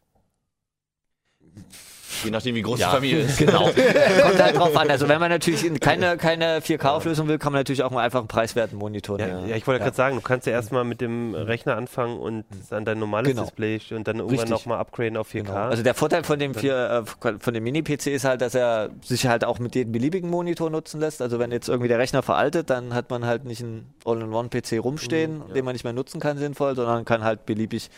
Je 2.23 2.31
nachdem, 2.31 2.55
wie 2.55 2.61
groß 2.61 2.79
Ja. 2.79 2.89
die 2.89 2.95
Familie 2.95 3.19
ist. 3.21 3.37
Genau. 3.39 3.63
Kommt 4.23 4.41
halt 4.43 4.57
drauf 4.57 4.75
an. 4.75 4.89
Also 4.89 5.07
wenn 5.07 5.19
man 5.19 5.29
natürlich 5.29 5.65
in 5.65 5.79
keine, 5.79 6.17
keine 6.17 6.59
4K-Auflösung 6.61 7.27
will, 7.27 7.37
kann 7.37 7.51
man 7.53 7.59
natürlich 7.59 7.83
auch 7.83 7.91
mal 7.91 8.01
einfach 8.03 8.19
einen 8.19 8.27
preiswerten 8.27 8.77
Monitor 8.77 9.19
Ja, 9.19 9.27
nehmen. 9.27 9.47
ja, 9.49 9.55
ich 9.55 9.65
wollte 9.67 9.79
Ja. 9.79 9.85
gerade 9.85 9.95
sagen, 9.95 10.15
du 10.15 10.21
kannst 10.21 10.47
ja 10.47 10.53
erstmal 10.53 10.83
mit 10.83 11.01
dem 11.01 11.35
Rechner 11.35 11.77
anfangen 11.77 12.17
und 12.19 12.45
dann 12.69 12.85
dein 12.85 12.99
normales 12.99 13.29
Genau. 13.29 13.43
Display 13.43 13.79
und 13.91 14.07
dann 14.07 14.17
irgendwann 14.17 14.49
nochmal 14.49 14.79
upgraden 14.79 15.17
auf 15.17 15.29
4K. 15.29 15.43
Genau. 15.43 15.53
Also 15.69 15.83
der 15.83 15.93
Vorteil 15.93 16.23
von 16.23 16.39
dem, 16.39 16.53
vier, 16.55 17.05
äh, 17.23 17.33
von 17.39 17.53
dem 17.53 17.63
Mini-PC 17.63 18.07
ist 18.07 18.25
halt, 18.25 18.41
dass 18.41 18.55
er 18.55 18.89
sich 19.03 19.27
halt 19.27 19.45
auch 19.45 19.59
mit 19.59 19.75
jedem 19.75 19.91
beliebigen 19.91 20.29
Monitor 20.29 20.69
nutzen 20.69 20.99
lässt. 20.99 21.21
Also 21.21 21.39
wenn 21.39 21.51
jetzt 21.51 21.69
irgendwie 21.69 21.87
der 21.89 21.99
Rechner 21.99 22.23
veraltet, 22.23 22.69
dann 22.69 22.93
hat 22.93 23.09
man 23.09 23.25
halt 23.25 23.45
nicht 23.45 23.61
einen 23.61 23.93
All-in-One-PC 24.05 24.79
rumstehen, 24.83 25.43
den 25.53 25.63
man 25.65 25.73
nicht 25.73 25.83
mehr 25.83 25.93
nutzen 25.93 26.19
kann 26.19 26.37
sinnvoll, 26.37 26.75
sondern 26.75 27.05
kann 27.05 27.23
halt 27.23 27.45
beliebig 27.45 27.89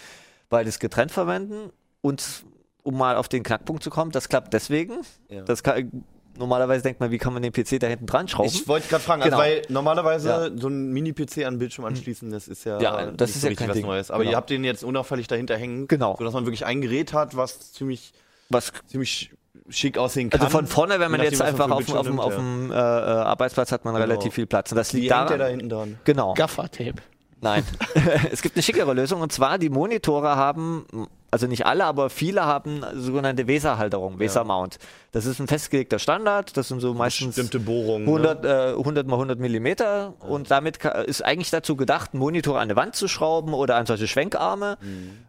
beides 0.49 0.79
getrennt 0.79 1.11
verwenden. 1.11 1.71
Und 2.01 2.43
um 2.83 2.97
mal 2.97 3.15
auf 3.15 3.27
den 3.27 3.43
Knackpunkt 3.43 3.83
zu 3.83 3.89
kommen, 3.89 4.11
das 4.11 4.29
klappt 4.29 4.53
deswegen. 4.53 4.99
Ja. 5.29 5.41
Das 5.43 5.61
kann, 5.63 6.03
normalerweise 6.37 6.83
denkt 6.83 6.99
man, 6.99 7.11
wie 7.11 7.17
kann 7.17 7.33
man 7.33 7.43
den 7.43 7.51
PC 7.51 7.79
da 7.79 7.87
hinten 7.87 8.05
dran 8.05 8.27
schrauben? 8.27 8.49
Ich 8.49 8.67
wollte 8.67 8.87
gerade 8.87 9.03
fragen, 9.03 9.21
Genau. 9.21 9.37
also 9.37 9.49
weil 9.51 9.61
normalerweise 9.69 10.29
Ja. 10.29 10.49
so 10.57 10.67
ein 10.69 10.91
Mini-PC 10.91 11.45
an 11.45 11.55
den 11.55 11.59
Bildschirm 11.59 11.85
anschließen, 11.85 12.29
das 12.31 12.47
ist 12.47 12.63
ja, 12.63 12.79
Ja, 12.79 13.11
das 13.11 13.29
nicht 13.29 13.35
ist 13.35 13.41
so 13.41 13.47
ja 13.47 13.49
richtig 13.49 13.57
kein 13.59 13.69
was 13.69 13.75
Ding. 13.77 13.85
Neues. 13.85 14.11
Aber 14.11 14.19
Genau. 14.23 14.31
ihr 14.31 14.37
habt 14.37 14.49
den 14.49 14.63
jetzt 14.63 14.83
unauffällig 14.83 15.27
dahinter 15.27 15.57
hängen, 15.57 15.87
Genau. 15.87 16.15
sodass 16.17 16.33
man 16.33 16.45
wirklich 16.45 16.65
ein 16.65 16.81
Gerät 16.81 17.13
hat, 17.13 17.35
was 17.35 17.71
ziemlich, 17.73 18.13
Was 18.49 18.71
ziemlich 18.87 19.31
schick 19.69 19.97
aussehen 19.97 20.29
kann. 20.29 20.41
Also 20.41 20.51
von 20.57 20.65
vorne, 20.67 20.99
wenn 20.99 21.11
man 21.11 21.21
Je 21.21 21.27
jetzt 21.27 21.41
einfach 21.41 21.69
auf, 21.69 21.77
einen 21.77 21.85
dem- 21.85 21.95
auf, 21.97 22.05
dem- 22.07 22.19
auf 22.19 22.35
dem 22.35 22.71
äh, 22.71 22.75
äh, 22.75 22.77
Arbeitsplatz 22.77 23.71
hat 23.71 23.85
man 23.85 23.93
Genau. 23.93 24.05
relativ 24.05 24.33
viel 24.33 24.45
Platz. 24.45 24.71
Und 24.71 24.77
das 24.77 24.93
Wie 24.93 25.01
liegt 25.01 25.13
hängt 25.13 25.29
der 25.29 25.37
da 25.37 25.43
daran. 25.45 25.51
hinten 25.59 25.69
dran? 25.69 25.99
Genau. 26.03 26.33
Gaffer-Tape. 26.33 26.95
Nein. 27.41 27.63
es 28.31 28.41
gibt 28.41 28.55
eine 28.55 28.63
schickere 28.63 28.93
Lösung 28.93 29.21
und 29.21 29.31
zwar 29.31 29.57
die 29.57 29.69
Monitore 29.69 30.35
haben, 30.35 30.85
also 31.31 31.47
nicht 31.47 31.65
alle, 31.65 31.85
aber 31.85 32.09
viele 32.09 32.45
haben 32.45 32.83
sogenannte 32.93 33.47
Weser-Halterung, 33.47 34.19
Weser-Mount. 34.19 34.79
Das 35.13 35.25
ist 35.25 35.39
ein 35.39 35.47
festgelegter 35.47 35.97
Standard. 35.97 36.57
Das 36.57 36.67
sind 36.67 36.81
so 36.81 36.93
meistens 36.93 37.35
Bestimmte 37.35 37.59
Bohrungen. 37.59 38.05
100, 38.05 38.45
äh, 38.45 38.73
100 38.73 39.07
mal 39.07 39.15
100 39.15 39.39
Millimeter 39.39 40.13
und 40.19 40.51
damit 40.51 40.83
ist 41.05 41.23
eigentlich 41.23 41.49
dazu 41.49 41.77
gedacht, 41.77 42.11
einen 42.13 42.19
Monitor 42.19 42.57
an 42.57 42.63
eine 42.63 42.75
Wand 42.75 42.95
zu 42.97 43.07
schrauben 43.07 43.53
oder 43.53 43.77
an 43.77 43.85
solche 43.85 44.07
Schwenkarme. 44.07 44.77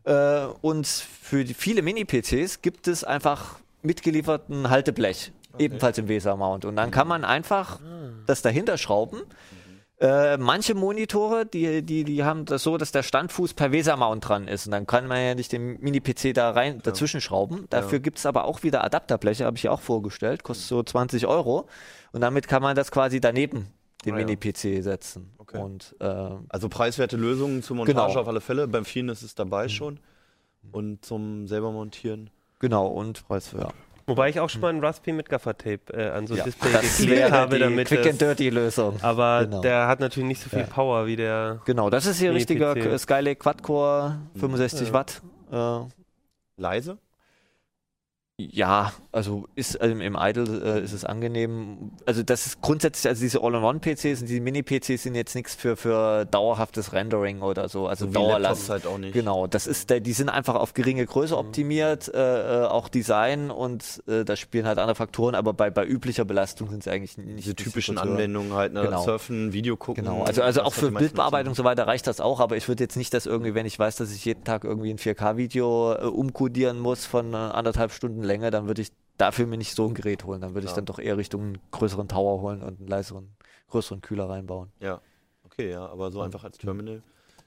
Äh, 0.05 0.47
und 0.61 0.87
für 0.87 1.45
die, 1.45 1.55
viele 1.55 1.83
Mini-PCs 1.83 2.62
gibt 2.62 2.88
es 2.88 3.05
einfach 3.05 3.57
mitgelieferten 3.83 4.71
Halteblech, 4.71 5.31
ebenfalls 5.59 5.99
im 5.99 6.09
Weser-Mount. 6.09 6.65
Und 6.65 6.77
dann 6.77 6.91
kann 6.91 7.07
man 7.07 7.25
einfach 7.25 7.79
das 8.27 8.43
dahinter 8.43 8.77
schrauben. 8.77 9.23
Äh, 10.03 10.37
manche 10.37 10.75
Monitore, 10.75 11.47
die, 11.47 11.81
die, 11.83 12.03
die 12.03 12.25
haben 12.25 12.45
das 12.45 12.65
so, 12.65 12.77
dass 12.77 12.91
der 12.91 13.05
Standfuß 13.05 13.55
per 13.55 13.71
Weser-Mount 13.71 14.29
dran 14.29 14.49
ist. 14.49 14.67
Und 14.67 14.73
dann 14.73 14.85
kann 14.87 15.07
man 15.07 15.19
ja 15.23 15.35
nicht 15.37 15.53
den 15.53 15.79
Mini-PC 15.81 16.35
da 16.35 16.51
rein 16.51 16.81
dazwischen 16.83 17.21
schrauben. 17.21 17.67
Dafür 17.71 18.01
gibt 18.01 18.19
es 18.19 18.27
aber 18.27 18.45
auch 18.45 18.65
wieder 18.65 18.83
Adapterbleche, 18.83 19.45
habe 19.45 19.57
ich 19.57 19.62
ja 19.62 19.71
auch 19.71 19.81
vorgestellt. 19.81 20.43
Kostet 20.43 20.67
so 20.67 20.83
20 20.83 21.29
Euro. 21.29 21.69
Und 22.11 22.21
damit 22.21 22.49
kann 22.49 22.62
man 22.62 22.75
das 22.75 22.91
quasi 22.91 23.21
daneben 23.21 23.69
den 24.05 24.15
Ah, 24.15 24.19
ja. 24.19 24.25
Mini-PC 24.27 24.83
setzen. 24.83 25.31
Okay. 25.38 25.59
Und 25.59 25.95
äh, 26.01 26.05
Also 26.49 26.69
preiswerte 26.69 27.17
Lösungen 27.17 27.62
zur 27.62 27.77
Montage 27.77 28.09
Genau. 28.09 28.21
auf 28.21 28.27
alle 28.27 28.41
Fälle. 28.41 28.67
Beim 28.67 28.85
vielen 28.85 29.09
ist 29.09 29.23
es 29.23 29.37
dabei 29.37 29.69
schon. 29.69 30.01
Und 30.73 31.05
zum 31.05 31.47
selber 31.47 31.71
montieren 31.71 32.31
genau, 32.59 32.87
und 32.88 33.25
preiswert. 33.29 33.65
Ja. 33.69 33.73
Wobei 34.07 34.29
ich 34.31 34.41
auch 34.41 34.51
schon 34.51 34.61
mal 34.61 34.69
ein 34.73 34.81
Raspi 34.85 35.12
mit 35.12 35.29
Gaffer-Tape 35.29 35.93
äh, 35.93 36.11
an 36.11 36.27
so 36.27 36.35
Ja, 36.35 36.45
Display 36.45 36.73
geklebt 36.73 37.31
habe, 37.31 37.55
die 37.57 37.61
damit 37.62 37.88
Quick 37.88 38.07
and 38.07 38.21
Dirty 38.21 38.51
Lösung. 38.51 38.97
aber 39.03 39.45
Genau. 39.45 39.61
der 39.61 39.87
hat 39.87 40.01
natürlich 40.01 40.27
nicht 40.29 40.43
so 40.43 40.51
viel 40.51 40.61
Ja. 40.61 40.67
Power 40.67 41.07
wie 41.07 41.17
der. 41.17 41.61
Genau, 41.65 41.88
das 41.91 42.07
ist 42.07 42.19
hier 42.19 42.33
Mini-PC. 42.33 42.51
richtiger 42.51 42.99
Skylake 42.99 43.37
Quad-Core, 43.37 44.19
65 44.38 44.88
Ja. 44.88 44.95
Watt. 44.95 45.23
Äh, 45.53 45.79
Leise? 46.61 46.99
Ja, 48.40 48.92
also 49.12 49.47
ist 49.55 49.79
ähm, 49.83 50.01
im 50.01 50.16
Idle 50.18 50.79
äh, 50.79 50.83
ist 50.83 50.95
es 50.95 51.05
angenehm. 51.05 51.92
Also 52.07 52.23
das 52.23 52.47
ist 52.47 52.62
grundsätzlich, 52.62 53.09
also 53.09 53.21
diese 53.21 53.42
All-in-One-PCs 53.42 54.23
und 54.23 54.29
diese 54.29 54.40
Mini-PCs 54.40 55.03
sind 55.03 55.14
jetzt 55.14 55.35
nichts 55.35 55.55
für, 55.55 55.77
für 55.77 56.25
dauerhaftes 56.25 56.95
Rendering 56.95 57.42
oder 57.42 57.68
so, 57.68 57.87
also 57.87 58.07
So 58.07 58.12
Dauerlast. 58.12 58.71
halt 58.71 58.87
auch 58.87 58.97
nicht. 58.97 59.12
Genau, 59.12 59.47
das 59.47 59.66
ist, 59.66 59.90
der, 59.90 60.01
die 60.01 60.14
sind 60.14 60.31
einfach 60.31 60.55
auf 60.55 60.73
geringe 60.73 61.05
Größe 61.05 61.37
optimiert, 61.37 62.12
äh, 62.12 62.62
äh, 62.62 62.66
auch 62.66 62.88
Design 62.88 63.51
und 63.51 64.03
äh, 64.09 64.25
da 64.25 64.35
spielen 64.35 64.66
halt 64.66 64.79
andere 64.79 64.95
Faktoren, 64.95 65.35
aber 65.35 65.53
bei, 65.53 65.71
bei 65.71 65.87
üblicher 65.87 66.25
Belastung 66.25 66.71
sind 66.71 66.85
sie 66.85 66.90
eigentlich 66.90 67.18
nicht 67.18 67.38
Diese 67.38 67.55
typischen. 67.55 67.99
Anwendungen 67.99 68.55
halt, 68.55 68.73
ne? 68.73 68.83
Genau. 68.83 69.05
Surfen, 69.05 69.53
Video 69.53 69.77
gucken. 69.77 70.05
Genau, 70.05 70.23
also, 70.23 70.42
also 70.42 70.62
auch 70.62 70.73
hat 70.73 70.73
für 70.73 70.90
Bildbearbeitung 70.90 71.51
und 71.51 71.57
so 71.57 71.64
weiter 71.64 71.87
reicht 71.87 72.07
das 72.07 72.21
auch, 72.21 72.40
aber 72.40 72.57
ich 72.57 72.66
würde 72.66 72.83
jetzt 72.83 72.97
nicht, 72.97 73.12
dass 73.12 73.27
irgendwie, 73.27 73.55
wenn 73.55 73.66
ich 73.66 73.79
weiß, 73.79 73.97
dass 73.97 74.11
ich 74.11 74.25
jeden 74.25 74.45
Tag 74.45 74.64
irgendwie 74.64 74.90
ein 74.90 74.99
4K-Video 74.99 75.92
äh, 75.92 76.05
umkodieren 76.07 76.79
muss 76.79 77.05
von 77.05 77.35
äh, 77.35 77.37
anderthalb 77.37 77.92
Stunden 77.92 78.22
Länge, 78.25 78.51
dann 78.51 78.67
würde 78.67 78.83
ich 78.83 78.93
dafür 79.19 79.47
mir 79.47 79.57
nicht 79.59 79.75
so 79.75 79.87
ein 79.87 79.95
Gerät 79.95 80.25
holen. 80.25 80.41
Dann 80.41 80.55
würde 80.55 80.65
ich 80.67 80.71
Ja. 80.73 80.77
dann 80.77 80.87
doch 80.87 80.99
eher 80.99 81.17
Richtung 81.17 81.43
einen 81.43 81.59
größeren 81.71 82.09
Tower 82.09 82.41
holen 82.41 82.63
und 82.63 82.79
einen 82.81 82.89
leiseren, 82.89 83.35
größeren 83.69 84.01
Kühler 84.01 84.29
reinbauen. 84.29 84.73
Ja, 84.81 85.01
okay, 85.45 85.71
ja, 85.71 85.87
aber 85.87 86.11
so 86.11 86.21
einfach 86.23 86.45
als 86.45 86.59
Terminal. 86.59 87.03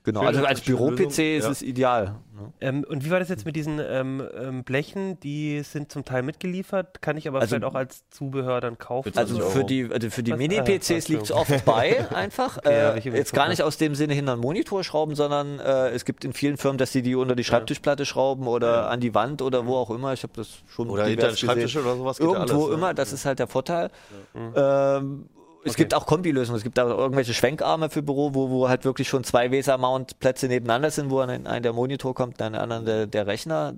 Genau, 0.06 0.20
Schöne, 0.22 0.30
also 0.38 0.46
als 0.46 0.62
Büro-PC 0.62 1.36
ist 1.38 1.46
ja. 1.46 1.50
es 1.52 1.62
ideal. 1.64 2.16
Ne? 2.36 2.54
Ähm, 2.62 2.86
und 2.88 3.04
wie 3.06 3.10
war 3.10 3.20
das 3.20 3.30
jetzt 3.30 3.46
mit 3.46 3.56
diesen 3.56 3.80
ähm, 3.80 4.22
ähm, 4.40 4.64
Blechen? 4.64 5.20
Die 5.22 5.62
sind 5.64 5.92
zum 5.92 6.06
Teil 6.06 6.22
mitgeliefert, 6.22 7.02
kann 7.02 7.18
ich 7.18 7.28
aber 7.28 7.40
Also- 7.40 7.56
vielleicht 7.56 7.64
auch 7.64 7.74
als 7.76 8.08
Zubehör 8.12 8.62
dann 8.62 8.78
kaufen. 8.78 9.12
Also 9.16 9.36
20 9.38 9.54
für 9.54 9.64
die, 9.66 9.90
also 9.92 10.10
für 10.12 10.22
die? 10.22 10.34
Mini-PCs 10.34 11.06
Ah, 11.08 11.12
liegt 11.12 11.24
es 11.24 11.32
oft 11.32 11.66
bei, 11.66 12.08
einfach. 12.16 12.58
Okay, 12.58 13.00
äh, 13.10 13.18
jetzt 13.18 13.34
gar 13.34 13.48
nicht 13.50 13.64
aus 13.64 13.78
dem 13.78 13.96
Sinne 13.96 14.14
hinter 14.14 14.34
einen 14.34 14.42
Monitor 14.42 14.84
schrauben, 14.84 15.16
sondern 15.16 15.60
äh, 15.60 15.90
es 15.90 16.06
gibt 16.06 16.24
in 16.24 16.34
vielen 16.34 16.58
Firmen, 16.58 16.78
dass 16.78 16.92
die 16.92 17.02
die 17.02 17.16
unter 17.16 17.36
die 17.36 17.44
Schreibtischplatte 17.44 18.06
schrauben 18.06 18.48
oder 18.48 18.72
Ja. 18.74 18.88
an 18.90 19.00
die 19.00 19.16
Wand 19.16 19.42
oder 19.42 19.66
wo 19.66 19.76
auch 19.76 19.90
immer. 19.90 20.14
Ich 20.14 20.22
habe 20.24 20.34
das 20.36 20.50
schon 20.68 20.90
Oder 20.90 21.06
hinter 21.06 21.30
den 21.30 21.36
divers 21.36 21.42
gesehen. 21.42 21.50
Schreibtisch 21.50 21.78
oder 21.78 21.96
sowas. 21.96 22.18
geht 22.20 22.28
ja 22.28 22.34
Irgendwo 22.34 22.56
alles, 22.58 22.68
ne? 22.70 22.74
immer, 22.76 22.94
das 22.94 23.12
ist 23.12 23.26
halt 23.26 23.40
der 23.40 23.48
Vorteil. 23.48 23.90
Mhm. 24.36 24.54
Ähm, 24.56 25.26
es 25.66 25.72
Okay. 25.74 25.82
gibt 25.82 25.94
auch 25.94 26.06
Kombilösungen, 26.06 26.58
es 26.58 26.64
gibt 26.64 26.80
auch 26.80 26.88
irgendwelche 26.98 27.34
Schwenkarme 27.34 27.90
für 27.90 28.02
Büro, 28.02 28.34
wo, 28.34 28.50
wo 28.50 28.70
halt 28.70 28.86
wirklich 28.86 29.10
schon 29.10 29.24
zwei 29.24 29.52
Weser-Mount-Plätze 29.52 30.48
nebeneinander 30.48 30.92
sind, 30.92 31.10
wo 31.10 31.26
den 31.26 31.48
einen 31.48 31.64
der 31.64 31.74
Monitor 31.74 32.14
kommt, 32.14 32.42
an 32.42 32.54
den 32.54 32.62
anderen 32.62 32.86
der, 32.86 33.08
der 33.08 33.28
Rechner. 33.28 33.74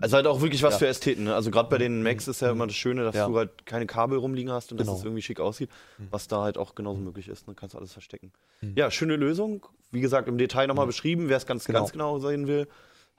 Also 0.00 0.16
halt 0.16 0.26
auch 0.26 0.40
wirklich 0.40 0.62
was 0.62 0.74
Ja. 0.74 0.78
für 0.78 0.86
Ästheten. 0.86 1.24
Ne? 1.24 1.34
Also 1.34 1.50
gerade 1.50 1.68
bei 1.68 1.78
den 1.78 2.02
Macs 2.02 2.28
ist 2.28 2.40
ja 2.40 2.50
immer 2.50 2.66
das 2.66 2.76
Schöne, 2.76 3.04
dass 3.04 3.14
Ja. 3.14 3.26
du 3.28 3.36
halt 3.36 3.66
keine 3.66 3.86
Kabel 3.86 4.18
rumliegen 4.18 4.52
hast 4.52 4.70
und 4.72 4.78
dass 4.78 4.86
Genau. 4.86 4.98
es 4.98 5.04
irgendwie 5.04 5.22
schick 5.22 5.40
aussieht, 5.40 5.70
was 6.10 6.28
da 6.28 6.42
halt 6.42 6.56
auch 6.56 6.74
genauso 6.74 7.00
möglich 7.00 7.28
ist. 7.28 7.46
Ne? 7.48 7.54
Kannst 7.54 7.74
du 7.74 7.78
alles 7.78 7.92
verstecken. 7.92 8.32
Mhm. 8.60 8.74
Ja, 8.76 8.90
schöne 8.90 9.16
Lösung. 9.16 9.66
Wie 9.90 10.00
gesagt, 10.00 10.28
im 10.28 10.38
Detail 10.38 10.66
nochmal 10.68 10.86
beschrieben, 10.86 11.28
wer 11.28 11.36
es 11.36 11.46
ganz 11.46 11.64
Genau. 11.64 11.80
ganz 11.80 11.92
genau 11.92 12.18
sehen 12.18 12.46
will. 12.46 12.66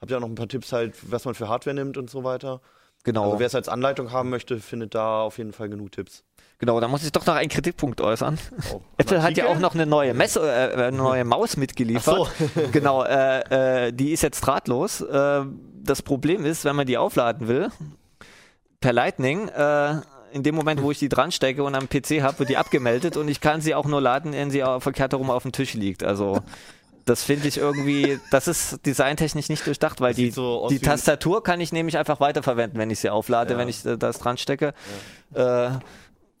Habt 0.00 0.10
ihr 0.10 0.16
auch 0.16 0.20
noch 0.20 0.28
ein 0.28 0.34
paar 0.34 0.48
Tipps 0.48 0.72
halt, 0.72 0.94
was 1.10 1.24
man 1.24 1.34
für 1.34 1.48
Hardware 1.48 1.74
nimmt 1.74 1.96
und 1.96 2.10
so 2.10 2.24
weiter. 2.24 2.60
Genau. 3.04 3.24
Also 3.26 3.38
wer 3.38 3.46
es 3.46 3.54
als 3.54 3.68
Anleitung 3.68 4.10
haben 4.10 4.30
möchte, 4.30 4.58
findet 4.58 4.94
da 4.94 5.20
auf 5.22 5.38
jeden 5.38 5.52
Fall 5.52 5.68
genug 5.68 5.92
Tipps. 5.92 6.24
Genau, 6.58 6.80
da 6.80 6.88
muss 6.88 7.04
ich 7.04 7.12
doch 7.12 7.26
noch 7.26 7.34
einen 7.34 7.50
Kritikpunkt 7.50 8.00
äußern. 8.00 8.38
Oh, 8.72 8.80
Apple 8.96 9.22
hat 9.22 9.36
ja 9.36 9.46
auch 9.46 9.58
noch 9.58 9.74
eine 9.74 9.84
neue 9.84 10.14
Messe, 10.14 10.40
äh, 10.40 10.74
eine 10.74 10.96
neue 10.96 11.24
Maus 11.24 11.56
mitgeliefert. 11.58 12.30
genau, 12.72 13.04
äh, 13.04 13.88
äh, 13.88 13.92
die 13.92 14.12
ist 14.12 14.22
jetzt 14.22 14.40
drahtlos. 14.40 15.02
Äh, 15.02 15.42
das 15.82 16.02
Problem 16.02 16.44
ist, 16.46 16.64
wenn 16.64 16.74
man 16.74 16.86
die 16.86 16.96
aufladen 16.98 17.46
will, 17.46 17.68
per 18.80 18.92
Lightning, 18.92 19.48
äh, 19.48 19.96
in 20.32 20.42
dem 20.42 20.54
Moment, 20.54 20.82
wo 20.82 20.90
ich 20.90 20.98
die 20.98 21.08
dran 21.08 21.30
stecke 21.30 21.62
und 21.62 21.74
am 21.74 21.88
PC 21.88 22.22
habe, 22.22 22.40
wird 22.40 22.48
die 22.48 22.56
abgemeldet 22.56 23.16
und 23.16 23.28
ich 23.28 23.40
kann 23.40 23.60
sie 23.60 23.74
auch 23.74 23.86
nur 23.86 24.00
laden, 24.00 24.32
wenn 24.32 24.50
sie 24.50 24.64
auch 24.64 24.80
verkehrt 24.80 25.12
herum 25.12 25.30
auf 25.30 25.42
dem 25.42 25.52
Tisch 25.52 25.74
liegt. 25.74 26.02
Also 26.04 26.40
das 27.04 27.22
finde 27.22 27.46
ich 27.48 27.56
irgendwie, 27.58 28.18
das 28.32 28.48
ist 28.48 28.84
designtechnisch 28.84 29.48
nicht 29.48 29.64
durchdacht, 29.66 30.00
weil 30.00 30.10
Das 30.10 30.16
die, 30.16 30.30
so 30.30 30.66
die 30.68 30.80
Tastatur 30.80 31.42
kann 31.42 31.60
ich 31.60 31.72
nämlich 31.72 31.96
einfach 31.96 32.18
weiterverwenden, 32.18 32.78
wenn 32.80 32.90
ich 32.90 32.98
sie 32.98 33.10
auflade, 33.10 33.52
Ja. 33.54 33.58
wenn 33.58 33.68
ich 33.68 33.84
äh, 33.86 33.96
das 33.96 34.18
dran 34.18 34.36
stecke. 34.36 34.74
Äh, 35.32 35.70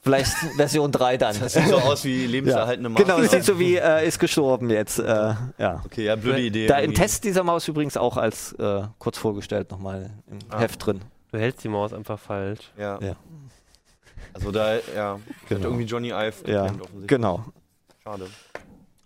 vielleicht 0.06 0.32
Version 0.56 0.92
3 0.92 1.16
dann. 1.16 1.36
Das 1.40 1.52
sieht 1.54 1.66
so 1.68 1.76
aus 1.78 2.04
wie 2.04 2.26
lebenserhaltende 2.28 2.88
Maus. 2.88 3.02
Genau, 3.02 3.20
das 3.20 3.32
sieht 3.32 3.44
so 3.44 3.58
wie 3.58 3.74
äh, 3.76 4.06
ist 4.06 4.18
gestorben 4.20 4.70
jetzt. 4.70 4.98
Äh, 5.00 5.34
ja. 5.58 5.82
Okay, 5.84 6.04
ja, 6.04 6.14
blöde 6.16 6.40
Idee. 6.42 6.68
Da 6.68 6.78
im. 6.78 6.94
Test 6.94 7.24
dieser 7.24 7.42
Maus 7.42 7.66
übrigens 7.66 7.96
auch 7.96 8.16
als 8.16 8.52
äh, 8.52 8.82
kurz 8.98 9.18
vorgestellt 9.18 9.70
nochmal 9.72 10.10
im 10.30 10.38
Ah. 10.48 10.60
Heft 10.60 10.86
drin. 10.86 11.00
Du 11.32 11.38
hältst 11.38 11.64
die 11.64 11.68
Maus 11.68 11.92
einfach 11.92 12.18
falsch. 12.20 12.70
Ja. 12.78 12.98
Ja. 13.02 13.16
Also 14.32 14.52
da, 14.52 14.76
ja, 14.94 15.14
hat 15.14 15.20
Genau. 15.48 15.64
irgendwie 15.64 15.84
Johnny 15.84 16.08
Ive 16.10 16.34
Ja, 16.46 16.64
offensichtlich. 16.64 17.06
genau, 17.08 17.44
Schade. 18.04 18.26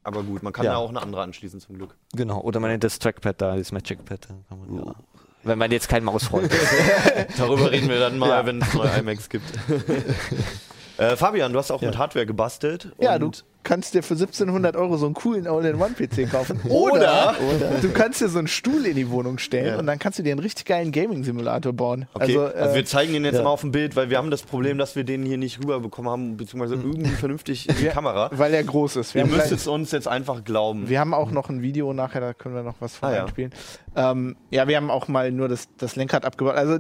Aber 0.02 0.22
gut, 0.22 0.42
man 0.42 0.52
kann 0.52 0.64
Ja. 0.66 0.72
ja 0.72 0.78
auch 0.78 0.88
eine 0.90 1.00
andere 1.02 1.22
anschließen 1.22 1.60
zum 1.60 1.76
Glück. 1.76 1.94
genau. 2.14 2.40
Oder 2.40 2.60
man 2.60 2.70
nennt 2.70 2.84
das 2.84 2.98
Trackpad 2.98 3.40
da, 3.40 3.56
das 3.56 3.72
Magic 3.72 4.04
Pad. 4.04 4.26
da 4.28 4.34
Kann 4.48 4.58
man, 4.60 4.86
ja. 4.86 4.94
Wenn 5.42 5.56
man 5.58 5.70
jetzt 5.72 5.88
kein 5.88 6.04
Mausfreund 6.04 6.52
ist. 6.52 7.38
Darüber 7.38 7.70
reden 7.70 7.88
wir 7.88 7.98
dann 7.98 8.18
mal, 8.18 8.28
Ja. 8.28 8.44
wenn 8.46 8.60
es 8.60 8.74
neue 8.74 8.90
iMacs 8.98 9.28
gibt. 9.30 9.46
äh, 11.00 11.16
Fabian, 11.16 11.52
du 11.52 11.58
hast 11.58 11.70
auch 11.70 11.82
Ja. 11.82 11.88
mit 11.88 11.98
Hardware 11.98 12.26
gebastelt. 12.26 12.92
Ja, 13.00 13.18
du 13.18 13.30
kannst 13.62 13.92
dir 13.92 14.02
für 14.02 14.14
1700 14.14 14.74
Euro 14.74 14.96
so 14.96 15.04
einen 15.04 15.14
coolen 15.14 15.46
All-in-One-PC 15.46 16.30
kaufen. 16.30 16.60
Oder- 16.68 17.34
Oder, 17.54 17.70
du 17.82 17.90
kannst 17.92 18.20
dir 18.22 18.28
so 18.30 18.38
einen 18.38 18.48
Stuhl 18.48 18.86
in 18.86 18.96
die 18.96 19.10
Wohnung 19.10 19.36
stellen 19.38 19.66
Ja. 19.66 19.78
und 19.78 19.86
dann 19.86 19.98
kannst 19.98 20.18
du 20.18 20.22
dir 20.22 20.30
einen 20.32 20.40
richtig 20.40 20.64
geilen 20.64 20.92
Gaming-Simulator 20.92 21.72
bauen. 21.74 22.06
Okay, 22.14 22.24
also, 22.38 22.40
Also, 22.56 22.70
äh, 22.70 22.74
wir 22.74 22.84
zeigen 22.86 23.12
den 23.12 23.24
jetzt 23.26 23.36
ja. 23.36 23.42
mal 23.42 23.50
auf 23.50 23.60
dem 23.60 23.70
Bild, 23.70 23.96
weil 23.96 24.08
wir 24.08 24.16
haben 24.16 24.30
das 24.30 24.42
Problem, 24.44 24.78
dass 24.78 24.96
wir 24.96 25.04
den 25.04 25.24
hier 25.26 25.36
nicht 25.36 25.58
rüberbekommen 25.62 26.10
haben, 26.10 26.36
beziehungsweise 26.38 26.74
irgendwie 26.82 27.10
vernünftig 27.10 27.68
in 27.68 27.76
die 27.76 27.84
Ja. 27.84 27.92
Kamera. 27.92 28.30
weil 28.32 28.54
er 28.54 28.64
groß 28.64 28.96
ist. 28.96 29.14
Wir 29.14 29.24
Ihr 29.24 29.30
müsst 29.30 29.52
es 29.52 29.66
uns 29.66 29.90
jetzt 29.92 30.08
einfach 30.08 30.42
glauben. 30.44 30.88
wir 30.88 30.98
haben 30.98 31.12
auch 31.12 31.30
noch 31.30 31.50
ein 31.50 31.60
Video 31.60 31.92
nachher, 31.92 32.20
da 32.22 32.32
können 32.32 32.54
wir 32.54 32.62
noch 32.62 32.76
was 32.80 32.96
von 32.96 33.10
Ah, 33.10 33.14
ja. 33.14 33.22
einspielen. 33.24 33.52
Ähm, 33.94 34.36
ja, 34.50 34.68
wir 34.68 34.76
haben 34.76 34.90
auch 34.90 35.06
mal 35.08 35.30
nur 35.32 35.48
das, 35.48 35.68
das 35.76 35.96
Lenkrad 35.96 36.24
abgebaut. 36.24 36.54
Also 36.54 36.78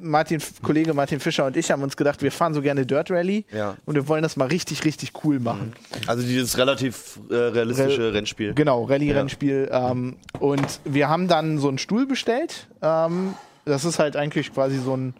Martin, 0.00 0.40
Kollege 0.62 0.94
Martin 0.94 1.20
Fischer 1.20 1.46
und 1.46 1.56
ich 1.56 1.70
haben 1.70 1.82
uns 1.82 1.96
gedacht, 1.96 2.22
wir 2.22 2.32
fahren 2.32 2.54
so 2.54 2.62
gerne 2.62 2.86
Dirt 2.86 3.10
Rally 3.10 3.44
Ja. 3.52 3.76
und 3.86 3.94
wir 3.94 4.08
wollen 4.08 4.22
das 4.22 4.36
mal 4.36 4.46
richtig, 4.48 4.84
richtig 4.84 5.12
cool 5.24 5.38
machen. 5.40 5.74
Also 6.06 6.22
dieses 6.22 6.56
relativ 6.58 7.20
äh, 7.30 7.34
realistische 7.34 8.12
Rennspiel. 8.12 8.54
Genau, 8.54 8.84
Rallye-Rennspiel. 8.84 9.68
Ähm, 9.72 10.16
und 10.38 10.80
wir 10.84 11.08
haben 11.08 11.28
dann 11.28 11.58
so 11.58 11.68
einen 11.68 11.78
Stuhl 11.78 12.06
bestellt. 12.06 12.68
Ähm, 12.82 13.34
das 13.64 13.84
ist 13.84 13.98
halt 13.98 14.16
eigentlich 14.16 14.52
quasi 14.52 14.78
so 14.78 14.96
ein, 14.96 15.14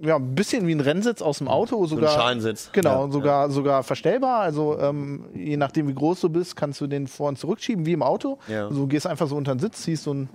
ja, 0.00 0.16
ein 0.16 0.34
bisschen 0.34 0.66
wie 0.66 0.72
ein 0.74 0.80
Rennsitz 0.80 1.22
aus 1.22 1.38
dem 1.38 1.46
Auto. 1.48 1.76
So 1.86 1.94
ein 1.94 2.00
Sogar, 2.00 2.14
Schalensitz. 2.14 2.70
Genau, 2.72 3.06
Ja. 3.06 3.12
sogar, 3.12 3.50
sogar 3.50 3.82
verstellbar. 3.84 4.40
Also 4.40 4.78
ähm, 4.80 5.26
je 5.34 5.56
nachdem, 5.56 5.86
wie 5.88 5.94
groß 5.94 6.20
du 6.22 6.28
bist, 6.30 6.56
kannst 6.56 6.80
du 6.80 6.86
den 6.86 7.06
vor 7.06 7.28
und 7.28 7.38
zurückschieben, 7.38 7.86
wie 7.86 7.92
im 7.92 8.02
Auto. 8.02 8.38
Ja. 8.48 8.66
Also, 8.66 8.80
du 8.80 8.86
gehst 8.88 9.06
einfach 9.06 9.28
so 9.28 9.36
unter 9.36 9.54
den 9.54 9.60
Sitz, 9.60 9.82
ziehst 9.82 10.02
so 10.04 10.14
ein, 10.14 10.28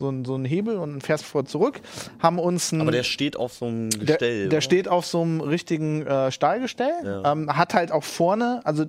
so 0.00 0.08
ein, 0.08 0.24
so 0.24 0.34
ein 0.34 0.44
Hebel 0.44 0.76
und 0.78 1.02
fährst 1.02 1.24
vor 1.24 1.44
zurück. 1.44 1.80
Haben 2.18 2.38
uns 2.40 2.72
ein, 2.72 2.80
Aber 2.80 2.90
der 2.90 3.04
steht 3.04 3.36
auf 3.36 3.52
so 3.52 3.66
einem 3.66 3.90
der, 3.90 3.98
Gestell. 4.16 4.48
der 4.48 4.56
oder? 4.56 4.60
steht 4.62 4.88
auf 4.88 5.06
so 5.06 5.20
einem 5.22 5.40
richtigen 5.42 6.04
äh, 6.06 6.32
Stahlgestell, 6.32 6.90
Ja. 7.04 7.32
ähm, 7.32 7.56
hat 7.56 7.74
halt 7.74 7.92
auch 7.92 8.02
vorne, 8.04 8.62
also 8.64 8.86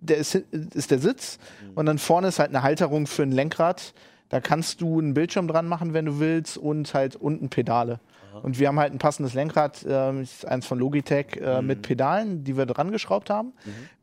der 0.00 0.18
ist, 0.18 0.34
ist 0.34 0.90
der 0.90 0.98
Sitz 0.98 1.38
Mhm. 1.62 1.72
und 1.76 1.86
dann 1.86 1.98
vorne 1.98 2.28
ist 2.28 2.38
halt 2.38 2.50
eine 2.50 2.62
Halterung 2.62 3.06
für 3.06 3.22
ein 3.22 3.32
Lenkrad. 3.32 3.94
Da 4.28 4.40
kannst 4.40 4.80
du 4.80 4.98
einen 5.00 5.14
Bildschirm 5.14 5.48
dran 5.48 5.66
machen, 5.66 5.94
wenn 5.94 6.04
du 6.06 6.18
willst, 6.20 6.58
und 6.58 6.92
halt 6.94 7.16
unten 7.16 7.48
Pedale. 7.48 8.00
Und 8.42 8.58
wir 8.58 8.66
haben 8.66 8.80
halt 8.80 8.92
ein 8.92 8.98
passendes 8.98 9.32
Lenkrad, 9.34 9.84
ist 9.84 10.44
eins 10.44 10.66
von 10.66 10.78
Logitech, 10.80 11.36
äh, 11.40 11.62
mit 11.62 11.82
Pedalen, 11.82 12.42
die 12.42 12.56
wir 12.56 12.66
dran 12.66 12.90
geschraubt 12.90 13.30
haben. 13.30 13.52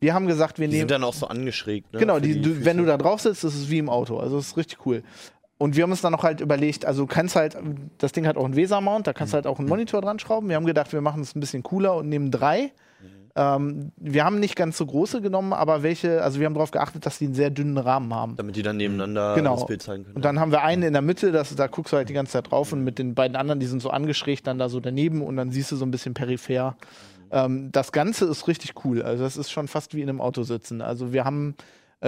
Wir 0.00 0.14
haben 0.14 0.26
gesagt, 0.26 0.58
wir 0.58 0.68
Mhm. 0.68 0.70
Die 0.70 0.76
nehmen. 0.78 0.88
sind 0.88 0.90
dann 0.92 1.04
auch 1.04 1.12
so 1.12 1.26
angeschrägt. 1.28 1.92
Ne? 1.92 1.98
Genau, 2.00 2.14
Für 2.14 2.20
die, 2.22 2.40
du, 2.40 2.64
wenn 2.64 2.78
du 2.78 2.86
da 2.86 2.96
drauf 2.96 3.20
sitzt, 3.20 3.44
ist 3.44 3.54
es 3.54 3.68
wie 3.68 3.76
im 3.78 3.90
Auto. 3.90 4.16
Also 4.18 4.36
das 4.36 4.46
ist 4.46 4.56
richtig 4.56 4.86
cool. 4.86 5.02
Und 5.62 5.76
wir 5.76 5.84
haben 5.84 5.92
uns 5.92 6.00
dann 6.00 6.10
noch 6.10 6.24
halt 6.24 6.40
überlegt, 6.40 6.84
also 6.84 7.06
kannst 7.06 7.36
halt, 7.36 7.56
das 7.98 8.10
Ding 8.10 8.26
hat 8.26 8.36
auch 8.36 8.44
einen 8.44 8.56
Weser-Mount, 8.56 9.06
da 9.06 9.12
kannst 9.12 9.32
du 9.32 9.36
halt 9.36 9.46
auch 9.46 9.60
einen 9.60 9.68
Monitor 9.68 10.00
dran 10.00 10.18
schrauben. 10.18 10.48
Wir 10.48 10.56
haben 10.56 10.66
gedacht, 10.66 10.92
wir 10.92 11.00
machen 11.00 11.22
es 11.22 11.36
ein 11.36 11.40
bisschen 11.40 11.62
cooler 11.62 11.94
und 11.94 12.08
nehmen 12.08 12.32
drei. 12.32 12.72
Ähm, 13.36 13.92
wir 13.96 14.24
haben 14.24 14.40
nicht 14.40 14.56
ganz 14.56 14.76
so 14.76 14.84
große 14.84 15.20
genommen, 15.20 15.52
aber 15.52 15.84
welche, 15.84 16.20
also 16.20 16.40
wir 16.40 16.46
haben 16.46 16.54
darauf 16.54 16.72
geachtet, 16.72 17.06
dass 17.06 17.18
die 17.18 17.26
einen 17.26 17.34
sehr 17.34 17.50
dünnen 17.50 17.78
Rahmen 17.78 18.12
haben. 18.12 18.34
Damit 18.34 18.56
die 18.56 18.62
dann 18.62 18.76
nebeneinander 18.76 19.36
Genau. 19.36 19.54
das 19.54 19.66
Bild 19.66 19.82
zeigen 19.82 20.02
können. 20.02 20.16
Und 20.16 20.24
dann 20.24 20.40
haben 20.40 20.50
wir 20.50 20.62
einen 20.64 20.82
in 20.82 20.94
der 20.94 21.00
Mitte, 21.00 21.30
das, 21.30 21.54
da 21.54 21.68
guckst 21.68 21.92
du 21.92 21.96
halt 21.96 22.08
die 22.08 22.12
ganze 22.12 22.32
Zeit 22.32 22.50
drauf 22.50 22.72
und 22.72 22.82
mit 22.82 22.98
den 22.98 23.14
beiden 23.14 23.36
anderen, 23.36 23.60
die 23.60 23.66
sind 23.66 23.80
so 23.80 23.90
angeschrägt 23.90 24.48
dann 24.48 24.58
da 24.58 24.68
so 24.68 24.80
daneben 24.80 25.22
und 25.22 25.36
dann 25.36 25.52
siehst 25.52 25.70
du 25.70 25.76
so 25.76 25.86
ein 25.86 25.92
bisschen 25.92 26.12
peripher. 26.12 26.76
Ähm, 27.30 27.70
das 27.70 27.92
Ganze 27.92 28.24
ist 28.24 28.48
richtig 28.48 28.74
cool. 28.84 29.00
Also 29.02 29.22
das 29.22 29.36
ist 29.36 29.52
schon 29.52 29.68
fast 29.68 29.94
wie 29.94 30.02
in 30.02 30.08
einem 30.08 30.20
Auto 30.20 30.42
sitzen. 30.42 30.82
Also 30.82 31.12
wir 31.12 31.24
haben, 31.24 31.54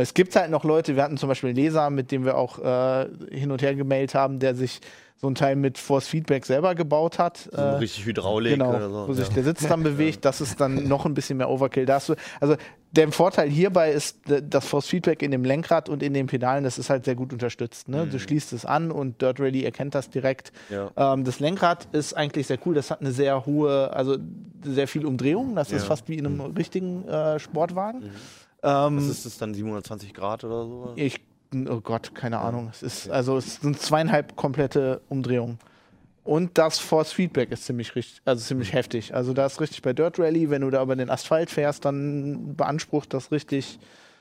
es 0.02 0.14
gibt 0.14 0.34
halt 0.36 0.50
noch 0.50 0.64
Leute, 0.64 0.96
wir 0.96 1.02
hatten 1.02 1.16
zum 1.16 1.28
Beispiel 1.28 1.50
einen 1.50 1.56
Leser, 1.56 1.88
mit 1.90 2.10
dem 2.12 2.24
wir 2.24 2.36
auch 2.36 2.58
äh, 2.58 3.06
hin 3.30 3.50
und 3.50 3.62
her 3.62 3.74
gemailt 3.74 4.14
haben, 4.14 4.38
der 4.40 4.54
sich 4.54 4.80
so 5.16 5.28
ein 5.28 5.36
Teil 5.36 5.56
mit 5.56 5.78
Force 5.78 6.06
Feedback 6.08 6.44
selber 6.44 6.74
gebaut 6.74 7.18
hat. 7.18 7.48
so 7.50 7.56
Äh, 7.56 7.62
richtig 7.76 8.04
Hydraulik 8.04 8.52
Genau, 8.54 8.70
oder 8.70 8.90
so. 8.90 9.08
wo 9.08 9.12
sich 9.14 9.28
ja. 9.28 9.34
der 9.34 9.44
Sitz 9.44 9.66
dann 9.66 9.82
bewegt, 9.82 10.24
das 10.24 10.40
ist 10.40 10.60
dann 10.60 10.74
noch 10.88 11.06
ein 11.06 11.14
bisschen 11.14 11.38
mehr 11.38 11.48
Overkill. 11.48 11.86
Da 11.86 11.98
du, 12.00 12.14
also 12.40 12.56
der 12.90 13.10
Vorteil 13.12 13.48
hierbei 13.48 13.92
ist, 13.92 14.18
das 14.26 14.66
Force 14.66 14.86
Feedback 14.86 15.22
in 15.22 15.30
dem 15.30 15.44
Lenkrad 15.44 15.88
und 15.88 16.02
in 16.02 16.12
den 16.14 16.26
Pedalen, 16.26 16.64
das 16.64 16.78
ist 16.78 16.90
halt 16.90 17.04
sehr 17.04 17.14
gut 17.14 17.32
unterstützt. 17.32 17.88
Ne? 17.88 18.06
Du 18.06 18.18
schließt 18.18 18.52
es 18.52 18.66
an 18.66 18.90
und 18.90 19.22
Dirt 19.22 19.40
Rally 19.40 19.64
erkennt 19.64 19.94
das 19.94 20.10
direkt. 20.10 20.52
Mhm. 20.68 20.74
Ja. 20.96 21.14
Ähm, 21.14 21.24
das 21.24 21.40
Lenkrad 21.40 21.88
ist 21.92 22.14
eigentlich 22.14 22.46
sehr 22.48 22.58
cool, 22.66 22.74
das 22.74 22.90
hat 22.90 23.00
eine 23.00 23.12
sehr 23.12 23.46
hohe, 23.46 23.92
also 23.92 24.16
sehr 24.64 24.88
viel 24.88 25.06
Umdrehung, 25.06 25.54
das 25.54 25.70
ist 25.72 25.82
Ja. 25.82 25.88
fast 25.88 26.08
wie 26.08 26.16
in 26.18 26.26
einem 26.26 26.40
richtigen 26.40 27.06
äh, 27.08 27.38
Sportwagen. 27.38 28.10
Ähm, 28.64 28.96
Was 28.96 29.08
ist 29.08 29.26
das 29.26 29.38
dann, 29.38 29.52
720 29.54 30.14
Grad 30.14 30.42
oder 30.44 30.64
so? 30.66 30.92
ich, 30.96 31.20
oh 31.68 31.80
Gott, 31.80 32.14
keine 32.14 32.38
Ahnung. 32.38 32.68
Es 32.72 32.82
ist, 32.82 33.10
also 33.10 33.36
es 33.36 33.56
sind 33.56 33.78
zweieinhalb 33.78 34.34
komplette 34.36 35.02
Umdrehungen. 35.08 35.58
Und 36.24 36.56
das 36.56 36.78
Force 36.78 37.12
Feedback 37.12 37.52
ist 37.52 37.66
ziemlich 37.66 37.94
richtig, 37.94 38.22
also 38.24 38.42
ziemlich 38.42 38.72
heftig. 38.72 39.14
Also 39.14 39.34
da 39.34 39.44
ist 39.44 39.60
richtig 39.60 39.82
bei 39.82 39.92
Dirt 39.92 40.18
Rally, 40.18 40.48
wenn 40.48 40.62
du 40.62 40.70
da 40.70 40.82
über 40.82 40.96
den 40.96 41.10
Asphalt 41.10 41.50
fährst, 41.50 41.84
dann 41.84 42.56
beansprucht 42.56 43.12
das 43.12 43.30
richtig. 43.30 43.78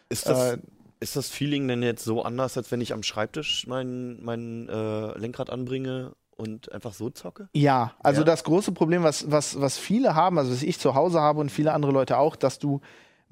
Ist 0.09 0.27
das, 0.27 0.53
Äh, 0.53 0.57
ist 0.99 1.15
das 1.15 1.29
Feeling 1.29 1.65
denn 1.69 1.81
jetzt 1.81 2.03
so 2.03 2.21
anders, 2.23 2.57
als 2.57 2.69
wenn 2.71 2.81
ich 2.81 2.91
am 2.91 3.03
Schreibtisch 3.03 3.67
mein, 3.67 4.21
mein 4.21 4.67
äh, 4.67 5.17
Lenkrad 5.17 5.49
anbringe 5.49 6.11
und 6.35 6.73
einfach 6.73 6.93
so 6.93 7.09
zocke? 7.09 7.47
Ja, 7.53 7.93
also 8.03 8.19
Ja. 8.21 8.25
das 8.25 8.43
große 8.43 8.73
Problem, 8.73 9.03
was, 9.03 9.31
was, 9.31 9.61
was 9.61 9.77
viele 9.77 10.13
haben, 10.13 10.37
also 10.37 10.51
was 10.51 10.61
ich 10.61 10.79
zu 10.79 10.95
Hause 10.95 11.21
habe 11.21 11.39
und 11.39 11.51
viele 11.51 11.71
andere 11.71 11.93
Leute 11.93 12.17
auch, 12.17 12.35
dass 12.35 12.59
du 12.59 12.81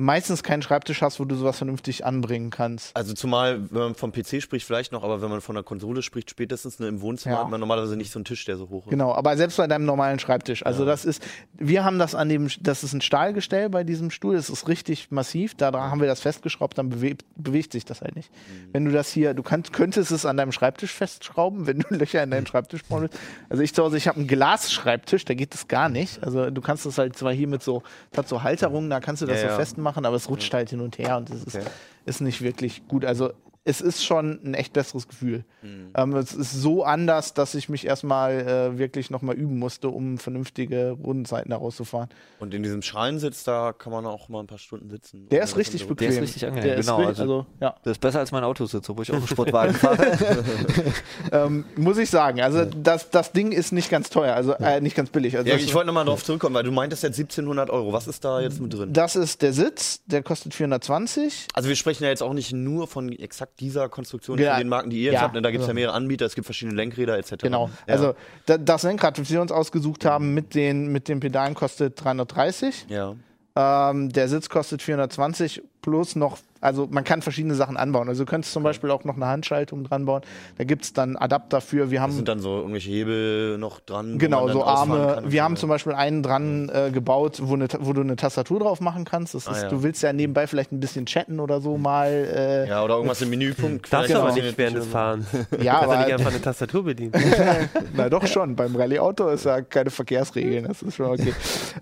meistens 0.01 0.43
keinen 0.43 0.61
Schreibtisch 0.61 1.01
hast, 1.01 1.19
wo 1.19 1.25
du 1.25 1.35
sowas 1.35 1.57
vernünftig 1.57 2.05
anbringen 2.05 2.49
kannst. 2.49 2.95
Also 2.95 3.13
zumal, 3.13 3.61
wenn 3.71 3.81
man 3.81 3.95
vom 3.95 4.11
PC 4.11 4.41
spricht, 4.41 4.65
vielleicht 4.65 4.91
noch, 4.91 5.03
aber 5.03 5.21
wenn 5.21 5.29
man 5.29 5.41
von 5.41 5.55
der 5.55 5.63
Konsole 5.63 6.01
spricht, 6.01 6.29
spätestens 6.29 6.79
ne, 6.79 6.87
im 6.87 7.01
Wohnzimmer 7.01 7.35
Ja. 7.35 7.41
hat 7.43 7.49
man 7.49 7.59
normalerweise 7.59 7.95
nicht 7.95 8.11
so 8.11 8.19
einen 8.19 8.25
Tisch, 8.25 8.43
der 8.45 8.57
so 8.57 8.69
hoch 8.69 8.85
ist. 8.87 8.89
Genau, 8.89 9.13
aber 9.13 9.37
selbst 9.37 9.57
bei 9.57 9.67
deinem 9.67 9.85
normalen 9.85 10.19
Schreibtisch. 10.19 10.65
Also 10.65 10.85
das 10.85 11.05
ist, 11.05 11.23
wir 11.53 11.83
haben 11.83 11.99
das 11.99 12.15
an 12.15 12.29
dem, 12.29 12.49
das 12.61 12.83
ist 12.83 12.93
ein 12.93 13.01
Stahlgestell 13.01 13.69
bei 13.69 13.83
diesem 13.83 14.11
Stuhl, 14.11 14.35
das 14.35 14.49
ist 14.49 14.67
richtig 14.67 15.11
massiv, 15.11 15.55
da 15.55 15.71
haben 15.71 16.01
wir 16.01 16.07
das 16.07 16.21
festgeschraubt, 16.21 16.77
dann 16.77 16.89
bewegt, 16.89 17.23
bewegt 17.35 17.71
sich 17.71 17.85
das 17.85 18.01
halt 18.01 18.15
nicht. 18.15 18.31
Wenn 18.73 18.85
du 18.85 18.91
das 18.91 19.09
hier, 19.11 19.33
du 19.33 19.43
kannst, 19.43 19.71
könntest 19.71 20.11
es 20.11 20.25
an 20.25 20.37
deinem 20.37 20.51
Schreibtisch 20.51 20.91
festschrauben, 20.91 21.67
wenn 21.67 21.79
du 21.79 21.85
Löcher 21.95 22.23
in 22.23 22.31
deinen 22.31 22.47
Schreibtisch 22.47 22.83
bauen 22.85 23.03
willst. 23.03 23.19
Also 23.49 23.61
ich 23.63 23.73
zu 23.73 23.83
Hause, 23.83 23.97
ich 23.97 24.07
habe 24.07 24.17
einen 24.17 24.27
Glasschreibtisch, 24.27 25.25
da 25.25 25.33
geht 25.33 25.53
das 25.53 25.67
gar 25.67 25.89
nicht. 25.89 26.23
Also 26.23 26.49
du 26.49 26.61
kannst 26.61 26.85
das 26.85 26.97
halt 26.97 27.15
zwar 27.17 27.33
hier 27.33 27.47
mit 27.47 27.61
so, 27.63 27.83
das 28.11 28.19
hat 28.19 28.27
so 28.27 28.43
Halterungen, 28.43 28.89
da 28.89 28.99
kannst 28.99 29.21
du 29.21 29.25
das 29.25 29.37
Ja, 29.41 29.41
so 29.41 29.47
ja. 29.53 29.57
Festmachen, 29.91 30.05
aber 30.05 30.15
es 30.15 30.29
rutscht 30.29 30.53
halt 30.53 30.69
hin 30.69 30.81
und 30.81 30.97
her 30.97 31.17
und 31.17 31.29
ist, 31.29 31.47
Okay. 31.55 31.65
ist 32.05 32.21
nicht 32.21 32.41
wirklich 32.41 32.87
gut. 32.87 33.05
Also 33.05 33.33
es 33.63 33.79
ist 33.79 34.03
schon 34.03 34.39
ein 34.43 34.55
echt 34.55 34.73
besseres 34.73 35.07
Gefühl. 35.07 35.45
Mhm. 35.61 35.91
Ähm, 35.95 36.15
es 36.15 36.33
ist 36.33 36.51
so 36.53 36.83
anders, 36.83 37.35
dass 37.35 37.53
ich 37.53 37.69
mich 37.69 37.85
erstmal 37.85 38.39
äh, 38.73 38.77
wirklich 38.79 39.11
nochmal 39.11 39.35
üben 39.35 39.59
musste, 39.59 39.89
um 39.89 40.17
vernünftige 40.17 40.91
Rundenzeiten 40.91 41.51
daraus 41.51 41.75
zu 41.75 41.85
fahren. 41.85 42.09
Und 42.39 42.55
in 42.55 42.63
diesem 42.63 42.81
Schalensitz, 42.81 43.43
da 43.43 43.71
kann 43.71 43.91
man 43.93 44.07
auch 44.07 44.29
mal 44.29 44.39
ein 44.39 44.47
paar 44.47 44.57
Stunden 44.57 44.89
sitzen. 44.89 45.29
Der 45.29 45.43
ist 45.43 45.57
richtig 45.57 45.87
bequem. 45.87 46.09
Der 46.09 46.17
ist 46.17 46.21
richtig 46.23 46.45
angenehm, 46.47 46.63
Der 46.69 46.77
ist 46.77 46.85
genau, 46.87 46.97
richtig- 46.97 47.19
also- 47.19 47.21
also, 47.41 47.45
ja, 47.59 47.75
Das 47.83 47.91
ist 47.91 47.99
besser 48.01 48.17
als 48.19 48.31
mein 48.31 48.43
Autositz, 48.43 48.89
wo 48.89 48.99
ich 49.01 49.11
auch 49.11 49.15
einen 49.17 49.27
Sportwagen 49.27 49.75
fahre. 49.75 50.17
ähm, 51.31 51.65
muss 51.75 51.97
ich 51.97 52.09
sagen. 52.09 52.41
Also 52.41 52.65
das, 52.65 53.09
das 53.11 53.31
Ding 53.31 53.51
ist 53.51 53.71
nicht 53.73 53.89
ganz 53.91 54.09
teuer, 54.09 54.33
also 54.35 54.53
äh, 54.53 54.81
nicht 54.81 54.95
ganz 54.95 55.11
billig. 55.11 55.37
Also 55.37 55.47
Ja, 55.49 55.55
ich 55.55 55.73
wollte 55.73 55.87
nochmal 55.87 56.05
drauf 56.05 56.23
zurückkommen, 56.23 56.55
weil 56.55 56.63
du 56.63 56.71
meintest 56.71 57.03
jetzt 57.03 57.19
1700 57.19 57.69
Euro. 57.69 57.93
Was 57.93 58.07
ist 58.07 58.23
da 58.25 58.41
jetzt 58.41 58.59
mit 58.59 58.73
drin? 58.73 58.91
das 58.93 59.15
ist 59.15 59.41
der 59.43 59.53
Sitz, 59.53 60.01
der 60.05 60.23
kostet 60.23 60.53
420. 60.55 61.47
Also 61.53 61.69
wir 61.69 61.75
sprechen 61.75 62.03
ja 62.03 62.09
jetzt 62.09 62.23
auch 62.23 62.33
nicht 62.33 62.53
nur 62.53 62.87
von 62.87 63.11
exakt 63.11 63.50
dieser 63.59 63.89
Konstruktion 63.89 64.37
Ja. 64.39 64.51
von 64.53 64.61
den 64.61 64.69
Marken, 64.69 64.89
die 64.89 64.97
ihr 64.97 65.03
jetzt 65.05 65.13
Ja. 65.15 65.21
habt. 65.21 65.33
Ne? 65.35 65.41
Da 65.41 65.51
gibt 65.51 65.61
es 65.61 65.67
ja 65.67 65.73
mehrere 65.73 65.93
Anbieter, 65.93 66.25
es 66.25 66.35
gibt 66.35 66.45
verschiedene 66.45 66.75
Lenkräder 66.75 67.17
etc. 67.17 67.35
Genau. 67.43 67.69
Ja. 67.87 67.93
Also 67.93 68.15
da, 68.45 68.57
das 68.57 68.83
Lenkrad, 68.83 69.17
das 69.17 69.29
wir 69.29 69.41
uns 69.41 69.51
ausgesucht 69.51 70.05
haben 70.05 70.33
mit 70.33 70.55
den, 70.55 70.91
mit 70.91 71.07
den 71.07 71.19
Pedalen, 71.19 71.53
kostet 71.53 72.03
330. 72.03 72.85
ja. 72.89 73.15
Ähm, 73.53 74.09
der 74.13 74.29
Sitz 74.29 74.47
kostet 74.47 74.81
420 74.81 75.61
plus 75.81 76.15
noch, 76.15 76.37
also 76.61 76.87
man 76.89 77.03
kann 77.03 77.21
verschiedene 77.21 77.55
Sachen 77.55 77.75
anbauen. 77.75 78.07
Also 78.07 78.23
du 78.23 78.29
könntest 78.29 78.53
zum 78.53 78.63
Beispiel 78.63 78.91
auch 78.91 79.03
noch 79.03 79.15
eine 79.15 79.25
Handschaltung 79.27 79.83
dran 79.83 80.05
bauen. 80.05 80.21
Da 80.57 80.63
gibt 80.63 80.83
es 80.85 80.93
dann 80.93 81.17
Adapter 81.17 81.59
für. 81.59 81.91
Wir 81.91 81.97
Das 81.99 82.03
haben 82.03 82.11
sind 82.13 82.27
dann 82.27 82.39
so 82.39 82.57
irgendwelche 82.59 82.89
Hebel 82.91 83.57
noch 83.57 83.79
dran. 83.79 84.17
genau 84.19 84.47
so 84.47 84.63
Arme. 84.63 85.23
Wir 85.25 85.43
haben 85.43 85.55
zum 85.57 85.69
Beispiel 85.69 85.93
einen 85.93 86.23
dran 86.23 86.69
äh, 86.73 86.91
gebaut, 86.91 87.39
wo, 87.43 87.55
eine, 87.55 87.67
wo 87.79 87.93
du 87.93 88.01
eine 88.01 88.15
Tastatur 88.15 88.59
drauf 88.59 88.79
machen 88.79 89.03
kannst. 89.05 89.33
Das 89.33 89.47
Ah, 89.47 89.51
ist, 89.51 89.63
ja. 89.63 89.69
Du 89.69 89.83
willst 89.83 90.03
ja 90.03 90.13
nebenbei 90.13 90.47
vielleicht 90.47 90.71
ein 90.71 90.79
bisschen 90.79 91.05
chatten 91.05 91.39
oder 91.39 91.59
so 91.61 91.77
mal. 91.77 92.09
Äh, 92.09 92.69
Ja, 92.69 92.83
oder 92.83 92.95
irgendwas 92.95 93.21
im 93.21 93.29
Menüpunkt. 93.31 93.91
Darfst 93.91 94.11
vielleicht 94.11 94.21
aber 94.23 94.33
nicht 94.33 94.57
während 94.57 94.77
des. 94.77 94.85
Fahrens. 94.87 95.25
ja 95.61 95.81
aber 95.81 95.97
nicht 95.97 96.13
einfach 96.13 96.29
eine 96.31 96.41
Tastatur 96.41 96.83
bedienen. 96.83 97.11
Na 97.95 98.07
doch 98.09 98.27
schon, 98.27 98.55
beim 98.55 98.75
Rallye-Auto 98.75 99.29
ist 99.29 99.45
ja 99.45 99.61
keine 99.61 99.89
Verkehrsregeln, 99.89 100.67
das 100.67 100.81
ist 100.83 100.95
schon 100.95 101.07
okay. 101.07 101.33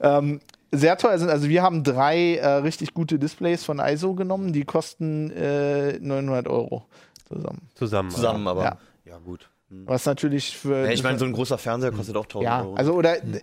ähm, 0.02 0.40
sehr 0.72 0.98
teuer 0.98 1.18
sind, 1.18 1.30
also 1.30 1.50
wir 1.50 1.64
haben 1.64 1.84
drei 1.84 2.36
äh, 2.36 2.48
richtig 2.48 2.94
gute 2.94 3.20
Displays 3.20 3.64
von 3.64 3.80
ISO 3.80 4.14
genommen, 4.14 4.54
die 4.54 4.66
kosten 4.66 5.32
äh, 5.32 6.00
900 6.00 6.48
Euro 6.48 6.86
zusammen. 7.28 7.70
Zusammen. 7.76 8.10
Zusammen, 8.12 8.48
aber. 8.48 8.64
Ja. 8.64 8.78
Ja, 9.06 9.18
gut. 9.18 9.50
Hm. 9.70 9.88
Was 9.88 10.06
natürlich 10.06 10.58
für. 10.58 10.86
Ja, 10.86 10.92
ich 10.92 11.04
meine, 11.04 11.18
so 11.18 11.26
ein 11.26 11.34
großer 11.34 11.58
Fernseher 11.58 11.92
kostet 11.92 12.16
auch 12.16 12.26
1000 12.26 12.44
ja, 12.44 12.62
Euro. 12.62 12.76
also 12.76 12.94
oder 12.94 13.24
äh, 13.24 13.42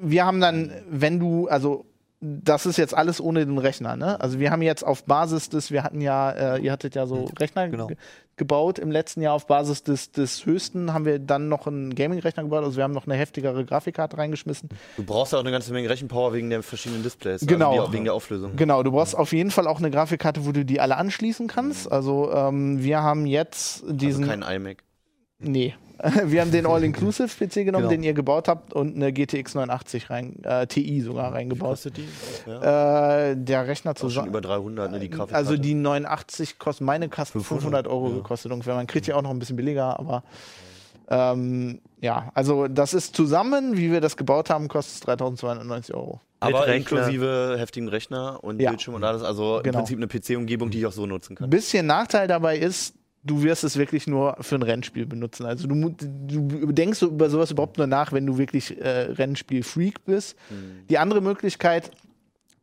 wir 0.00 0.26
haben 0.26 0.40
dann, 0.40 0.72
wenn 0.90 1.18
du, 1.18 1.48
also 1.48 1.86
das 2.20 2.66
ist 2.66 2.78
jetzt 2.78 2.94
alles 2.94 3.20
ohne 3.20 3.46
den 3.46 3.58
Rechner, 3.58 3.96
ne? 3.96 4.20
Also 4.20 4.40
wir 4.40 4.50
haben 4.50 4.62
jetzt 4.62 4.84
auf 4.84 5.04
Basis 5.04 5.50
des, 5.50 5.70
wir 5.70 5.84
hatten 5.84 6.00
ja, 6.00 6.30
äh, 6.30 6.60
ihr 6.60 6.72
hattet 6.72 6.94
ja 6.94 7.06
so 7.06 7.30
Rechner 7.38 7.68
Genau. 7.68 7.88
Ge 8.38 8.48
gebaut 8.48 8.78
im 8.78 8.90
letzten 8.90 9.20
Jahr 9.20 9.34
auf 9.34 9.46
Basis 9.46 9.82
des, 9.82 10.10
des 10.10 10.46
höchsten, 10.46 10.94
haben 10.94 11.04
wir 11.04 11.18
dann 11.18 11.48
noch 11.48 11.66
einen 11.66 11.94
Gaming-Rechner 11.94 12.44
gebaut, 12.44 12.64
also 12.64 12.78
wir 12.78 12.84
haben 12.84 12.94
noch 12.94 13.06
eine 13.06 13.14
heftigere 13.14 13.64
Grafikkarte 13.64 14.16
reingeschmissen. 14.16 14.70
du 14.96 15.04
brauchst 15.04 15.32
ja 15.32 15.38
auch 15.38 15.42
eine 15.42 15.50
ganze 15.50 15.72
Menge 15.72 15.90
Rechenpower 15.90 16.32
wegen 16.32 16.48
der 16.48 16.62
verschiedenen 16.62 17.02
Displays. 17.02 17.42
Genau. 17.46 17.78
Also 17.78 17.92
wegen 17.92 18.04
der 18.04 18.14
Auflösung. 18.14 18.56
Genau, 18.56 18.82
du 18.82 18.90
brauchst 18.90 19.16
auf 19.16 19.32
jeden 19.32 19.50
Fall 19.50 19.66
auch 19.66 19.78
eine 19.78 19.90
Grafikkarte, 19.90 20.46
wo 20.46 20.52
du 20.52 20.64
die 20.64 20.80
alle 20.80 20.96
anschließen 20.96 21.46
kannst. 21.46 21.92
Also 21.92 22.32
ähm, 22.32 22.82
wir 22.82 23.02
haben 23.02 23.26
jetzt 23.26 23.84
diesen. 23.86 24.24
Also 24.28 24.40
kein 24.40 24.56
iMac. 24.56 24.87
Nee. 25.38 25.74
Wir 26.24 26.42
haben 26.42 26.52
den 26.52 26.64
All-Inclusive-PC 26.64 27.64
genommen, 27.64 27.82
Genau. 27.82 27.88
den 27.88 28.02
ihr 28.04 28.14
gebaut 28.14 28.46
habt, 28.46 28.72
und 28.72 28.94
eine 28.94 29.12
GTX 29.12 29.54
89 29.56 30.10
rein, 30.10 30.36
äh, 30.44 30.64
TI 30.68 31.00
sogar 31.00 31.32
reingebaut. 31.34 31.70
Kostet 31.70 31.96
die? 31.96 32.04
Ja. 32.46 33.30
Äh, 33.30 33.36
der 33.36 33.66
Rechner 33.66 33.90
auch 33.90 33.96
schon 33.96 34.08
zusammen. 34.10 34.28
über 34.28 34.40
300, 34.40 34.92
ne, 34.92 35.00
die 35.00 35.08
Grafikkarte. 35.10 35.34
Also 35.34 35.56
die 35.56 35.74
89 35.74 36.58
kostet, 36.60 36.86
meine 36.86 37.08
kostet 37.08 37.42
500 37.42 37.88
Euro 37.88 38.10
ja. 38.10 38.14
gekostet 38.16 38.52
ungefähr. 38.52 38.76
Man 38.76 38.86
kriegt 38.86 39.08
ja 39.08 39.16
auch 39.16 39.22
noch 39.22 39.30
ein 39.30 39.40
bisschen 39.40 39.56
billiger, 39.56 39.98
aber 39.98 40.22
ähm, 41.08 41.80
ja, 42.00 42.30
also 42.34 42.68
das 42.68 42.94
ist 42.94 43.16
zusammen, 43.16 43.76
wie 43.76 43.90
wir 43.90 44.00
das 44.00 44.16
gebaut 44.16 44.50
haben, 44.50 44.68
kostet 44.68 44.94
es 44.94 45.00
3290 45.00 45.94
Euro. 45.96 46.20
Aber 46.40 46.60
Rechner. 46.68 46.74
inklusive 46.76 47.56
heftigen 47.58 47.88
Rechner 47.88 48.38
und 48.44 48.60
Ja. 48.60 48.70
Bildschirm 48.70 48.94
und 48.94 49.02
alles. 49.02 49.22
Also 49.22 49.60
Genau. 49.64 49.80
im 49.80 49.84
Prinzip 49.84 49.96
eine 49.98 50.06
PC-Umgebung, 50.06 50.70
die 50.70 50.78
ich 50.78 50.86
auch 50.86 50.92
so 50.92 51.06
nutzen 51.06 51.34
kann. 51.34 51.50
Bisschen 51.50 51.86
Nachteil 51.86 52.28
dabei 52.28 52.56
ist, 52.58 52.94
du 53.24 53.42
wirst 53.42 53.64
es 53.64 53.76
wirklich 53.76 54.06
nur 54.06 54.36
für 54.40 54.54
ein 54.54 54.62
Rennspiel 54.62 55.06
benutzen. 55.06 55.46
Also 55.46 55.68
du, 55.68 55.90
du 55.90 56.72
denkst 56.72 57.02
über 57.02 57.30
sowas 57.30 57.50
überhaupt 57.50 57.78
nur 57.78 57.86
nach, 57.86 58.12
wenn 58.12 58.26
du 58.26 58.38
wirklich 58.38 58.80
äh, 58.80 59.10
Rennspiel-Freak 59.12 60.04
bist. 60.04 60.36
Hm. 60.48 60.86
Die 60.88 60.98
andere 60.98 61.20
Möglichkeit, 61.20 61.90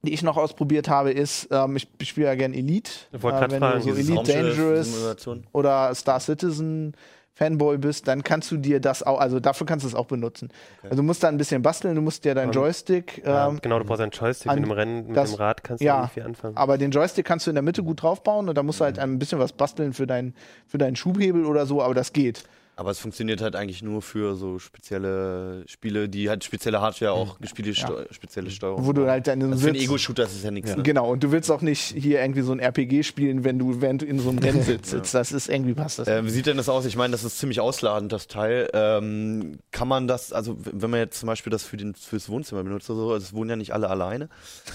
die 0.01 0.13
ich 0.13 0.23
noch 0.23 0.37
ausprobiert 0.37 0.87
habe, 0.87 1.11
ist, 1.11 1.47
ähm, 1.51 1.75
ich, 1.75 1.87
ich 1.99 2.09
spiele 2.09 2.27
ja 2.27 2.35
gern 2.35 2.53
Elite. 2.53 2.91
Ich 3.11 3.21
wollte 3.23 3.39
grad 3.39 3.51
wenn 3.51 3.59
fragen, 3.59 3.81
so 3.81 3.89
Elite 3.91 4.23
Dangerous 4.23 5.17
oder 5.51 5.93
Star 5.93 6.19
Citizen, 6.19 6.93
Fanboy 7.35 7.77
bist, 7.77 8.07
dann 8.07 8.23
kannst 8.23 8.49
du 8.49 8.55
dir 8.57 8.79
das 8.79 9.03
auch, 9.03 9.19
also 9.19 9.41
dafür 9.41 9.67
kannst 9.67 9.83
du 9.83 9.89
es 9.89 9.93
auch 9.95 10.05
benutzen. 10.05 10.49
Also 10.83 10.95
du 10.95 11.03
musst 11.03 11.21
da 11.21 11.27
ein 11.27 11.35
bisschen 11.37 11.61
basteln, 11.61 11.93
du 11.93 12.01
musst 12.01 12.23
dir 12.23 12.33
deinen 12.33 12.53
Joystick, 12.53 13.21
Ja, 13.25 13.49
ähm, 13.49 13.59
genau, 13.61 13.77
du 13.77 13.83
brauchst 13.85 14.01
einen 14.01 14.11
Joystick 14.11 14.49
an 14.49 14.55
mit 14.61 14.65
dem 14.69 14.71
Rennen, 14.71 15.07
mit 15.07 15.17
das- 15.17 15.31
dem 15.31 15.35
Rad 15.39 15.61
kannst 15.63 15.81
du 15.81 15.85
ja, 15.85 16.03
nicht 16.03 16.13
viel 16.13 16.23
anfangen. 16.23 16.55
aber 16.55 16.77
den 16.77 16.91
Joystick 16.91 17.25
kannst 17.25 17.45
du 17.45 17.51
in 17.51 17.55
der 17.55 17.61
Mitte 17.61 17.83
gut 17.83 18.01
draufbauen 18.01 18.47
und 18.47 18.57
da 18.57 18.63
musst 18.63 18.79
du 18.79 18.85
halt 18.85 18.97
ein 18.99 19.19
bisschen 19.19 19.37
was 19.39 19.51
basteln 19.51 19.91
für, 19.91 20.07
dein, 20.07 20.33
für 20.65 20.77
deinen 20.77 20.95
Schubhebel 20.95 21.45
oder 21.45 21.65
so, 21.65 21.81
aber 21.81 21.93
das 21.93 22.13
geht. 22.13 22.43
Aber 22.77 22.91
es 22.91 22.99
funktioniert 22.99 23.41
halt 23.41 23.55
eigentlich 23.55 23.81
nur 23.81 24.01
für 24.01 24.35
so 24.35 24.59
spezielle 24.59 25.63
Spiele, 25.65 26.09
die 26.09 26.29
halt 26.29 26.43
spezielle 26.43 26.81
Hardware 26.81 27.13
auch 27.13 27.37
Spiele, 27.45 27.73
steu 27.73 28.03
spezielle 28.11 28.51
Steuerung. 28.51 28.85
Wo 28.85 28.91
du 28.91 29.07
halt 29.07 29.27
dann 29.27 29.41
also 29.41 29.59
für 29.59 29.69
einen. 29.69 29.77
Ego-Shooter 29.77 30.23
ist 30.23 30.35
es 30.35 30.43
ja 30.43 30.51
nichts. 30.51 30.75
Ne? 30.75 30.83
Genau, 30.83 31.09
und 31.09 31.23
du 31.23 31.31
willst 31.31 31.49
auch 31.51 31.61
nicht 31.61 31.81
hier 31.81 32.21
irgendwie 32.21 32.41
so 32.41 32.51
ein 32.51 32.59
RPG 32.59 33.03
spielen, 33.03 33.45
wenn 33.45 33.59
du, 33.59 33.79
während 33.79 34.01
du 34.01 34.05
in 34.05 34.19
so 34.19 34.29
einem 34.29 34.39
Rennsitz 34.43 34.89
sitzt. 34.89 35.13
Das 35.13 35.31
ist 35.31 35.47
irgendwie 35.47 35.73
passt 35.73 35.99
das. 35.99 36.07
Äh, 36.09 36.25
wie 36.25 36.29
sieht 36.29 36.47
denn 36.47 36.57
das 36.57 36.67
aus? 36.67 36.85
Ich 36.85 36.97
meine, 36.97 37.11
das 37.11 37.23
ist 37.23 37.39
ziemlich 37.39 37.61
ausladend, 37.61 38.11
das 38.11 38.27
Teil. 38.27 38.69
Ähm, 38.73 39.59
kann 39.71 39.87
man 39.87 40.07
das, 40.07 40.33
also 40.33 40.57
wenn 40.59 40.89
man 40.89 40.99
jetzt 40.99 41.19
zum 41.19 41.27
Beispiel 41.27 41.51
das 41.51 41.63
für 41.63 41.77
den, 41.77 41.95
fürs 41.95 42.27
Wohnzimmer 42.27 42.63
benutzt 42.63 42.89
oder 42.89 42.99
so, 42.99 43.11
also 43.13 43.23
es 43.23 43.33
wohnen 43.33 43.51
ja 43.51 43.55
nicht 43.55 43.73
alle 43.73 43.89
alleine. 43.89 44.27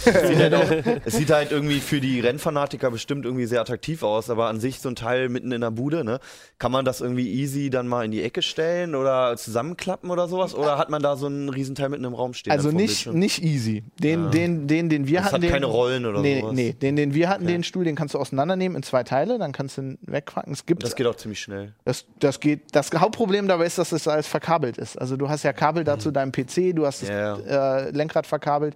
Es 0.07 0.29
sieht, 0.29 0.39
halt 0.39 0.55
auch, 0.55 0.71
es 1.05 1.15
sieht 1.17 1.31
halt 1.31 1.53
irgendwie 1.53 1.81
für 1.81 2.01
die 2.01 2.21
Rennfanatiker 2.21 2.91
bestimmt 2.91 3.27
irgendwie 3.27 3.47
sehr 3.47 3.61
attraktiv 3.61 4.03
aus, 4.03 4.31
aber 4.31 4.49
an 4.49 4.59
sich 4.59 4.81
so 4.81 4.89
ein 4.89 4.97
Teil 4.97 5.29
mitten 5.29 5.53
in 5.53 5.61
der 5.61 5.71
Bude, 5.71 6.03
ne? 6.03 6.19
Kann 6.59 6.73
man 6.73 6.87
das 6.87 7.03
irgendwie 7.03 7.31
easy 7.31 7.69
dann 7.69 7.90
mal 7.91 8.05
in 8.05 8.11
die 8.11 8.23
Ecke 8.23 8.41
stellen 8.41 8.95
oder 8.95 9.37
zusammenklappen 9.37 10.11
oder 10.11 10.29
sowas? 10.29 10.55
Oder 10.55 10.79
hat 10.79 10.89
man 10.89 11.03
da 11.03 11.17
so 11.17 11.27
einen 11.27 11.49
Riesenteil 11.49 11.91
mitten 11.91 12.05
im 12.05 12.15
Raum 12.15 12.33
stehen? 12.33 12.53
also 12.53 12.71
nicht, 12.71 12.77
Bildschirm? 12.87 13.19
nicht 13.19 13.43
easy. 13.43 13.85
Den, 13.99 14.31
den, 14.31 14.67
den, 14.67 14.89
den 14.89 15.07
wir 15.07 15.19
Das 15.19 15.27
hatten. 15.27 15.35
hat 15.37 15.43
den, 15.43 15.51
keine 15.51 15.67
Rollen 15.67 16.07
oder 16.07 16.21
nee, 16.21 16.41
sowas? 16.41 16.55
Nee, 16.55 16.73
den, 16.73 16.97
den 16.97 17.13
wir 17.15 17.29
hatten, 17.29 17.47
den 17.47 17.63
Stuhl, 17.65 17.85
den 17.85 17.97
kannst 17.97 18.15
du 18.15 18.19
auseinandernehmen 18.19 18.77
in 18.77 18.83
zwei 18.83 19.03
Teile, 19.03 19.39
dann 19.39 19.53
kannst 19.53 19.77
du 19.77 19.83
ihn 19.83 19.99
wegpacken. 20.03 20.53
Es 20.53 20.65
gibt 20.65 20.83
Das 20.83 20.97
geht 20.97 21.07
auch 21.07 21.17
ziemlich 21.17 21.41
schnell. 21.41 21.75
Das, 21.85 22.07
das 22.19 22.41
geht. 22.41 22.75
Das 22.75 22.91
Hauptproblem 22.93 23.49
dabei 23.49 23.67
ist, 23.67 23.77
dass 23.79 23.93
es 23.93 24.09
alles 24.09 24.27
verkabelt 24.27 24.79
ist. 24.79 24.97
Also 24.99 25.17
du 25.17 25.29
hast 25.29 25.43
ja 25.43 25.53
Kabel 25.53 25.85
da 25.85 25.99
zu 25.99 26.11
deinem 26.11 26.33
PC, 26.33 26.75
du 26.75 26.87
hast 26.87 27.03
das 27.03 27.09
Ja, 27.09 27.37
äh, 27.37 27.91
Lenkrad 27.91 28.27
verkabelt. 28.27 28.75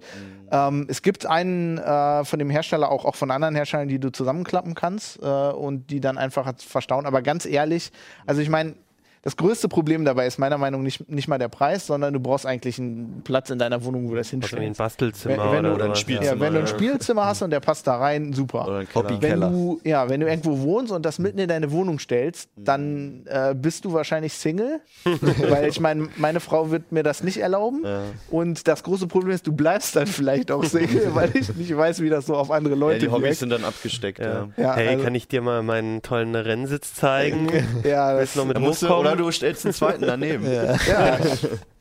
Ähm, 0.51 0.85
es 0.89 1.01
gibt 1.01 1.25
einen 1.25 1.77
äh, 1.77 2.23
von 2.25 2.39
dem 2.39 2.49
Hersteller, 2.49 2.91
auch, 2.91 3.05
auch 3.05 3.15
von 3.15 3.31
anderen 3.31 3.55
Herstellern, 3.55 3.87
die 3.87 3.99
du 3.99 4.11
zusammenklappen 4.11 4.75
kannst 4.75 5.19
äh, 5.21 5.25
und 5.25 5.89
die 5.89 5.99
dann 5.99 6.17
einfach 6.17 6.53
verstauen. 6.57 7.05
Aber 7.05 7.21
ganz 7.21 7.45
ehrlich, 7.45 7.91
also 8.25 8.41
ich 8.41 8.49
meine, 8.49 8.75
das 9.25 9.35
größte 9.35 9.67
Problem 9.67 10.05
dabei 10.05 10.25
ist 10.27 10.37
meiner 10.39 10.57
Meinung 10.57 10.81
nach 10.81 10.85
nicht, 10.85 11.09
nicht 11.09 11.27
mal 11.27 11.37
der 11.37 11.49
Preis, 11.49 11.85
sondern 11.87 12.13
du 12.13 12.19
brauchst 12.21 12.45
eigentlich 12.45 12.79
einen 12.79 13.21
Platz 13.25 13.49
in 13.49 13.59
deiner 13.59 13.83
Wohnung, 13.83 14.05
wo 14.05 14.11
du 14.11 14.15
das 14.17 14.27
Also 14.27 14.37
irgendwie 14.37 14.55
ein 14.55 14.61
hinstellst. 14.61 14.77
Bastelzimmer 14.77 15.37
Wenn- 15.45 15.51
wenn 15.51 15.63
du- 15.63 15.69
oder, 15.71 15.75
Oder 15.75 15.83
ein 15.83 15.87
sowas, 15.89 15.99
Spiel- 15.99 16.15
ja. 16.17 16.23
Ja, 16.23 16.39
wenn 16.39 16.53
du 16.53 16.59
ein 16.59 16.65
ja. 16.65 16.71
Spielzimmer 16.71 17.25
hast 17.25 17.41
und 17.41 17.49
der 17.49 17.59
passt 17.59 17.85
da 17.87 17.97
rein, 17.97 18.31
super. 18.31 18.67
Oder 18.67 18.77
ein 18.77 18.87
Keller. 18.87 19.21
Wenn 19.21 19.41
du, 19.41 19.81
ja, 19.83 20.07
wenn 20.09 20.21
du 20.21 20.27
irgendwo 20.29 20.59
wohnst 20.61 20.91
und 20.93 21.03
das 21.05 21.19
mitten 21.19 21.39
in 21.39 21.49
deine 21.49 21.71
Wohnung 21.71 21.99
stellst, 21.99 22.49
dann 22.55 23.25
äh, 23.25 23.53
bist 23.53 23.83
du 23.83 23.91
wahrscheinlich 23.93 24.33
Single, 24.33 24.79
weil 25.49 25.67
ich 25.67 25.79
meine, 25.79 26.07
meine 26.17 26.39
Frau 26.39 26.69
wird 26.71 26.91
mir 26.91 27.01
das 27.03 27.23
nicht 27.23 27.37
erlauben. 27.37 27.83
Und 28.29 28.67
das 28.67 28.83
große 28.83 29.07
Problem 29.07 29.31
ist, 29.33 29.47
du 29.47 29.53
bleibst 29.53 29.95
dann 29.95 30.07
vielleicht 30.07 30.51
auch 30.51 30.63
Single, 30.63 31.09
weil 31.15 31.35
ich 31.35 31.53
nicht 31.55 31.75
weiß, 31.75 31.99
wie 32.01 32.09
das 32.09 32.27
so 32.27 32.35
auf 32.35 32.51
andere 32.51 32.75
Ja, 32.75 32.79
Leute 32.79 32.99
die 32.99 33.09
Hobbys 33.09 33.39
sind 33.39 33.49
dann 33.49 33.63
abgesteckt. 33.63 34.19
Ja. 34.19 34.47
Ja. 34.57 34.63
Ja, 34.63 34.75
hey, 34.75 34.89
also- 34.89 35.03
kann 35.03 35.15
ich 35.15 35.27
dir 35.27 35.41
mal 35.41 35.63
meinen 35.63 36.03
tollen 36.03 36.35
Rennsitz 36.35 36.93
zeigen? 36.93 37.49
Ja, 37.83 38.17
Willst 38.17 38.29
das, 38.29 38.33
du 38.33 38.39
noch 38.39 38.45
mit 38.47 38.57
Da 38.57 38.59
musst 38.59 38.81
du, 38.83 38.87
hochkommen? 38.87 39.05
Oder 39.15 39.25
du 39.25 39.31
stellst 39.31 39.65
einen 39.65 39.73
zweiten 39.73 40.05
daneben. 40.05 40.45
ja, 40.87 41.19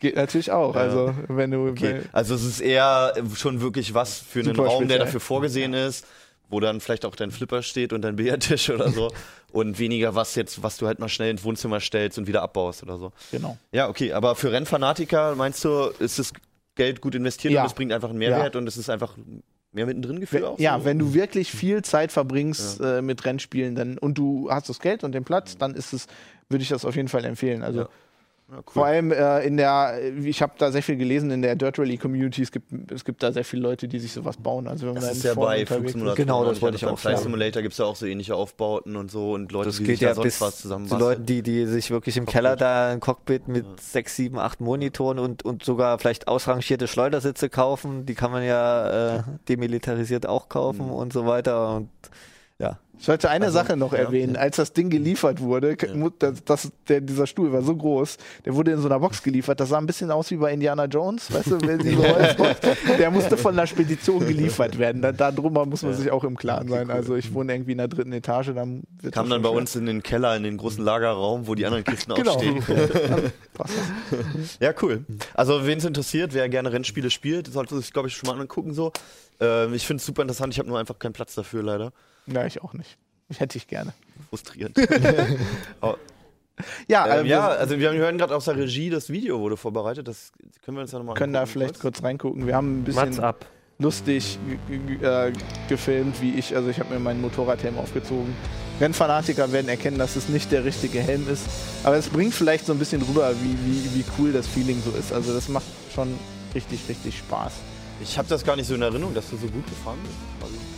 geht 0.01 0.17
natürlich 0.17 0.51
auch. 0.51 0.75
Also 0.75 1.15
wenn 1.29 1.51
du 1.51 1.69
Okay. 1.69 2.01
Also 2.13 2.35
es 2.35 2.45
ist 2.45 2.61
eher 2.61 3.15
schon 3.35 3.61
wirklich 3.61 3.95
was 3.95 4.19
für 4.19 4.41
einen 4.41 4.55
Super 4.55 4.65
Raum, 4.69 4.71
der 4.81 4.97
speziell. 4.97 4.99
dafür 4.99 5.21
vorgesehen 5.21 5.75
ist, 5.75 6.07
wo 6.49 6.61
dann 6.61 6.81
vielleicht 6.81 7.05
auch 7.05 7.17
dein 7.17 7.31
Flipper 7.31 7.63
steht 7.63 7.93
und 7.93 8.03
dein 8.03 8.17
Billardtisch 8.17 8.71
oder 8.71 8.91
so. 8.91 9.11
Und 9.53 9.79
weniger 9.79 10.15
was 10.15 10.35
jetzt, 10.35 10.63
was 10.63 10.77
du 10.79 10.87
halt 10.87 10.99
mal 10.99 11.09
schnell 11.09 11.31
ins 11.31 11.45
Wohnzimmer 11.45 11.81
stellst 11.81 12.19
und 12.19 12.27
wieder 12.27 12.43
abbaust 12.43 12.83
oder 12.83 12.99
so. 12.99 13.13
genau. 13.31 13.57
Ja, 13.73 13.89
okay, 13.89 14.13
aber 14.13 14.35
für 14.35 14.51
Rennfanatiker 14.53 15.37
meinst 15.37 15.65
du, 15.65 15.93
ist 16.01 16.19
das 16.19 16.33
Geld 16.75 17.01
gut 17.01 17.15
investiert 17.15 17.55
Ja. 17.55 17.63
und 17.63 17.69
es 17.69 17.75
bringt 17.75 17.93
einfach 17.93 18.11
einen 18.11 18.19
Mehrwert 18.19 18.57
und 18.57 18.67
es 18.67 18.77
ist 18.77 18.91
einfach 18.91 19.17
mehr 19.71 19.87
mittendrin 19.87 20.21
Gefühl 20.21 20.45
auch? 20.45 20.59
Ja, 20.59 20.79
so? 20.79 20.85
wenn 20.85 20.99
du 20.99 21.15
wirklich 21.15 21.51
viel 21.53 21.83
Zeit 21.83 22.11
verbringst 22.13 22.81
äh, 22.81 23.01
mit 23.03 23.25
Rennspielen 23.25 23.75
dann, 23.75 23.99
und 23.99 24.19
du 24.19 24.49
hast 24.51 24.69
das 24.69 24.81
Geld 24.81 25.05
und 25.05 25.13
den 25.13 25.25
Platz, 25.25 25.57
dann 25.57 25.75
ist 25.75 25.93
es, 25.93 26.07
würde 26.49 26.63
ich 26.63 26.69
das 26.69 26.85
auf 26.85 26.97
jeden 26.97 27.09
Fall 27.09 27.25
empfehlen. 27.25 27.63
Also 27.63 27.81
Ja. 27.83 27.89
Ja, 28.51 28.59
cool. 28.59 28.63
Vor 28.75 28.85
allem 28.85 29.11
äh, 29.11 29.41
in 29.47 29.57
der, 29.57 29.99
ich 30.23 30.43
habe 30.43 30.53
da 30.59 30.71
sehr 30.71 30.83
viel 30.83 30.97
gelesen 30.99 31.31
in 31.31 31.41
der 31.41 31.57
Dirt 31.57 31.79
Rally 31.79 31.97
Community. 31.97 32.43
Es 32.43 32.53
gibt, 32.53 32.93
es 32.93 33.03
gibt 33.03 33.23
da 33.23 33.33
sehr 33.33 33.43
viele 33.43 33.63
Leute, 33.63 33.89
die 33.89 33.99
sich 33.99 34.13
sowas 34.13 34.37
bauen. 34.37 34.69
Also 34.69 34.87
wenn 34.87 34.93
man 34.93 35.03
Das 35.03 35.13
da 35.13 35.17
ist 35.17 35.25
ja 35.25 35.35
bei 35.35 35.61
unterwegs 35.61 35.69
Flugsimulator. 35.71 36.13
ist. 36.13 36.17
Genau, 36.19 36.45
das 36.45 36.59
auch. 36.59 36.63
wollte 36.63 36.77
ich 36.77 36.85
auch 36.85 36.99
Flight 36.99 37.17
sagen. 37.17 37.23
Simulator 37.25 37.63
gibt 37.63 37.73
es 37.73 37.79
ja 37.79 37.87
auch 37.87 37.97
so 37.97 38.05
ähnliche 38.05 38.35
Aufbauten 38.37 38.97
und 38.97 39.11
so 39.11 39.33
und 39.33 39.51
Leute, 39.51 39.71
Das 39.71 39.79
die 39.79 39.85
geht 39.85 39.95
sich 39.95 40.03
ja 40.03 40.09
da 40.11 40.17
sonst 40.17 40.43
was 40.43 40.59
zusammen 40.61 40.87
zu 40.87 40.99
Leuten, 40.99 41.25
die, 41.25 41.43
die 41.43 41.65
sich 41.65 41.91
wirklich 41.91 42.19
im 42.19 42.27
Keller 42.27 42.55
da 42.57 42.91
ein 42.91 43.01
Cockpit 43.01 43.49
mit 43.49 43.65
sechs, 43.81 44.15
sieben, 44.15 44.39
acht 44.39 44.61
Monitoren 44.61 45.19
und, 45.19 45.43
und 45.43 45.65
sogar 45.65 45.99
vielleicht 45.99 46.29
ausrangierte 46.29 46.87
Schleudersitze 46.87 47.49
kaufen. 47.49 48.05
Die 48.05 48.15
kann 48.15 48.31
man 48.31 48.45
ja 48.45 49.21
äh, 49.21 49.23
demilitarisiert 49.49 50.27
auch 50.27 50.51
kaufen 50.51 50.91
und 50.91 51.15
so 51.15 51.25
weiter. 51.25 51.77
Und 51.77 51.89
ja. 52.05 52.11
Ich 52.99 53.07
sollte 53.07 53.29
eine 53.29 53.47
Also, 53.47 53.59
Sache 53.59 53.77
noch 53.77 53.93
ja. 53.93 53.99
erwähnen. 53.99 54.37
Als 54.37 54.57
das 54.57 54.73
Ding 54.73 54.89
geliefert 54.89 55.41
wurde, 55.41 55.77
mu- 55.95 56.11
das, 56.19 56.43
das, 56.45 56.73
der, 56.89 57.01
dieser 57.03 57.27
Stuhl 57.27 57.53
war 57.53 57.61
so 57.63 57.77
groß, 57.77 58.17
der 58.47 58.55
wurde 58.55 58.71
in 58.73 58.81
so 58.81 58.87
einer 58.89 58.99
Box 58.99 59.23
geliefert. 59.23 59.61
Das 59.61 59.69
sah 59.69 59.79
ein 59.79 59.87
bisschen 59.87 60.11
aus 60.11 60.31
wie 60.31 60.37
bei 60.37 60.53
Indiana 60.53 60.87
Jones. 60.87 61.31
Weißt 61.33 61.51
du, 61.51 61.61
wenn 61.61 61.81
diese 61.81 61.99
Holzbox, 61.99 62.61
der 62.99 63.11
musste 63.11 63.37
von 63.37 63.57
der 63.57 63.67
Spedition 63.67 64.21
geliefert 64.27 64.79
werden. 64.79 65.03
Da, 65.03 65.13
da 65.13 65.31
drüber 65.33 65.67
muss 65.67 65.83
man 65.83 65.93
sich 65.93 66.11
auch 66.11 66.25
im 66.25 66.37
Klaren 66.39 66.69
sein. 66.69 66.91
Also 66.91 67.15
ich 67.17 67.35
wohne 67.35 67.53
irgendwie 67.53 67.73
in 67.73 67.79
der 67.79 67.89
dritten 67.89 68.13
Etage. 68.13 68.53
Dann 68.55 68.85
Kam 69.11 69.29
dann 69.29 69.43
bei 69.43 69.49
schwer. 69.51 69.59
uns 69.59 69.77
in 69.77 69.87
den 69.87 70.03
Keller, 70.03 70.35
in 70.37 70.43
den 70.45 70.57
großen 70.57 70.83
Lagerraum, 70.83 71.47
wo 71.47 71.55
die 71.55 71.67
anderen 71.67 71.85
Kisten 71.85 72.15
Genau. 72.15 72.33
aufstehen. 72.35 72.63
Ja, 74.61 74.73
cool. 74.83 75.05
Also, 75.35 75.67
wen 75.67 75.79
es 75.79 75.85
interessiert, 75.85 76.35
wer 76.35 76.49
gerne 76.49 76.73
Rennspiele 76.73 77.11
spielt, 77.11 77.47
sollte 77.53 77.77
sich, 77.77 77.93
glaube 77.93 78.09
ich, 78.09 78.17
schon 78.17 78.29
mal 78.29 78.41
angucken. 78.41 78.73
So. 78.73 78.93
Ähm, 79.41 79.75
ich 79.75 79.87
finde 79.87 80.01
es 80.01 80.07
super 80.07 80.23
interessant. 80.23 80.53
Ich 80.53 80.59
habe 80.59 80.69
nur 80.69 80.79
einfach 80.79 80.99
keinen 80.99 81.13
Platz 81.13 81.35
dafür, 81.35 81.63
leider. 81.63 81.93
Ja, 82.27 82.47
ich 82.47 82.63
auch 82.63 82.73
nicht. 82.73 82.97
Hätte 83.37 83.59
ich 83.59 83.67
gerne. 83.67 83.93
Frustrierend. 84.31 84.77
Ja, 86.87 87.19
ähm, 87.19 87.27
äh, 87.27 87.29
ja, 87.29 87.49
wir 87.49 87.59
also 87.59 87.79
wir 87.79 87.93
hören 87.93 88.17
gerade 88.17 88.35
aus 88.37 88.45
der 88.45 88.57
Regie, 88.57 88.91
das 88.91 89.11
Video 89.11 89.41
wurde 89.41 89.57
vorbereitet. 89.57 90.07
Das 90.07 90.33
können 90.63 90.77
wir 90.77 90.83
uns 90.83 90.93
ja 90.93 90.99
nochmal 90.99 91.17
können 91.17 91.33
da 91.33 91.47
vielleicht 91.47 91.81
kurz 91.81 92.03
reingucken. 92.03 92.47
Wir 92.47 92.55
haben 92.55 92.81
ein 92.81 92.85
bisschen 92.85 93.21
lustig 93.79 94.39
äh, 95.03 95.33
gefilmt, 95.69 96.23
wie 96.23 96.35
ich, 96.35 96.55
also 96.55 96.69
ich 96.69 96.79
habe 96.79 96.95
mir 96.95 97.01
meinen 97.01 97.21
Motorradhelm 97.21 97.77
aufgezogen. 97.77 98.35
Rennfanatiker 98.81 99.53
werden 99.53 99.69
erkennen, 99.69 99.99
dass 99.99 100.17
es 100.17 100.29
nicht 100.29 100.53
der 100.53 100.65
richtige 100.65 101.01
Helm 101.01 101.29
ist. 101.29 101.45
Aber 101.83 101.97
es 101.97 102.09
bringt 102.09 102.35
vielleicht 102.35 102.67
so 102.67 102.73
ein 102.73 102.79
bisschen 102.79 103.03
rüber, 103.03 103.33
wie, 103.43 103.57
wie, 103.67 103.95
wie 103.99 104.05
cool 104.19 104.33
das 104.33 104.47
Feeling 104.47 104.81
so 104.85 104.91
ist. 104.97 105.13
Also 105.13 105.35
das 105.35 105.49
macht 105.49 105.67
schon 105.93 106.17
richtig, 106.55 106.81
richtig 106.89 107.19
Spaß. 107.19 107.53
Ich 108.05 108.19
habe 108.19 108.29
das 108.29 108.45
gar 108.45 108.55
nicht 108.57 108.67
so 108.69 108.75
in 108.75 108.83
Erinnerung, 108.83 109.15
dass 109.15 109.31
du 109.31 109.37
so 109.37 109.47
gut 109.47 109.65
gefahren 109.67 109.99
bist. 110.03 110.15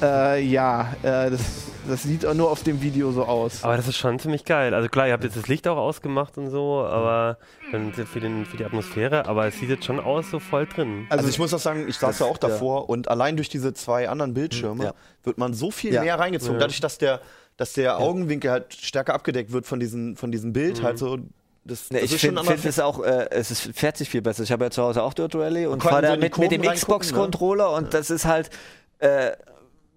Also, 0.00 0.06
Äh, 0.36 0.42
ja, 0.44 0.92
äh, 1.02 1.30
das, 1.30 1.40
das 1.88 2.02
sieht 2.04 2.24
auch 2.24 2.34
nur 2.34 2.50
auf 2.50 2.62
dem 2.62 2.80
Video 2.80 3.10
so 3.10 3.24
aus. 3.24 3.64
Aber 3.64 3.76
das 3.76 3.88
ist 3.88 3.96
schon 3.96 4.18
ziemlich 4.18 4.44
geil. 4.44 4.72
Also 4.74 4.88
klar, 4.88 5.06
ihr 5.08 5.12
habt 5.12 5.24
jetzt 5.24 5.36
das 5.36 5.48
Licht 5.48 5.66
auch 5.66 5.76
ausgemacht 5.76 6.38
und 6.38 6.50
so, 6.50 6.84
aber 6.84 7.38
für, 7.70 8.20
den, 8.20 8.44
für 8.46 8.56
die 8.56 8.64
Atmosphäre, 8.64 9.26
aber 9.26 9.46
es 9.46 9.58
sieht 9.58 9.68
jetzt 9.70 9.84
schon 9.84 9.98
aus, 10.00 10.30
so 10.30 10.38
voll 10.38 10.66
drin. 10.66 11.06
also, 11.10 11.28
ich 11.28 11.38
muss 11.38 11.52
auch 11.52 11.58
sagen, 11.58 11.86
ich 11.88 11.96
saß 11.98 12.20
ja 12.20 12.26
auch 12.26 12.38
davor 12.38 12.88
und 12.88 13.08
allein 13.08 13.36
durch 13.36 13.48
diese 13.48 13.74
zwei 13.74 14.08
anderen 14.08 14.32
Bildschirme 14.32 14.84
Ja. 14.84 14.94
wird 15.24 15.36
man 15.38 15.52
so 15.52 15.70
viel 15.70 15.92
Ja. 15.92 16.02
mehr 16.02 16.18
reingezogen. 16.18 16.54
Ja. 16.54 16.60
Dadurch, 16.60 16.80
dass 16.80 16.98
der, 16.98 17.20
dass 17.56 17.72
der 17.72 17.98
Augenwinkel 17.98 18.50
halt 18.50 18.72
stärker 18.74 19.14
abgedeckt 19.14 19.50
wird 19.52 19.66
von, 19.66 19.80
diesen, 19.80 20.16
von 20.16 20.30
diesem 20.30 20.52
Bild, 20.52 20.82
halt 20.82 20.98
so. 20.98 21.18
Das, 21.66 21.88
Ja, 21.90 22.00
das 22.00 22.12
ich 22.12 22.20
finde 22.20 22.42
find 22.44 22.64
es 22.64 22.78
auch, 22.78 23.02
äh, 23.02 23.28
es 23.30 23.50
ist, 23.50 23.62
fährt 23.74 23.96
sich 23.96 24.08
viel 24.08 24.22
besser. 24.22 24.42
Ich 24.42 24.52
habe 24.52 24.64
ja 24.64 24.70
zu 24.70 24.82
Hause 24.82 25.02
auch 25.02 25.14
Dirt 25.14 25.34
Rally 25.34 25.66
und 25.66 25.82
fahre 25.82 26.02
da 26.02 26.16
mit, 26.16 26.36
mit 26.38 26.50
dem 26.50 26.60
reingucken, 26.60 26.74
Xbox-Controller 26.74 27.72
und 27.72 27.94
das 27.94 28.10
ist 28.10 28.24
halt, 28.24 28.50
äh, 28.98 29.32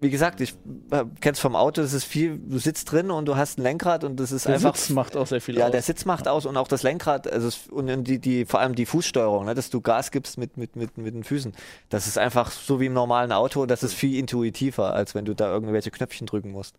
wie 0.00 0.08
gesagt, 0.08 0.40
ich 0.40 0.54
äh, 0.90 1.04
kenn's 1.20 1.40
vom 1.40 1.54
Auto, 1.54 1.82
das 1.82 1.92
ist 1.92 2.04
viel, 2.04 2.38
du 2.38 2.58
sitzt 2.58 2.90
drin 2.90 3.10
und 3.10 3.26
du 3.26 3.36
hast 3.36 3.58
ein 3.58 3.62
Lenkrad 3.62 4.02
und 4.02 4.18
das 4.18 4.32
ist 4.32 4.46
der 4.46 4.54
einfach. 4.54 4.74
Sitz 4.74 4.90
macht 4.90 5.14
auch 5.16 5.26
sehr 5.26 5.42
viel 5.42 5.58
ja, 5.58 5.66
aus. 5.66 5.72
der 5.72 5.82
Sitz 5.82 6.06
macht 6.06 6.26
aus 6.26 6.46
und 6.46 6.56
auch 6.56 6.68
das 6.68 6.82
Lenkrad, 6.82 7.30
also 7.30 7.48
es, 7.48 7.68
und 7.68 8.04
die, 8.04 8.18
die, 8.18 8.46
vor 8.46 8.60
allem 8.60 8.74
die 8.74 8.86
Fußsteuerung, 8.86 9.44
ne, 9.44 9.54
dass 9.54 9.68
du 9.68 9.82
Gas 9.82 10.10
gibst 10.10 10.38
mit, 10.38 10.56
mit, 10.56 10.74
mit, 10.74 10.96
mit 10.96 11.14
den 11.14 11.22
Füßen. 11.22 11.52
Das 11.90 12.06
ist 12.06 12.16
einfach 12.16 12.50
so 12.50 12.80
wie 12.80 12.86
im 12.86 12.94
normalen 12.94 13.30
Auto, 13.30 13.66
das 13.66 13.82
ist 13.82 13.92
viel 13.92 14.18
intuitiver, 14.18 14.94
als 14.94 15.14
wenn 15.14 15.26
du 15.26 15.34
da 15.34 15.52
irgendwelche 15.52 15.90
Knöpfchen 15.90 16.26
drücken 16.26 16.50
musst. 16.50 16.76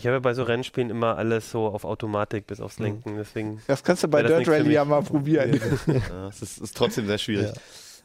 Ich 0.00 0.06
habe 0.06 0.14
ja 0.16 0.20
bei 0.20 0.32
so 0.32 0.42
Rennspielen 0.44 0.88
immer 0.88 1.18
alles 1.18 1.50
so 1.50 1.66
auf 1.66 1.84
Automatik 1.84 2.46
bis 2.46 2.58
aufs 2.62 2.78
Lenken, 2.78 3.16
deswegen. 3.18 3.60
das 3.66 3.84
kannst 3.84 4.02
du 4.02 4.08
bei 4.08 4.22
das 4.22 4.38
Dirt 4.38 4.48
Rally 4.48 4.72
ja 4.72 4.84
mal 4.86 5.02
probieren. 5.02 5.60
Ja, 5.86 6.28
es 6.28 6.40
ist, 6.40 6.58
ist 6.58 6.74
trotzdem 6.74 7.06
sehr 7.06 7.18
schwierig. 7.18 7.52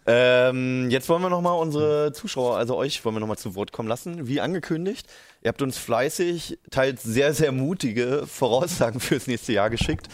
Ähm, 0.05 0.89
jetzt 0.91 1.07
wollen 1.07 1.21
wir 1.21 1.29
nochmal 1.29 1.57
unsere 1.57 2.11
Zuschauer, 2.11 2.57
also 2.57 2.75
euch, 2.75 3.03
wollen 3.05 3.15
wir 3.15 3.21
nochmal 3.21 3.37
zu 3.37 3.55
Wort 3.55 3.71
kommen 3.71 3.87
lassen. 3.87 4.27
Wie 4.27 4.41
angekündigt, 4.41 5.07
ihr 5.41 5.47
habt 5.47 5.61
uns 5.61 5.77
fleißig, 5.77 6.59
teils 6.69 7.01
sehr, 7.01 7.33
sehr 7.33 7.53
mutige 7.53 8.27
Voraussagen 8.27 8.99
fürs 8.99 9.27
nächste 9.27 9.53
Jahr 9.53 9.69
geschickt. 9.69 10.07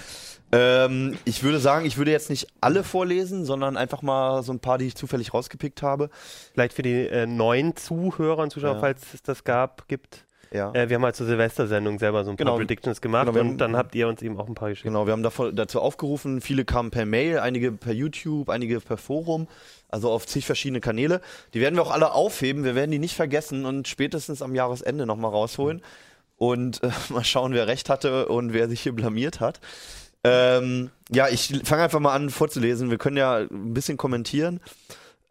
Ähm, 0.54 1.18
ich 1.26 1.44
würde 1.44 1.60
sagen, 1.60 1.86
ich 1.86 1.98
würde 1.98 2.12
jetzt 2.12 2.30
nicht 2.30 2.48
alle 2.62 2.84
vorlesen, 2.84 3.44
sondern 3.44 3.76
einfach 3.76 4.02
mal 4.02 4.44
so 4.44 4.54
ein 4.54 4.60
paar, 4.60 4.78
die 4.78 4.86
ich 4.86 4.96
zufällig 4.96 5.34
rausgepickt 5.34 5.82
habe. 5.82 6.10
Vielleicht 6.54 6.74
für 6.74 6.84
die 6.84 7.08
äh, 7.08 7.26
neuen 7.26 7.76
Zuhörer 7.76 8.44
und 8.44 8.52
Zuschauer, 8.52 8.76
Ja. 8.76 8.80
falls 8.80 9.02
es 9.14 9.24
das 9.24 9.44
gab, 9.44 9.88
gibt. 9.88 10.26
Ja. 10.54 10.74
Äh, 10.74 10.90
wir 10.90 10.96
haben 10.96 11.06
halt 11.06 11.16
zur 11.16 11.28
Silvestersendung 11.28 11.98
selber 11.98 12.26
so 12.26 12.32
ein 12.32 12.36
Genau. 12.36 12.52
paar 12.52 12.60
Predictions 12.60 13.00
gemacht 13.00 13.28
Genau, 13.28 13.40
haben- 13.40 13.50
und 13.52 13.58
dann 13.58 13.76
habt 13.78 13.96
ihr 13.96 14.08
uns 14.08 14.22
eben 14.22 14.38
auch 14.40 14.48
ein 14.48 14.54
paar 14.54 14.70
geschickt. 14.70 14.84
Genau, 14.86 15.06
wir 15.06 15.14
haben 15.14 15.24
davor, 15.24 15.52
dazu 15.54 15.80
aufgerufen, 15.80 16.42
viele 16.42 16.66
kamen 16.66 16.92
per 16.92 17.06
Mail, 17.06 17.40
einige 17.40 17.72
per 17.72 17.94
YouTube, 17.94 18.50
einige 18.50 18.80
per 18.82 18.98
Forum, 18.98 19.48
also 19.88 20.10
auf 20.12 20.26
zig 20.28 20.46
verschiedene 20.46 20.82
Kanäle. 20.82 21.22
Die 21.54 21.62
werden 21.62 21.76
wir 21.76 21.84
auch 21.84 21.92
alle 21.92 22.12
aufheben, 22.14 22.64
wir 22.66 22.76
werden 22.76 22.92
die 22.92 23.00
nicht 23.00 23.16
vergessen 23.16 23.66
und 23.66 23.88
spätestens 23.88 24.42
am 24.42 24.54
Jahresende 24.56 25.06
nochmal 25.06 25.32
rausholen 25.32 25.82
und 26.38 26.84
äh, 26.84 26.90
mal 27.10 27.24
schauen, 27.24 27.54
wer 27.54 27.68
recht 27.68 27.88
hatte 27.90 28.28
und 28.28 28.52
wer 28.52 28.68
sich 28.68 28.82
hier 28.82 28.94
blamiert 28.94 29.40
hat. 29.40 29.62
Ähm, 30.24 30.92
ja, 31.10 31.30
ich 31.30 31.62
fange 31.64 31.84
einfach 31.84 32.00
mal 32.00 32.14
an 32.14 32.30
vorzulesen, 32.30 32.92
wir 32.92 32.98
können 32.98 33.18
ja 33.18 33.38
ein 33.38 33.74
bisschen 33.74 33.96
kommentieren. 33.98 34.60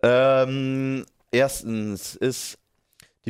Ähm, 0.02 1.04
erstens 1.30 2.16
ist 2.16 2.58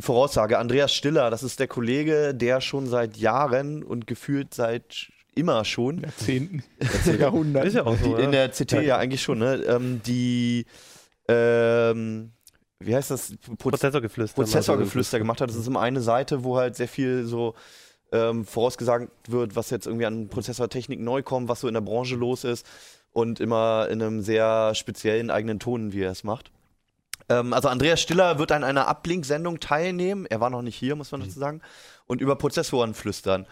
die 0.00 0.06
Voraussage, 0.06 0.58
Andreas 0.58 0.94
Stiller, 0.94 1.28
das 1.28 1.42
ist 1.42 1.60
der 1.60 1.68
Kollege, 1.68 2.34
der 2.34 2.62
schon 2.62 2.86
seit 2.86 3.18
Jahren 3.18 3.82
und 3.82 4.06
gefühlt 4.06 4.54
seit 4.54 5.12
immer 5.34 5.66
schon 5.66 6.00
Jahrzehnten, 6.00 6.64
Jahrhundert. 7.18 7.66
Ist 7.66 7.74
ja 7.74 7.84
auch 7.84 7.98
so. 7.98 8.16
die, 8.16 8.22
in 8.22 8.32
ja. 8.32 8.46
der 8.46 8.48
CT 8.48 8.82
ja, 8.82 8.96
eigentlich 8.96 9.20
schon, 9.20 9.40
ne? 9.40 9.56
Ähm, 9.56 10.00
die, 10.06 10.64
ähm, 11.28 12.32
wie 12.78 12.96
heißt 12.96 13.10
das? 13.10 13.34
Proz 13.58 13.58
Prozessorgeflüster. 13.58 14.36
Prozessorgeflüster 14.36 15.18
gemacht 15.18 15.42
hat. 15.42 15.50
Das 15.50 15.56
ist 15.56 15.66
immer 15.66 15.80
eine 15.80 16.00
Seite, 16.00 16.44
wo 16.44 16.56
halt 16.56 16.76
sehr 16.76 16.88
viel 16.88 17.24
so 17.26 17.54
ähm, 18.10 18.46
vorausgesagt 18.46 19.10
wird, 19.28 19.54
was 19.54 19.68
jetzt 19.68 19.86
irgendwie 19.86 20.06
an 20.06 20.28
Prozessortechnik 20.28 20.98
neu 20.98 21.22
kommt, 21.22 21.48
was 21.50 21.60
so 21.60 21.68
in 21.68 21.74
der 21.74 21.82
Branche 21.82 22.16
los 22.16 22.44
ist 22.44 22.66
und 23.12 23.38
immer 23.38 23.88
in 23.90 24.00
einem 24.00 24.22
sehr 24.22 24.74
speziellen 24.74 25.30
eigenen 25.30 25.58
Ton, 25.58 25.92
wie 25.92 26.00
er 26.00 26.10
es 26.10 26.24
macht. 26.24 26.50
Ähm, 27.30 27.52
also 27.54 27.68
Andreas 27.68 28.00
Stiller 28.02 28.38
wird 28.38 28.52
an 28.52 28.62
einer 28.64 28.88
Uplink-Sendung 28.88 29.60
teilnehmen. 29.60 30.26
Er 30.26 30.40
war 30.40 30.50
noch 30.50 30.60
nicht 30.62 30.76
hier, 30.76 30.96
muss 30.96 31.10
man 31.12 31.22
dazu 31.22 31.38
sagen. 31.38 31.62
Und 32.06 32.20
über 32.20 32.36
Prozessoren 32.36 32.92
flüstern. 32.92 33.46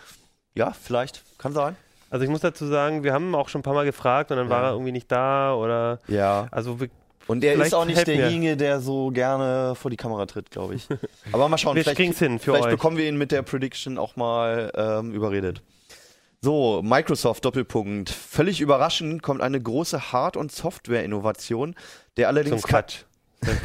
Ja, 0.55 0.73
vielleicht. 0.73 1.23
Kann 1.39 1.53
sein. 1.55 1.77
Also 2.11 2.25
ich 2.25 2.31
muss 2.31 2.41
dazu 2.41 2.67
sagen, 2.67 3.05
wir 3.05 3.13
haben 3.13 3.35
auch 3.35 3.49
schon 3.49 3.61
ein 3.61 3.63
paar 3.63 3.75
Mal 3.75 3.85
gefragt 3.85 4.31
und 4.31 4.37
dann 4.39 4.49
war 4.51 4.63
Ja. 4.63 4.69
er 4.69 4.73
irgendwie 4.73 4.93
nicht 4.93 5.11
da 5.13 5.55
oder 5.55 6.01
Ja. 6.09 6.49
also 6.51 6.81
wir, 6.81 6.89
Und 7.27 7.45
er 7.45 7.53
Vielleicht 7.53 7.69
ist 7.69 7.75
auch 7.75 7.85
nicht 7.85 8.07
derjenige, 8.07 8.57
der 8.57 8.81
so 8.81 9.11
gerne 9.11 9.75
vor 9.75 9.91
die 9.91 9.99
Kamera 9.99 10.25
tritt, 10.25 10.51
glaube 10.51 10.75
ich. 10.75 10.89
Aber 11.33 11.49
mal 11.51 11.59
schauen, 11.59 11.77
wir 11.77 11.83
vielleicht, 11.85 11.99
kriegen's 11.99 12.19
hin 12.19 12.39
für 12.39 12.53
vielleicht 12.53 12.65
euch. 12.65 12.71
bekommen 12.73 12.97
wir 12.97 13.07
ihn 13.07 13.19
mit 13.19 13.31
der 13.31 13.43
Prediction 13.43 13.99
auch 13.99 14.17
mal 14.17 14.73
ähm, 14.75 15.13
überredet. 15.13 15.61
So, 16.41 16.81
Microsoft 16.83 17.45
Doppelpunkt. 17.45 18.09
Völlig 18.11 18.61
überraschend 18.63 19.23
kommt 19.23 19.43
eine 19.43 19.61
große 19.61 20.11
Hard- 20.13 20.37
und 20.39 20.51
Software-Innovation, 20.53 21.75
der 22.17 22.29
allerdings 22.29 22.63
ke- 22.63 22.69
Quatsch. 22.71 22.97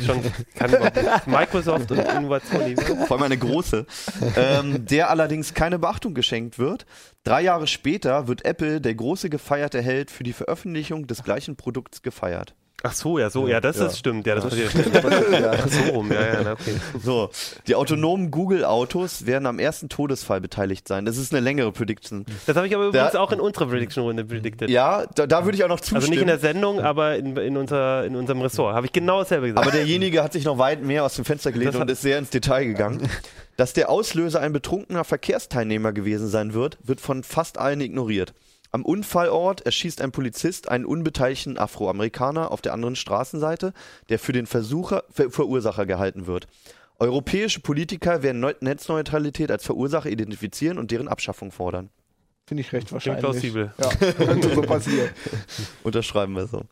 Schon, 0.06 0.22
kann. 0.56 0.72
Microsoft 1.26 1.92
und 1.92 2.00
Innovation. 2.00 2.78
vor 3.08 3.18
allem 3.18 3.24
eine 3.24 3.38
große, 3.38 3.86
ähm, 4.38 4.86
der 4.86 5.10
allerdings 5.10 5.54
keine 5.54 5.80
Beachtung 5.80 6.14
geschenkt 6.14 6.60
wird. 6.60 6.86
Drei 7.24 7.42
Jahre 7.42 7.68
später 7.68 8.28
wird 8.28 8.46
Apple, 8.46 8.82
der 8.82 8.94
große 8.94 9.30
gefeierte 9.30 9.82
Held, 9.82 10.12
für 10.12 10.24
die 10.24 10.34
Veröffentlichung 10.34 11.08
des 11.08 11.24
gleichen 11.24 11.56
Produkts 11.56 12.02
gefeiert. 12.02 12.54
Ach 12.86 12.92
so, 12.94 13.18
ja, 13.18 13.30
so, 13.30 13.48
ja, 13.48 13.62
das 13.62 13.78
Ja. 13.78 13.86
ist 13.86 13.98
stimmt. 13.98 14.28
Ja, 14.28 14.36
das 14.36 14.44
passiert. 14.44 14.72
Ach 14.76 15.68
so 15.70 15.92
rum, 15.94 16.12
ja, 16.12 16.22
ja, 16.34 16.42
na, 16.44 16.52
okay. 16.52 16.76
So, 17.02 17.30
die 17.66 17.76
autonomen 17.76 18.30
Google-Autos 18.30 19.26
werden 19.26 19.46
am 19.46 19.58
ersten 19.58 19.88
Todesfall 19.88 20.42
beteiligt 20.42 20.88
sein. 20.88 21.06
Das 21.06 21.18
ist 21.18 21.34
eine 21.34 21.40
längere 21.42 21.72
Prediction. 21.72 22.26
Das 22.46 22.58
habe 22.58 22.68
ich 22.68 22.76
aber 22.76 22.88
übrigens 22.88 23.14
Da- 23.14 23.20
auch 23.22 23.32
in 23.32 23.40
unserer 23.40 23.68
Prediction-Runde 23.68 24.26
predicted. 24.26 24.70
Ja, 24.70 25.06
da, 25.16 25.26
da 25.28 25.46
würde 25.46 25.58
ich 25.58 25.64
auch 25.64 25.70
noch 25.70 25.80
zustimmen. 25.80 26.02
also 26.02 26.10
nicht 26.12 26.22
in 26.22 26.28
der 26.28 26.40
Sendung, 26.40 26.82
aber 26.82 27.16
in, 27.16 27.38
in, 27.38 27.56
unser, 27.56 28.04
in 28.06 28.18
unserem 28.18 28.42
Ressort. 28.42 28.76
Habe 28.76 28.86
ich 28.86 28.92
genau 28.92 29.20
dasselbe 29.20 29.48
gesagt. 29.48 29.66
Aber 29.66 29.76
derjenige 29.76 30.22
hat 30.22 30.34
sich 30.34 30.44
noch 30.44 30.58
weit 30.58 30.84
mehr 30.84 31.06
aus 31.06 31.16
dem 31.16 31.24
Fenster 31.24 31.54
gelehnt 31.54 31.76
und 31.78 31.90
ist 31.90 32.02
sehr 32.02 32.18
ins 32.18 32.32
Detail 32.32 32.66
gegangen. 32.66 33.10
Dass 33.56 33.72
der 33.74 33.90
Auslöser 33.90 34.42
ein 34.42 34.52
betrunkener 34.52 35.04
Verkehrsteilnehmer 35.04 35.94
gewesen 35.94 36.28
sein 36.28 36.54
wird, 36.54 36.78
wird 36.84 37.00
von 37.00 37.24
fast 37.24 37.58
allen 37.60 37.80
ignoriert. 37.82 38.34
Am 38.74 38.84
Unfallort 38.86 39.62
erschießt 39.62 40.02
ein 40.02 40.12
Polizist 40.12 40.68
einen 40.68 40.86
unbeteiligten 40.86 41.60
Afroamerikaner 41.60 42.50
auf 42.50 42.60
der 42.60 42.74
anderen 42.74 42.96
Straßenseite, 42.96 43.72
der 44.10 44.18
für 44.18 44.34
den 44.34 44.48
Versucher, 44.48 45.04
Ver 45.12 45.30
Verursacher 45.30 45.86
gehalten 45.86 46.26
wird. 46.26 46.48
Europäische 46.98 47.60
Politiker 47.60 48.24
werden 48.24 48.40
Neu 48.42 48.56
Netzneutralität 48.62 49.52
als 49.52 49.64
Verursacher 49.64 50.10
identifizieren 50.10 50.80
und 50.80 50.90
deren 50.90 51.08
Abschaffung 51.08 51.52
fordern. 51.52 51.92
Finde 52.48 52.62
ich 52.62 52.74
recht 52.74 52.88
Klingt 52.88 52.94
wahrscheinlich. 52.94 53.22
plausibel. 53.22 53.74
Ja, 53.78 53.90
könnte 54.14 54.50
so 54.56 54.62
passieren. 54.64 55.10
Unterschreiben 55.84 56.36
wir 56.36 56.48
so. 56.48 56.64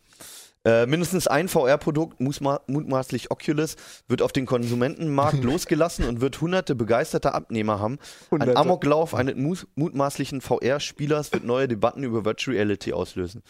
Äh, 0.63 0.85
mindestens 0.85 1.27
ein 1.27 1.47
VR-Produkt, 1.47 2.19
mutma 2.19 2.61
mutmaßlich 2.67 3.31
Oculus, 3.31 3.77
wird 4.07 4.21
auf 4.21 4.31
den 4.31 4.45
Konsumentenmarkt 4.45 5.43
losgelassen 5.43 6.07
und 6.07 6.21
wird 6.21 6.39
hunderte 6.39 6.75
begeisterter 6.75 7.33
Abnehmer 7.33 7.79
haben. 7.79 7.97
Ein 8.29 8.31
Hunderte. 8.31 8.57
Amoklauf 8.57 9.15
eines 9.15 9.65
mutmaßlichen 9.75 10.41
VR-Spielers 10.41 11.33
wird 11.33 11.45
neue 11.45 11.67
Debatten 11.67 12.03
über 12.03 12.25
Virtual 12.25 12.55
Reality 12.55 12.93
auslösen. 12.93 13.41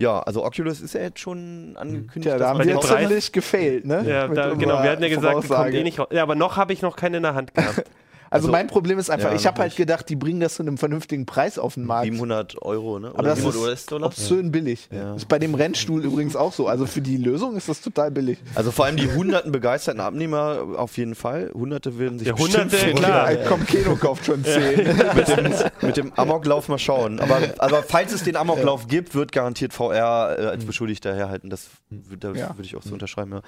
Ja, 0.00 0.20
also 0.20 0.44
Oculus 0.44 0.80
ist 0.80 0.94
ja 0.94 1.00
jetzt 1.02 1.18
schon 1.18 1.76
angekündigt. 1.76 2.22
Tja, 2.22 2.38
da 2.38 2.48
haben 2.50 2.64
wir 2.64 2.80
ziemlich 2.80 3.32
gefailt, 3.32 3.84
ne? 3.84 4.04
Ja, 4.08 4.28
da, 4.28 4.54
genau, 4.54 4.82
wir 4.82 4.90
hatten 4.90 5.02
ja 5.02 5.08
gesagt, 5.08 5.48
kommt 5.48 5.74
eh 5.74 5.82
nicht 5.82 5.98
raus. 5.98 6.08
Ja, 6.12 6.22
aber 6.22 6.36
noch 6.36 6.56
habe 6.56 6.72
ich 6.72 6.82
noch 6.82 6.96
keine 6.96 7.16
in 7.16 7.24
der 7.24 7.34
Hand 7.34 7.54
gehabt. 7.54 7.84
Also, 8.30 8.46
Also- 8.46 8.52
mein 8.52 8.66
Problem 8.66 8.98
ist 8.98 9.10
einfach, 9.10 9.30
Ja, 9.30 9.36
ich 9.36 9.46
habe 9.46 9.60
halt 9.60 9.74
gedacht, 9.76 10.08
die 10.08 10.16
bringen 10.16 10.40
das 10.40 10.54
zu 10.56 10.62
einem 10.62 10.78
vernünftigen 10.78 11.26
Preis 11.26 11.58
auf 11.58 11.74
den 11.74 11.84
Markt. 11.84 12.04
700 12.04 12.60
Euro, 12.62 12.98
ne? 12.98 13.08
Aber 13.08 13.18
Oder 13.20 13.28
das 13.30 13.38
700 13.40 13.72
ist 13.74 13.92
obszön 13.92 14.50
billig. 14.52 14.88
Ja. 14.90 15.14
Ist 15.14 15.28
bei 15.28 15.38
dem 15.38 15.54
Rennstuhl 15.54 16.04
übrigens 16.04 16.36
auch 16.36 16.52
so. 16.52 16.68
Also 16.68 16.86
für 16.86 17.00
die 17.00 17.16
Lösung 17.16 17.56
ist 17.56 17.68
das 17.68 17.80
total 17.80 18.10
billig. 18.10 18.38
Also 18.54 18.70
vor 18.70 18.84
allem 18.84 18.96
die 18.96 19.10
hunderten 19.10 19.50
begeisterten 19.52 20.00
Abnehmer 20.00 20.58
auf 20.76 20.96
jeden 20.98 21.14
Fall. 21.14 21.50
Hunderte 21.54 21.98
werden 21.98 22.18
sich 22.18 22.28
Ja, 22.28 22.36
Hunderte, 22.36 22.76
klar. 22.94 23.32
Ja, 23.32 23.44
komm, 23.48 23.64
Keno 23.66 23.96
kauft 23.96 24.26
schon 24.26 24.44
10. 24.44 24.76
mit, 25.16 25.28
dem, 25.28 25.54
mit 25.82 25.96
dem 25.96 26.12
Amoklauf 26.14 26.68
mal 26.68 26.78
schauen. 26.78 27.20
Aber, 27.20 27.38
aber 27.58 27.82
falls 27.82 28.12
es 28.12 28.22
den 28.24 28.36
Amoklauf 28.36 28.86
gibt, 28.88 29.14
wird 29.14 29.32
garantiert 29.32 29.72
VR 29.72 30.36
äh, 30.38 30.46
als 30.46 30.64
Beschuldigter 30.64 31.14
herhalten. 31.14 31.50
Das, 31.50 31.68
das 31.90 32.36
Ja. 32.36 32.50
würde 32.56 32.62
ich 32.64 32.76
auch 32.76 32.82
so 32.82 32.92
unterschreiben, 32.92 33.32
ja. 33.32 33.40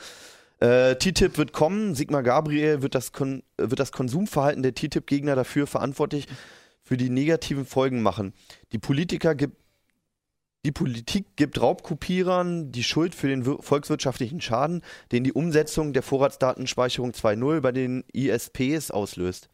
Äh, 0.61 0.97
TTIP 0.97 1.39
wird 1.39 1.53
kommen. 1.53 1.95
Sigmar 1.95 2.23
Gabriel 2.23 2.83
wird 2.83 2.95
das, 2.95 3.13
Kon 3.13 3.43
wird 3.57 3.81
das 3.81 3.93
Konsumverhalten 3.93 4.63
der 4.63 4.75
TTIP-Gegner 4.75 5.35
dafür 5.35 5.67
verantwortlich 5.67 6.27
für 6.83 6.97
die 6.97 7.11
negativen 7.11 7.65
Folgen 7.65 8.03
machen. 8.03 8.33
Die 8.73 8.79
Politiker 8.79 9.35
gibt 9.35 9.57
die 10.67 10.73
Politik 10.73 11.25
gibt 11.37 11.59
Raubkopierern 11.59 12.71
die 12.71 12.85
Schuld 12.85 13.15
für 13.15 13.29
den 13.29 13.47
wir- 13.47 13.63
volkswirtschaftlichen 13.63 14.43
Schaden, 14.43 14.83
den 15.11 15.25
die 15.25 15.33
Umsetzung 15.33 15.95
der 15.95 16.03
Vorratsdatenspeicherung 16.03 17.13
2.0 17.13 17.63
bei 17.63 17.73
den 17.73 18.05
ISPs 18.13 18.91
auslöst. 18.91 19.49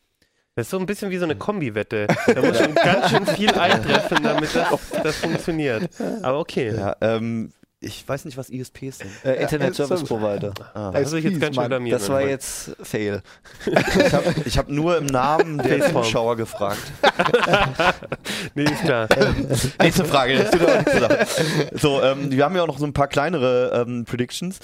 Das 0.57 0.67
ist 0.67 0.71
so 0.71 0.79
ein 0.81 0.87
bisschen 0.87 1.11
wie 1.13 1.19
so 1.19 1.25
eine 1.25 1.37
Kombi-Wette. 1.37 2.09
Da 2.27 2.43
muss 2.43 2.59
schon 2.59 2.75
ganz 2.75 3.11
schön 3.11 3.25
viel 3.25 3.51
eintreffen, 3.53 4.19
damit 4.25 4.53
das, 4.57 4.81
das 5.05 5.17
funktioniert. 5.19 5.89
Aber 6.23 6.41
okay. 6.41 6.75
Ja, 6.75 6.97
ähm, 7.01 7.53
ich 7.87 8.09
weiß 8.09 8.25
nicht, 8.27 8.37
was 8.37 8.51
ISPs 8.51 8.99
sind. 8.99 9.11
Äh, 9.25 9.43
Internet 9.43 9.77
Ja, 9.79 9.87
Service 9.87 10.05
Provider. 10.05 10.53
Ah. 10.75 10.91
Das 10.93 11.07
habe 11.09 11.19
ich 11.21 11.25
jetzt 11.25 11.41
ganz 11.41 11.57
schön 11.57 11.67
blamiert. 11.69 11.95
Das 12.01 12.09
war 12.09 12.23
jetzt 12.23 12.77
Fail. 12.83 13.23
Ich 13.67 14.13
habe 14.13 14.35
hab 14.45 14.69
nur 14.69 14.97
im 14.99 15.07
Namen 15.07 15.59
der. 15.59 15.93
Zuschauer 15.93 16.37
gefragt. 16.37 16.79
Nee, 18.55 18.65
ist 18.65 18.83
klar. 18.83 19.09
Nächste 19.83 20.05
Frage. 20.05 20.39
Das. 20.39 21.41
So, 21.81 22.03
ähm, 22.03 22.31
wir 22.31 22.45
haben 22.45 22.57
ja 22.57 22.63
auch 22.63 22.67
noch 22.67 22.79
so 22.79 22.87
ein 22.87 22.93
paar 22.93 23.09
kleinere 23.09 23.85
ähm, 23.87 24.05
Predictions 24.05 24.59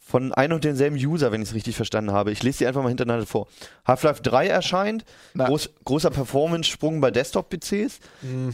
von 0.00 0.32
ein 0.34 0.52
und 0.52 0.64
denselben 0.64 0.96
User, 0.96 1.32
wenn 1.32 1.40
ich 1.40 1.48
es 1.48 1.54
richtig 1.54 1.74
verstanden 1.76 2.12
habe. 2.12 2.32
Ich 2.32 2.42
lese 2.42 2.58
die 2.58 2.66
einfach 2.66 2.82
mal 2.82 2.88
hintereinander 2.88 3.24
vor. 3.26 3.46
Half-Life 3.86 4.20
3 4.22 4.46
erscheint, 4.48 5.04
groß, 5.36 5.70
großer 5.84 6.10
Performance-Sprung 6.10 7.00
bei 7.00 7.10
Desktop-PCs, 7.10 7.98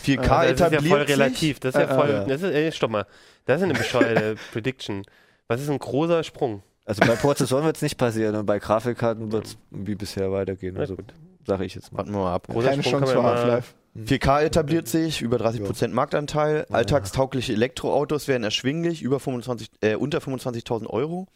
4K 0.05 0.17
das 0.17 0.53
ist 0.53 0.61
ja 0.61 0.67
etabliert 0.67 0.85
voll 0.89 1.01
sich. 1.01 1.09
relativ. 1.17 1.61
Das 1.61 1.75
ist 1.75 1.81
ja 1.81 1.89
Äh, 1.91 1.95
voll. 1.95 2.11
ja. 2.11 2.25
Das 2.25 2.43
ist, 2.43 2.53
ey, 2.55 2.71
stopp 2.73 2.91
mal. 2.93 3.07
Das 3.49 3.63
ist 3.63 3.65
eine 3.65 3.73
bescheuerte 3.73 4.37
Prediction. 4.53 5.05
Was 5.47 5.63
ist 5.63 5.71
ein 5.71 5.79
großer 5.79 6.23
Sprung? 6.23 6.63
Also 6.85 7.01
bei 7.01 7.17
Prozessoren 7.17 7.65
wird 7.65 7.77
es 7.77 7.83
nicht 7.83 7.97
passieren 7.97 8.37
und 8.37 8.45
bei 8.45 8.59
Grafikkarten 8.59 9.33
wird 9.33 9.47
es 9.47 9.59
wie 9.71 9.95
bisher 9.95 10.31
weitergehen. 10.31 10.77
Also 10.77 10.97
gut. 10.97 11.15
sage 11.47 11.65
ich 11.65 11.75
jetzt 11.75 11.91
mal. 11.91 11.99
Warten 12.01 12.13
wir 12.13 12.19
mal 12.19 12.35
ab. 12.35 12.47
Großer 12.47 12.69
Keine 12.69 12.83
Sprung 12.83 13.01
Chance 13.01 13.15
für 13.15 13.23
Half-Life. 13.23 13.75
4K 13.97 14.43
etabliert 14.43 14.87
sich, 14.87 15.23
über 15.23 15.39
30% 15.39 15.89
Marktanteil. 15.89 16.67
Alltagstaugliche 16.71 17.55
Elektroautos 17.55 18.29
werden 18.29 18.45
erschwinglich, 18.45 19.01
über 19.01 19.19
25, 19.19 19.71
äh, 19.81 19.95
unter 19.95 20.19
25.000 20.19 20.87
Euro. 20.87 21.27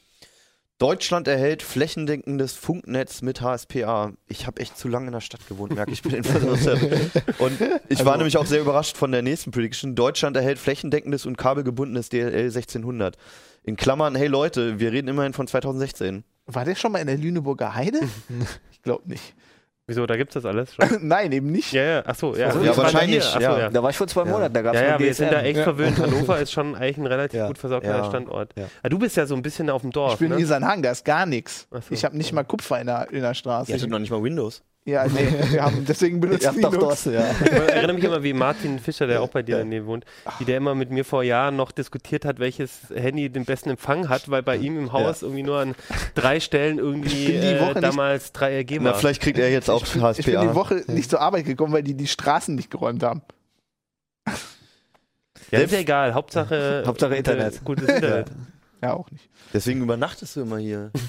Deutschland 0.82 1.28
erhält 1.28 1.62
flächendeckendes 1.62 2.54
Funknetz 2.54 3.22
mit 3.22 3.40
HSPA. 3.40 4.14
Ich 4.26 4.48
habe 4.48 4.60
echt 4.60 4.76
zu 4.76 4.88
lange 4.88 5.06
in 5.06 5.12
der 5.12 5.20
Stadt 5.20 5.46
gewohnt, 5.48 5.76
merke 5.76 5.92
ich. 5.92 6.02
bin 6.02 6.12
Influencer. 6.12 6.72
Und 7.38 7.56
ich 7.88 8.04
war 8.04 8.16
nämlich 8.16 8.36
auch 8.36 8.46
sehr 8.46 8.60
überrascht 8.60 8.96
von 8.96 9.12
der 9.12 9.22
nächsten 9.22 9.52
Prediction. 9.52 9.94
Deutschland 9.94 10.36
erhält 10.36 10.58
flächendeckendes 10.58 11.24
und 11.24 11.38
kabelgebundenes 11.38 12.08
DLL 12.08 12.46
1600. 12.46 13.16
In 13.62 13.76
Klammern, 13.76 14.16
hey 14.16 14.26
Leute, 14.26 14.80
wir 14.80 14.90
reden 14.90 15.06
immerhin 15.06 15.34
von 15.34 15.46
2016. 15.46 16.24
War 16.46 16.64
der 16.64 16.74
schon 16.74 16.90
mal 16.90 16.98
in 16.98 17.06
der 17.06 17.16
Lüneburger 17.16 17.76
Heide? 17.76 18.00
ich 18.72 18.82
glaube 18.82 19.08
nicht. 19.08 19.36
Wieso, 19.92 20.06
da 20.06 20.16
gibt's 20.16 20.32
das 20.32 20.46
alles 20.46 20.74
schon? 20.74 20.86
Nein, 21.06 21.30
eben 21.32 21.52
nicht. 21.52 21.70
Ja, 21.72 21.82
ja, 21.82 22.06
achso, 22.06 22.34
ja. 22.34 22.46
Also, 22.46 22.62
ja, 22.62 22.74
wahrscheinlich, 22.74 23.22
hier. 23.24 23.28
Ach 23.28 23.34
so, 23.34 23.40
ja. 23.40 23.58
ja. 23.58 23.70
Da 23.70 23.82
war 23.82 23.90
ich 23.90 23.96
vor 23.96 24.06
zwei 24.06 24.24
Ja. 24.24 24.30
Monaten, 24.30 24.54
da 24.54 24.62
gab 24.62 24.74
es 24.74 24.80
Ja, 24.80 24.86
ja, 24.88 24.98
wir 24.98 25.12
sind 25.14 25.30
da 25.32 25.42
echt 25.42 25.60
verwöhnt. 25.60 25.98
Hannover 26.00 26.38
ist 26.40 26.50
schon 26.50 26.74
eigentlich 26.74 26.96
ein 26.96 27.06
relativ 27.06 27.38
Ja. 27.38 27.46
gut 27.48 27.58
versorgter 27.58 27.90
Ja. 27.98 28.04
Standort. 28.04 28.52
Ja. 28.56 28.64
Ah, 28.82 28.88
du 28.88 28.98
bist 28.98 29.16
ja 29.18 29.26
so 29.26 29.34
ein 29.34 29.42
bisschen 29.42 29.68
auf 29.68 29.82
dem 29.82 29.90
Dorf. 29.90 30.14
Ich 30.14 30.18
bin 30.20 30.30
ne? 30.30 30.36
in 30.36 30.40
Isernhagen, 30.40 30.82
da 30.82 30.90
ist 30.92 31.04
gar 31.04 31.26
nichts. 31.26 31.68
So. 31.70 31.80
Ich 31.90 32.04
habe 32.06 32.16
nicht 32.16 32.32
mal 32.32 32.44
Kupfer 32.44 32.80
in 32.80 32.86
der, 32.86 33.10
in 33.10 33.20
der 33.20 33.34
Straße. 33.34 33.70
Ihr 33.70 33.76
hattet 33.76 33.90
noch 33.90 33.98
nicht 33.98 34.10
mal 34.10 34.22
Windows. 34.22 34.62
Ja, 34.84 35.06
nee, 35.06 35.28
wir 35.50 35.62
haben, 35.62 35.84
deswegen 35.84 36.20
benutzt 36.20 36.42
Ihr 36.42 36.48
habt 36.48 36.64
doch 36.64 36.72
Linux. 36.72 37.04
DOS, 37.04 37.14
ja. 37.14 37.30
Ich 37.40 37.52
erinnere 37.52 37.92
mich 37.92 38.02
immer, 38.02 38.22
wie 38.24 38.32
Martin 38.32 38.80
Fischer, 38.80 39.06
der 39.06 39.22
auch 39.22 39.28
bei 39.28 39.42
dir 39.42 39.64
Nähe 39.64 39.86
wohnt, 39.86 40.04
wie 40.40 40.44
der 40.44 40.56
immer 40.56 40.74
mit 40.74 40.90
mir 40.90 41.04
vor 41.04 41.22
Jahren 41.22 41.54
noch 41.54 41.70
diskutiert 41.70 42.24
hat, 42.24 42.40
welches 42.40 42.90
Handy 42.92 43.30
den 43.30 43.44
besten 43.44 43.70
Empfang 43.70 44.08
hat, 44.08 44.28
weil 44.28 44.42
bei 44.42 44.56
ihm 44.56 44.76
im 44.76 44.92
Haus 44.92 45.22
irgendwie 45.22 45.44
nur 45.44 45.58
an 45.60 45.76
drei 46.16 46.40
Stellen 46.40 46.78
irgendwie 46.78 47.26
bin 47.26 47.40
die 47.42 47.60
Woche 47.60 47.78
äh, 47.78 47.80
damals 47.80 48.34
3RG 48.34 48.78
Na, 48.80 48.90
war. 48.90 48.94
vielleicht 48.96 49.22
kriegt 49.22 49.38
er 49.38 49.50
jetzt 49.52 49.70
auch 49.70 49.84
Ich 49.84 49.92
bin 49.92 50.00
die 50.02 50.36
HSPA. 50.38 50.54
Woche 50.56 50.82
nicht 50.88 51.10
zur 51.10 51.20
Arbeit 51.20 51.44
gekommen, 51.44 51.72
weil 51.72 51.84
die 51.84 51.94
die 51.94 52.08
Straßen 52.08 52.56
nicht 52.56 52.70
geräumt 52.70 53.04
haben. 53.04 53.22
Ja, 55.52 55.60
ist 55.60 55.72
ja 55.72 55.78
egal. 55.78 56.14
Hauptsache, 56.14 56.82
Hauptsache 56.86 57.14
Internet. 57.14 57.62
Gutes 57.64 57.86
Internet. 57.88 58.32
Ja, 58.82 58.94
auch 58.94 59.08
nicht. 59.12 59.28
Deswegen 59.54 59.80
übernachtest 59.82 60.34
du 60.34 60.40
immer 60.40 60.58
hier. 60.58 60.90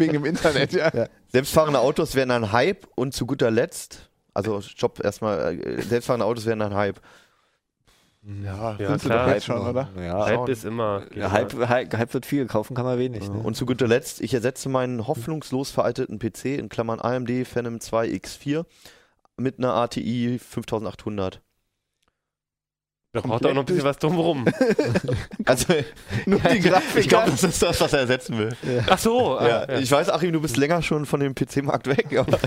Wegen 0.00 0.12
dem 0.14 0.24
Internet, 0.24 0.72
ja. 0.72 0.90
Selbstfahrende 1.28 1.78
Autos 1.78 2.14
werden 2.14 2.30
ein 2.30 2.52
Hype 2.52 2.86
und 2.96 3.14
zu 3.14 3.26
guter 3.26 3.50
Letzt, 3.50 4.10
also 4.34 4.60
Stopp 4.60 5.02
erstmal, 5.02 5.58
äh, 5.58 5.82
selbstfahrende 5.82 6.26
Autos 6.26 6.46
werden 6.46 6.62
ein 6.62 6.74
Hype. 6.74 7.00
Ja, 8.22 8.76
Ja, 8.78 8.98
klar. 8.98 9.34
jetzt 9.34 9.46
schon, 9.46 9.66
oder? 9.66 9.88
Ja, 9.96 10.26
Hype 10.26 10.48
ist 10.48 10.64
immer. 10.64 11.04
Ja, 11.14 11.30
Hype, 11.30 11.54
Hype, 11.68 11.96
Hype 11.96 12.12
wird 12.12 12.26
viel, 12.26 12.46
kaufen 12.46 12.74
kann 12.74 12.84
man 12.84 12.98
wenig. 12.98 13.30
Ne? 13.30 13.38
Und 13.38 13.56
zu 13.56 13.64
guter 13.64 13.88
Letzt, 13.88 14.20
ich 14.20 14.34
ersetze 14.34 14.68
meinen 14.68 15.06
hoffnungslos 15.06 15.70
veralteten 15.70 16.18
PC 16.18 16.58
in 16.58 16.68
Klammern 16.68 17.00
AMD 17.00 17.46
Phenom 17.46 17.80
2 17.80 18.08
X4 18.08 18.64
mit 19.38 19.58
einer 19.58 19.72
ATI 19.74 20.38
5800. 20.38 21.40
Da 23.12 23.20
braucht 23.22 23.44
auch 23.44 23.52
noch 23.52 23.62
ein 23.62 23.66
bisschen 23.66 23.82
was 23.84 23.98
drumherum. 23.98 24.44
Also, 25.44 25.74
Nur 26.26 26.38
die 26.40 26.60
Grafik. 26.68 27.00
ich 27.02 27.08
glaube, 27.08 27.30
das 27.30 27.42
ist 27.42 27.60
das, 27.60 27.80
was 27.80 27.92
er 27.92 28.00
ersetzen 28.00 28.38
will. 28.38 28.50
Ach 28.88 28.98
so. 28.98 29.36
ah, 29.36 29.48
Ja, 29.48 29.68
ja. 29.72 29.78
Ich 29.80 29.90
weiß, 29.90 30.10
Achim, 30.10 30.32
du 30.32 30.40
bist 30.40 30.56
länger 30.56 30.80
schon 30.82 31.06
von 31.06 31.18
dem 31.18 31.34
PC-Markt 31.34 31.88
weg, 31.88 32.16
aber 32.16 32.38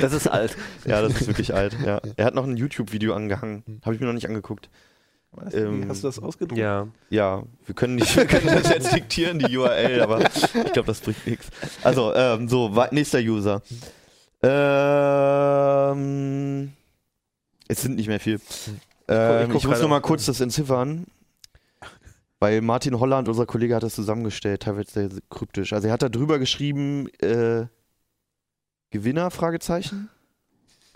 Das 0.00 0.14
ist 0.14 0.26
alt. 0.26 0.56
ja, 0.86 1.02
das 1.02 1.20
ist 1.20 1.26
wirklich 1.26 1.52
alt. 1.54 1.76
Ja. 1.84 2.00
Er 2.16 2.24
hat 2.24 2.34
noch 2.34 2.44
ein 2.44 2.56
YouTube-Video 2.56 3.12
angehangen. 3.14 3.80
Habe 3.84 3.94
ich 3.96 4.00
mir 4.00 4.06
noch 4.06 4.14
nicht 4.14 4.26
angeguckt. 4.26 4.70
Ähm, 5.52 5.84
Hast 5.90 6.02
du 6.04 6.08
das 6.08 6.18
ausgedruckt? 6.18 6.58
ja. 6.58 6.86
Ja, 7.10 7.42
wir 7.66 7.74
können 7.74 7.96
nicht, 7.96 8.16
wir 8.16 8.24
können 8.24 8.46
das 8.46 8.70
jetzt 8.70 8.94
diktieren, 8.94 9.38
die 9.38 9.54
URL, 9.58 10.00
aber 10.00 10.24
ich 10.24 10.72
glaube, 10.72 10.86
das 10.86 11.00
bringt 11.00 11.26
nichts. 11.26 11.48
Also, 11.82 12.14
ähm, 12.14 12.48
so, 12.48 12.70
nächster 12.92 13.18
User. 13.18 13.60
Ähm, 15.82 16.72
es 17.68 17.82
sind 17.82 17.96
nicht 17.96 18.08
mehr 18.08 18.20
viel. 18.20 18.40
Ähm, 19.08 19.48
guck 19.48 19.56
ich 19.56 19.66
muss 19.66 19.80
noch 19.80 19.88
mal 19.88 20.00
kurz 20.00 20.26
das 20.26 20.40
entziffern. 20.40 21.06
Weil 22.40 22.60
Martin 22.60 23.00
Holland, 23.00 23.28
unser 23.28 23.46
Kollege, 23.46 23.74
hat 23.74 23.82
das 23.82 23.94
zusammengestellt, 23.94 24.62
teilweise 24.62 24.90
sehr 24.92 25.08
kryptisch. 25.30 25.72
Also 25.72 25.88
er 25.88 25.94
hat 25.94 26.02
da 26.02 26.08
drüber 26.08 26.38
geschrieben, 26.38 27.08
äh, 27.20 27.66
Gewinner, 28.90 29.30
Fragezeichen. 29.30 30.08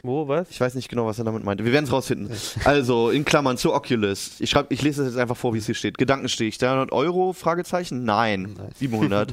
Wo, 0.05 0.27
was? 0.27 0.51
Ich 0.51 0.61
weiß 0.61 0.75
nicht 0.75 0.89
genau, 0.89 1.07
was 1.07 1.19
er 1.19 1.25
damit 1.25 1.45
meinte. 1.45 1.65
Wir 1.65 1.73
werden 1.73 1.85
es 1.85 1.93
rausfinden. 1.93 2.37
Also, 2.65 3.11
in 3.11 3.25
Klammern 3.25 3.57
zu 3.57 3.73
Oculus. 3.73 4.41
Ich, 4.41 4.51
schreib, 4.51 4.73
ich 4.73 4.83
lese 4.83 5.05
das 5.05 5.13
jetzt 5.13 5.21
einfach 5.21 5.37
vor, 5.37 5.55
wie 5.55 5.59
es 5.59 5.67
hier 5.67 5.77
steht. 5.77 5.97
Gedankenstich. 5.97 6.59
300 6.59 6.91
Euro? 6.91 7.33
Fragezeichen? 7.33 8.05
Nein. 8.05 8.59
700. 8.75 9.33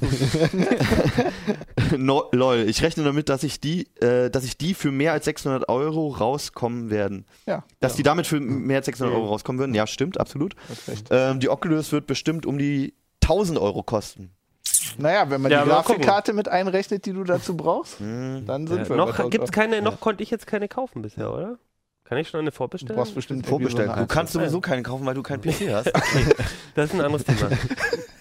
no, 1.98 2.26
lol. 2.32 2.66
Ich 2.68 2.84
rechne 2.84 3.04
damit, 3.04 3.30
dass 3.30 3.42
ich 3.44 3.60
die, 3.60 3.88
äh, 4.00 4.30
dass 4.30 4.44
ich 4.44 4.60
die 4.60 4.76
für 4.76 4.92
mehr 4.92 5.14
als 5.14 5.26
600 5.26 5.68
Euro 5.70 6.10
rauskommen 6.10 6.92
werden. 6.92 7.26
Ja. 7.48 7.64
Dass 7.80 7.96
die 7.96 8.04
damit 8.04 8.28
für 8.28 8.40
mehr 8.40 8.78
als 8.78 8.86
600 8.86 9.16
Euro 9.16 9.26
rauskommen 9.26 9.60
würden? 9.60 9.74
Ja, 9.74 9.88
stimmt, 9.88 10.20
absolut. 10.20 10.56
Ähm, 11.10 11.40
die 11.40 11.50
Oculus 11.50 11.92
wird 11.92 12.06
bestimmt 12.06 12.46
um 12.46 12.60
die 12.60 12.94
1000 13.24 13.58
Euro 13.58 13.82
kosten. 13.82 14.30
Naja, 14.98 15.30
wenn 15.30 15.42
man 15.42 15.52
Ja, 15.52 15.64
die 15.64 15.70
gucken. 15.70 15.86
Grafikkarte 15.86 16.34
mit 16.34 16.48
einrechnet, 16.50 17.06
die 17.06 17.14
du 17.14 17.24
dazu 17.24 17.56
brauchst, 17.56 18.00
Hm. 18.00 18.44
dann 18.46 18.68
sind 18.68 18.80
Ja, 18.80 18.90
wir 18.90 18.96
noch 18.98 19.06
bei 19.08 19.12
1000 19.12 19.32
gibt's 19.32 19.52
keine, 19.52 19.82
noch 19.82 20.00
konnte 20.00 20.24
ich 20.24 20.30
jetzt 20.32 20.48
keine 20.48 20.68
kaufen 20.68 21.02
bisher, 21.02 21.34
oder? 21.34 21.58
Kann 22.04 22.18
ich 22.18 22.28
schon 22.30 22.40
eine 22.40 22.50
Du 22.50 22.56
vorbestellen? 22.56 22.96
brauchst 22.98 23.14
bestimmt 23.16 23.46
Vorbestellen 23.46 23.92
so 23.94 24.00
Du 24.02 24.08
kannst 24.08 24.34
sowieso 24.34 24.62
keinen 24.62 24.84
kaufen, 24.84 25.06
weil 25.06 25.14
du 25.14 25.22
keinen 25.24 25.42
PC 25.44 25.72
hast. 25.72 25.92
Das 26.76 26.86
ist 26.90 26.94
ein 26.96 27.02
anderes 27.02 27.24
Thema. 27.24 27.50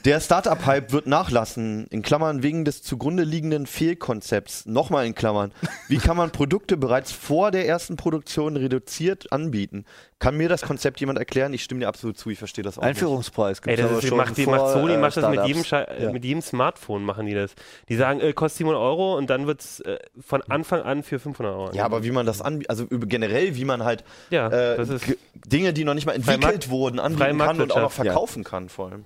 Der 0.08 0.20
Startup-Hype 0.20 0.90
wird 0.92 1.06
nachlassen, 1.06 1.86
in 1.90 2.00
Klammern 2.00 2.42
wegen 2.42 2.64
des 2.64 2.82
zugrunde 2.82 3.24
liegenden 3.24 3.66
Fehlkonzepts. 3.66 4.64
Nochmal 4.64 5.04
in 5.04 5.14
Klammern. 5.14 5.52
Wie 5.86 5.98
kann 5.98 6.16
man 6.16 6.30
Produkte 6.30 6.78
bereits 6.78 7.12
vor 7.12 7.50
der 7.50 7.68
ersten 7.68 7.96
Produktion 7.96 8.56
reduziert 8.56 9.30
anbieten? 9.32 9.84
Kann 10.18 10.34
mir 10.38 10.48
das 10.48 10.62
Konzept 10.62 11.00
jemand 11.00 11.18
erklären? 11.18 11.52
Ich 11.52 11.62
stimme 11.62 11.80
dir 11.80 11.88
absolut 11.88 12.16
zu, 12.16 12.30
ich 12.30 12.38
verstehe 12.38 12.64
das 12.64 12.78
auch 12.78 12.82
Einführungspreis 12.84 13.58
ist, 13.58 14.06
schon 14.08 14.16
macht, 14.16 14.38
die, 14.38 14.46
macht 14.46 14.72
Sony 14.72 14.94
äh, 14.94 14.96
macht 14.96 15.18
das 15.18 15.28
mit 15.28 15.44
jedem, 15.46 15.62
Ja. 15.70 16.10
mit 16.10 16.24
jedem 16.24 16.40
Smartphone, 16.40 17.04
machen 17.04 17.26
die 17.26 17.34
das. 17.34 17.54
Die 17.90 17.96
sagen, 17.96 18.20
äh, 18.20 18.32
kostet 18.32 18.58
700 18.60 18.80
Euro 18.82 19.14
und 19.18 19.28
dann 19.28 19.46
wird 19.46 19.60
es 19.60 19.80
äh, 19.80 19.98
von 20.18 20.40
Anfang 20.48 20.80
an 20.80 21.02
für 21.02 21.18
500 21.18 21.54
Euro. 21.54 21.70
Ja, 21.74 21.84
aber 21.84 22.02
wie 22.02 22.12
man 22.12 22.24
das 22.24 22.40
anbietet, 22.40 22.70
also 22.70 22.84
über- 22.84 23.06
generell, 23.06 23.56
wie 23.56 23.66
man 23.66 23.84
halt 23.84 24.04
Ja, 24.30 24.48
äh, 24.48 24.78
das 24.78 24.88
ist, 24.88 25.04
ge- 25.04 25.18
Dinge, 25.34 25.74
die 25.74 25.84
noch 25.84 25.92
nicht 25.92 26.06
mal 26.06 26.12
entwickelt 26.14 26.70
wurden, 26.70 26.98
anbieten 26.98 27.36
kann 27.36 27.60
und 27.60 27.72
auch 27.72 27.76
noch 27.76 27.82
Marktwirtschaft, 27.82 27.98
ja. 27.98 28.04
verkaufen 28.04 28.42
kann 28.42 28.70
vor 28.70 28.88
allem. 28.90 29.04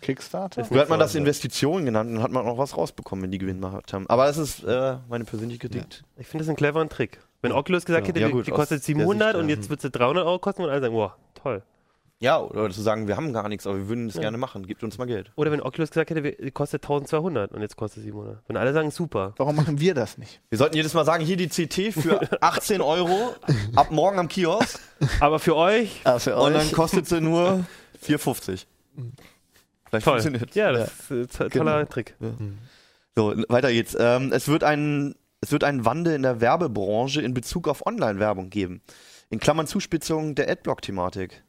Kickstarter. 0.00 0.64
Früher 0.64 0.80
hat 0.82 0.88
man 0.88 0.98
das 0.98 1.14
Ja. 1.14 1.20
Investitionen 1.20 1.84
genannt 1.86 2.08
und 2.10 2.16
dann 2.16 2.22
hat 2.24 2.30
man 2.32 2.46
auch 2.46 2.58
was 2.58 2.76
rausbekommen, 2.76 3.22
wenn 3.24 3.30
die 3.30 3.38
Gewinn 3.38 3.60
gemacht 3.60 3.92
haben. 3.92 4.06
Aber 4.08 4.26
das 4.26 4.38
ist 4.38 4.64
äh, 4.64 4.96
meine 5.08 5.24
persönliche 5.24 5.58
Kritik. 5.60 5.84
ich 6.18 6.26
finde 6.26 6.44
das 6.44 6.48
einen 6.48 6.56
cleveren 6.56 6.88
Trick. 6.88 7.20
Wenn 7.42 7.52
Oculus 7.52 7.84
gesagt 7.84 8.06
hätte, 8.08 8.20
Ja, 8.20 8.26
die- 8.26 8.32
gut, 8.32 8.46
die 8.46 8.50
kostet 8.50 8.80
der 8.80 8.84
700 8.84 9.32
Sicht, 9.32 9.42
und 9.42 9.48
ja. 9.48 9.56
jetzt 9.56 9.70
wird 9.70 9.80
sie 9.80 9.90
300 9.90 10.26
Euro 10.26 10.38
kosten 10.38 10.62
und 10.62 10.70
alle 10.70 10.80
sagen, 10.80 10.94
wow, 10.94 11.12
toll. 11.34 11.62
Ja, 12.22 12.38
oder 12.38 12.68
zu 12.68 12.82
sagen, 12.82 13.08
wir 13.08 13.16
haben 13.16 13.32
gar 13.32 13.48
nichts, 13.48 13.66
aber 13.66 13.78
wir 13.78 13.88
würden 13.88 14.08
es 14.08 14.16
Ja. 14.16 14.20
gerne 14.20 14.36
machen, 14.36 14.66
gebt 14.66 14.84
uns 14.84 14.98
mal 14.98 15.06
Geld. 15.06 15.32
Oder 15.36 15.50
wenn 15.52 15.62
Oculus 15.62 15.88
gesagt 15.88 16.10
hätte, 16.10 16.22
wir- 16.22 16.36
die 16.36 16.50
kostet 16.50 16.82
1200 16.82 17.50
und 17.52 17.62
jetzt 17.62 17.76
kostet 17.76 18.02
700. 18.02 18.42
Wenn 18.46 18.58
alle 18.58 18.74
sagen, 18.74 18.90
super. 18.90 19.32
Warum 19.38 19.56
machen 19.56 19.80
wir 19.80 19.94
das 19.94 20.18
nicht? 20.18 20.42
Wir 20.50 20.58
sollten 20.58 20.76
jedes 20.76 20.92
Mal 20.92 21.06
sagen, 21.06 21.24
hier 21.24 21.38
die 21.38 21.48
CT 21.48 21.92
für 21.92 22.20
18 22.42 22.82
Euro 22.82 23.34
ab 23.74 23.90
morgen 23.90 24.18
am 24.18 24.28
Kiosk 24.28 24.78
Aber 25.20 25.38
für 25.38 25.56
euch, 25.56 26.02
Ah, 26.04 26.18
für 26.18 26.36
und 26.36 26.52
dann 26.52 26.60
euch. 26.60 26.72
kostet 26.72 27.06
sie 27.08 27.22
nur 27.22 27.64
4,50. 28.04 28.66
Vielleicht 29.90 30.04
toll. 30.04 30.20
funktioniert 30.20 30.54
Ja, 30.54 30.72
das 30.72 30.88
ist 30.92 31.10
ein 31.10 31.28
to- 31.28 31.48
toller 31.48 31.74
Genau. 31.80 31.84
Trick. 31.84 32.14
So, 33.16 33.34
weiter 33.48 33.70
geht's. 33.72 33.96
Ähm, 33.98 34.32
es, 34.32 34.48
wird 34.48 34.64
ein, 34.64 35.14
es 35.40 35.52
wird 35.52 35.64
einen 35.64 35.84
Wandel 35.84 36.14
in 36.14 36.22
der 36.22 36.40
Werbebranche 36.40 37.20
in 37.20 37.34
Bezug 37.34 37.68
auf 37.68 37.84
Online-Werbung 37.86 38.50
geben. 38.50 38.80
In 39.30 39.38
Klammern 39.40 39.66
Zuspitzung 39.66 40.34
der 40.34 40.48
Adblock-Thematik. 40.50 41.42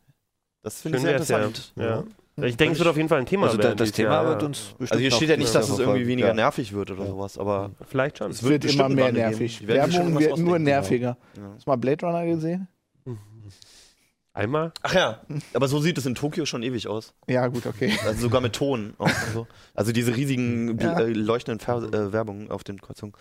Das 0.64 0.82
finde 0.82 0.98
ich 0.98 1.04
sehr 1.04 1.14
wär's, 1.14 1.28
ja. 1.30 1.38
interessant. 1.38 1.74
ja. 1.78 2.04
Ich 2.46 2.56
denke, 2.58 2.74
es 2.74 2.80
wird 2.80 2.88
auf 2.90 2.96
jeden 2.98 3.10
Fall 3.10 3.20
ein 3.20 3.26
Thema 3.26 3.48
Also 3.48 3.60
werden. 3.60 3.78
das 3.78 3.92
Thema 3.92 4.26
wird 4.26 4.42
uns 4.42 4.60
bestimmt 4.78 4.92
Also 4.92 5.02
hier 5.02 5.12
steht 5.12 5.30
ja 5.30 5.38
nicht, 5.38 5.54
dass 5.54 5.70
es 5.70 5.80
irgendwie 5.80 6.08
weniger 6.08 6.30
Ja. 6.30 6.34
nervig 6.34 6.74
wird 6.74 6.90
oder 6.90 7.06
sowas, 7.06 7.38
aber 7.38 7.72
Vielleicht 7.88 8.18
schon. 8.20 8.32
Es 8.32 8.42
wird 8.44 8.66
immer 8.66 8.90
mehr 8.90 9.12
nervig. 9.12 9.68
Werbung 9.68 10.18
wird 10.20 10.38
nur 10.38 10.58
nerviger. 10.58 11.18
Ja. 11.38 11.44
Hast 11.56 11.68
du 11.68 11.70
mal 11.70 11.76
Blade 11.76 12.06
Runner 12.06 12.26
gesehen? 12.26 12.68
Einmal? 14.34 14.72
Ach 14.82 14.94
ja, 14.94 15.22
aber 15.54 15.68
so 15.68 15.80
sieht 15.82 15.98
es 15.98 16.06
in 16.06 16.16
Tokio 16.16 16.46
schon 16.46 16.64
ewig 16.64 16.88
aus. 16.88 17.14
Ja, 17.28 17.48
gut, 17.48 17.66
okay. 17.66 17.98
Also 18.06 18.22
sogar 18.22 18.40
mit 18.40 18.54
Ton. 18.54 18.94
So. 19.34 19.46
Also 19.74 19.92
diese 19.92 20.16
riesigen 20.16 20.80
Ja. 20.80 21.00
äh, 21.02 21.12
leuchtenden 21.12 21.60
Fer 21.60 21.84
äh, 21.84 22.14
Werbungen 22.14 22.50
auf 22.50 22.64
den 22.64 22.80
Kreuzungen. 22.80 23.14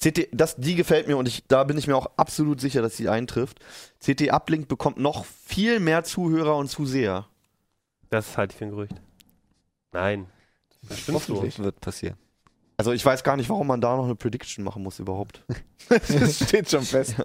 CT, 0.00 0.28
das, 0.32 0.56
die 0.56 0.76
gefällt 0.76 1.08
mir 1.08 1.16
und 1.16 1.26
ich, 1.26 1.44
da 1.48 1.64
bin 1.64 1.76
ich 1.78 1.86
mir 1.88 1.96
auch 1.96 2.06
absolut 2.16 2.60
sicher, 2.60 2.80
dass 2.80 2.96
sie 2.96 3.08
eintrifft. 3.08 3.58
CT 4.00 4.32
Uplink 4.32 4.68
bekommt 4.68 4.98
noch 4.98 5.24
viel 5.24 5.80
mehr 5.80 6.04
Zuhörer 6.04 6.56
und 6.56 6.68
Zuseher. 6.68 7.26
Das 8.10 8.36
halte 8.36 8.52
ich 8.52 8.58
für 8.58 8.64
ein 8.66 8.70
Gerücht. 8.70 8.94
Nein. 9.92 10.26
Bestimmt 10.88 11.22
so. 11.22 11.42
Wird 11.58 11.80
passieren. 11.80 12.16
Also 12.76 12.92
ich 12.92 13.04
weiß 13.04 13.22
gar 13.22 13.36
nicht, 13.36 13.48
warum 13.50 13.66
man 13.66 13.80
da 13.80 13.96
noch 13.96 14.04
eine 14.04 14.14
Prediction 14.16 14.64
machen 14.64 14.82
muss 14.82 14.98
überhaupt. 14.98 15.44
Das 15.88 16.36
steht 16.48 16.70
schon 16.70 16.82
fest. 16.84 17.16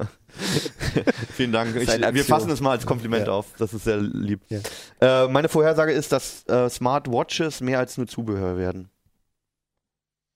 Vielen 1.33 1.51
Dank. 1.53 1.75
Ich, 1.75 1.87
wir 1.87 2.25
fassen 2.25 2.49
es 2.49 2.59
mal 2.59 2.71
als 2.71 2.85
Kompliment 2.85 3.27
Ja. 3.27 3.33
auf. 3.33 3.53
Das 3.57 3.73
ist 3.73 3.83
sehr 3.85 3.97
lieb. 3.97 4.41
Ja. 4.49 4.59
Äh, 4.99 5.27
meine 5.29 5.47
Vorhersage 5.47 5.91
ist, 5.93 6.11
dass 6.11 6.43
äh, 6.47 6.67
Smartwatches 6.69 7.61
mehr 7.61 7.79
als 7.79 7.97
nur 7.97 8.07
Zubehör 8.07 8.57
werden. 8.57 8.89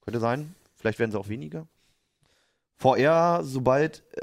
Könnte 0.02 0.20
sein. 0.20 0.56
Vielleicht 0.76 1.00
werden 1.00 1.12
sie 1.12 1.20
auch 1.20 1.28
weniger. 1.28 1.68
VR, 2.78 3.42
sobald. 3.44 4.04
Äh, 4.14 4.22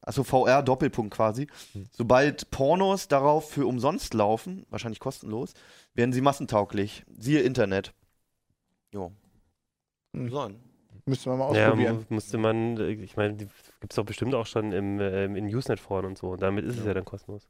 also 0.00 0.24
VR 0.24 0.62
Doppelpunkt 0.62 1.12
quasi. 1.14 1.48
Hm. 1.72 1.86
Sobald 1.90 2.50
Pornos 2.50 3.08
darauf 3.08 3.50
für 3.50 3.66
umsonst 3.66 4.14
laufen, 4.14 4.64
wahrscheinlich 4.70 5.00
kostenlos, 5.00 5.52
werden 5.92 6.12
sie 6.14 6.22
massentauglich. 6.22 7.04
Siehe 7.18 7.40
Internet. 7.40 7.92
Jo. 8.92 9.12
Hm. 10.14 10.28
So. 10.30 10.50
Müssen 11.06 11.32
wir 11.32 11.36
mal 11.36 11.54
Ja, 11.56 11.66
ausprobieren. 11.68 11.96
mu- 11.96 12.14
musste 12.14 12.38
man, 12.38 12.76
äh, 12.78 12.90
ich 12.90 13.16
meine, 13.16 13.34
die 13.34 13.46
gibt 13.80 13.92
es 13.92 13.96
doch 13.96 14.04
bestimmt 14.04 14.34
auch 14.34 14.46
schon 14.46 14.72
im, 14.72 15.00
ähm, 15.00 15.34
in 15.36 15.46
Usenet-Foren 15.46 16.04
und 16.06 16.18
so. 16.18 16.30
Und 16.30 16.42
damit 16.42 16.64
ist 16.64 16.78
es 16.78 16.84
ja 16.84 16.94
dann 16.94 17.04
kostenlos. 17.04 17.48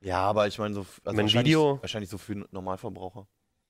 Ja, 0.00 0.20
aber 0.22 0.46
ich 0.46 0.58
meine 0.58 0.74
so, 0.74 0.80
also 0.80 0.92
Mein 1.04 1.18
wahrscheinlich, 1.18 1.52
Video- 1.52 1.78
wahrscheinlich 1.80 2.10
so 2.10 2.18
für 2.18 2.34
Normalverbraucher. 2.50 3.26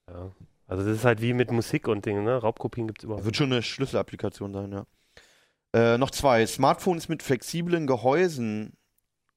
Ja. 0.09 0.31
Also 0.67 0.85
das 0.85 0.97
ist 0.99 1.05
halt 1.05 1.21
wie 1.21 1.33
mit 1.35 1.51
Musik 1.51 1.89
und 1.89 2.07
Dingen, 2.07 2.25
ne? 2.25 2.37
Raubkopien 2.37 2.87
gibt 2.87 3.01
es 3.01 3.05
überhaupt. 3.05 3.25
Wird 3.25 3.37
schon 3.37 3.53
eine 3.53 3.63
Schlüsselapplikation 3.63 4.53
sein, 4.53 4.73
ja. 4.73 4.87
Äh, 5.75 5.99
noch 5.99 6.11
zwei. 6.11 6.47
Smartphones 6.47 7.09
mit 7.09 7.23
flexiblen 7.23 7.87
Gehäusen 7.87 8.75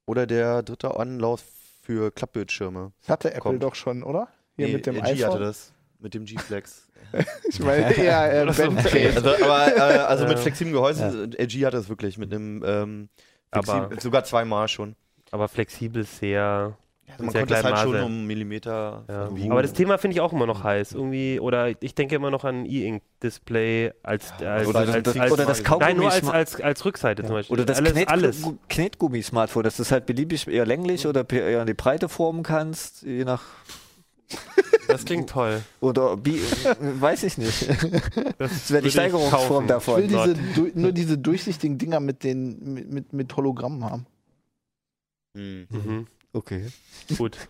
oder 0.06 0.28
der 0.28 0.64
dritte 0.64 0.98
Anlauf 0.98 1.44
für 1.82 2.12
Klappbildschirme. 2.12 2.92
Das 3.02 3.10
hatte 3.10 3.30
Apple 3.30 3.42
Kommt. 3.42 3.64
doch 3.64 3.76
schon, 3.76 4.04
oder? 4.04 4.28
Hier 4.58 4.68
Nee, 4.68 4.74
mit 4.74 4.86
dem 4.86 4.96
LG 4.96 5.02
hatte 5.04 5.26
iPhone. 5.28 5.40
das. 5.42 5.74
Mit 6.06 6.14
dem 6.14 6.24
G-Flex. 6.26 6.88
Ich 7.50 7.60
meine 7.60 7.94
eher 7.96 8.48
äh, 8.48 8.54
so. 8.54 8.64
Bandcase. 8.64 9.16
also, 9.16 9.44
aber 9.46 9.76
äh, 9.78 9.80
also 9.80 10.24
mit 10.26 10.34
Ja. 10.34 10.38
flexiblem 10.42 10.74
Gehäuse, 10.74 11.30
LG 11.38 11.66
hat 11.66 11.74
das 11.74 11.88
wirklich 11.90 12.18
mit 12.18 12.34
einem 12.34 12.64
ähm, 12.66 13.10
Aber- 13.52 13.90
sogar 14.00 14.24
zweimal 14.24 14.68
schon. 14.68 14.96
Aber 15.32 15.48
flexibel 15.48 16.04
sehr. 16.04 16.78
Also 17.08 17.24
man 17.24 17.32
sehr 17.32 17.42
konnte 17.42 17.54
es 17.56 17.64
halt 17.64 17.78
schon 17.80 18.02
um 18.02 18.26
Millimeter 18.28 19.04
Ja. 19.08 19.52
Aber 19.52 19.62
das 19.62 19.74
Thema 19.74 19.98
finde 19.98 20.16
ich 20.16 20.22
auch 20.22 20.34
immer 20.34 20.46
noch 20.48 20.64
heiß. 20.64 20.94
Irgendwie, 20.94 21.40
oder 21.40 21.70
ich 21.82 21.94
denke 21.96 22.16
immer 22.16 22.32
noch 22.32 22.44
an 22.44 22.66
E-Ink-Display 22.66 23.94
als, 24.04 24.32
als, 24.42 24.68
Oder 24.68 24.80
als, 24.80 25.04
das- 25.04 25.18
als, 25.18 25.32
oder 25.32 25.46
das 25.46 25.64
Nein, 25.64 25.98
nur 25.98 26.12
als, 26.12 26.24
Kaugummi- 26.24 26.32
als, 26.32 26.60
als 26.62 26.84
Rückseite 26.86 27.24
zum 27.24 27.34
Beispiel. 27.36 27.54
Oder 27.54 27.66
das 27.66 27.78
alles, 27.78 27.94
Knet 27.94 28.10
alles. 28.10 28.44
Knetgummi-Smartphone, 28.70 29.64
dass 29.64 29.78
du 29.78 29.84
es 29.84 29.92
halt 29.92 30.06
beliebig 30.06 30.48
eher 30.48 30.66
länglich 30.66 31.06
oder 31.08 31.26
eher 31.30 31.62
in 31.62 31.68
die 31.68 31.74
Breite 31.76 32.10
formen 32.10 32.44
kannst, 32.44 33.04
je 33.04 33.24
nach. 33.24 33.44
Das 34.88 35.06
klingt 35.06 35.30
toll. 35.30 35.62
Oder 35.82 36.18
bi 36.18 36.42
weiß 36.80 37.24
ich 37.24 37.38
nicht. 37.38 37.68
Das 38.38 38.70
wäre 38.72 38.84
die 38.84 38.92
Steigerungsform 38.92 39.40
kaufen. 39.42 39.64
Ich 39.64 39.68
davon. 39.68 39.98
will 39.98 40.08
diese, 40.08 40.80
nur 40.80 40.92
diese 40.92 41.18
durchsichtigen 41.18 41.78
Dinger 41.78 42.00
mit 42.00 42.24
den 42.24 42.74
mit, 42.74 42.92
mit, 42.92 43.14
mit 43.14 43.36
Hologrammen 43.36 43.84
haben. 43.84 44.06
Hm. 45.38 45.68
Mhm. 45.70 46.08
Okay. 46.34 46.68
Gut. 47.18 47.38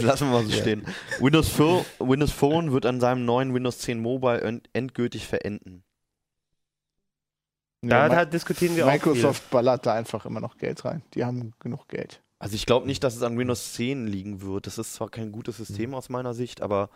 Lassen 0.00 0.26
wir 0.28 0.32
mal 0.32 0.44
so 0.44 0.50
Ja. 0.50 0.60
stehen. 0.60 0.86
Windows, 1.20 1.48
Phone, 1.48 1.84
Windows 1.98 2.30
Phone 2.32 2.72
wird 2.72 2.84
an 2.86 3.00
seinem 3.00 3.24
neuen 3.24 3.54
Windows 3.54 3.78
10 3.78 4.00
Mobile 4.00 4.40
end- 4.42 4.68
endgültig 4.74 5.26
verenden. 5.26 5.82
Da, 7.82 8.06
Ja, 8.06 8.08
da 8.08 8.24
diskutieren 8.24 8.76
wir 8.76 8.86
Microsoft 8.86 9.50
ballert 9.50 9.86
da 9.86 9.94
einfach 9.94 10.24
immer 10.26 10.40
noch 10.40 10.56
Geld 10.58 10.84
rein. 10.84 11.02
Die 11.14 11.24
haben 11.24 11.52
genug 11.58 11.88
Geld. 11.88 12.21
Also 12.42 12.56
ich 12.56 12.66
glaube 12.66 12.88
nicht, 12.88 13.04
dass 13.04 13.14
es 13.14 13.22
an 13.22 13.38
Windows 13.38 13.74
10 13.74 14.08
liegen 14.08 14.42
wird. 14.42 14.66
Das 14.66 14.76
ist 14.76 14.94
zwar 14.94 15.08
kein 15.08 15.30
gutes 15.30 15.58
System 15.58 15.94
aus 15.94 16.08
meiner 16.08 16.34
Sicht, 16.34 16.60
aber 16.60 16.90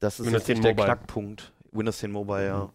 das 0.00 0.20
ist 0.20 0.24
jetzt 0.32 0.48
nicht 0.48 0.56
10 0.56 0.62
der 0.62 0.72
Mobile. 0.72 0.86
Knackpunkt. 0.86 1.52
Windows 1.70 1.98
10 1.98 2.10
Mobile, 2.10 2.46
ja. 2.46 2.60
viel. 2.60 2.70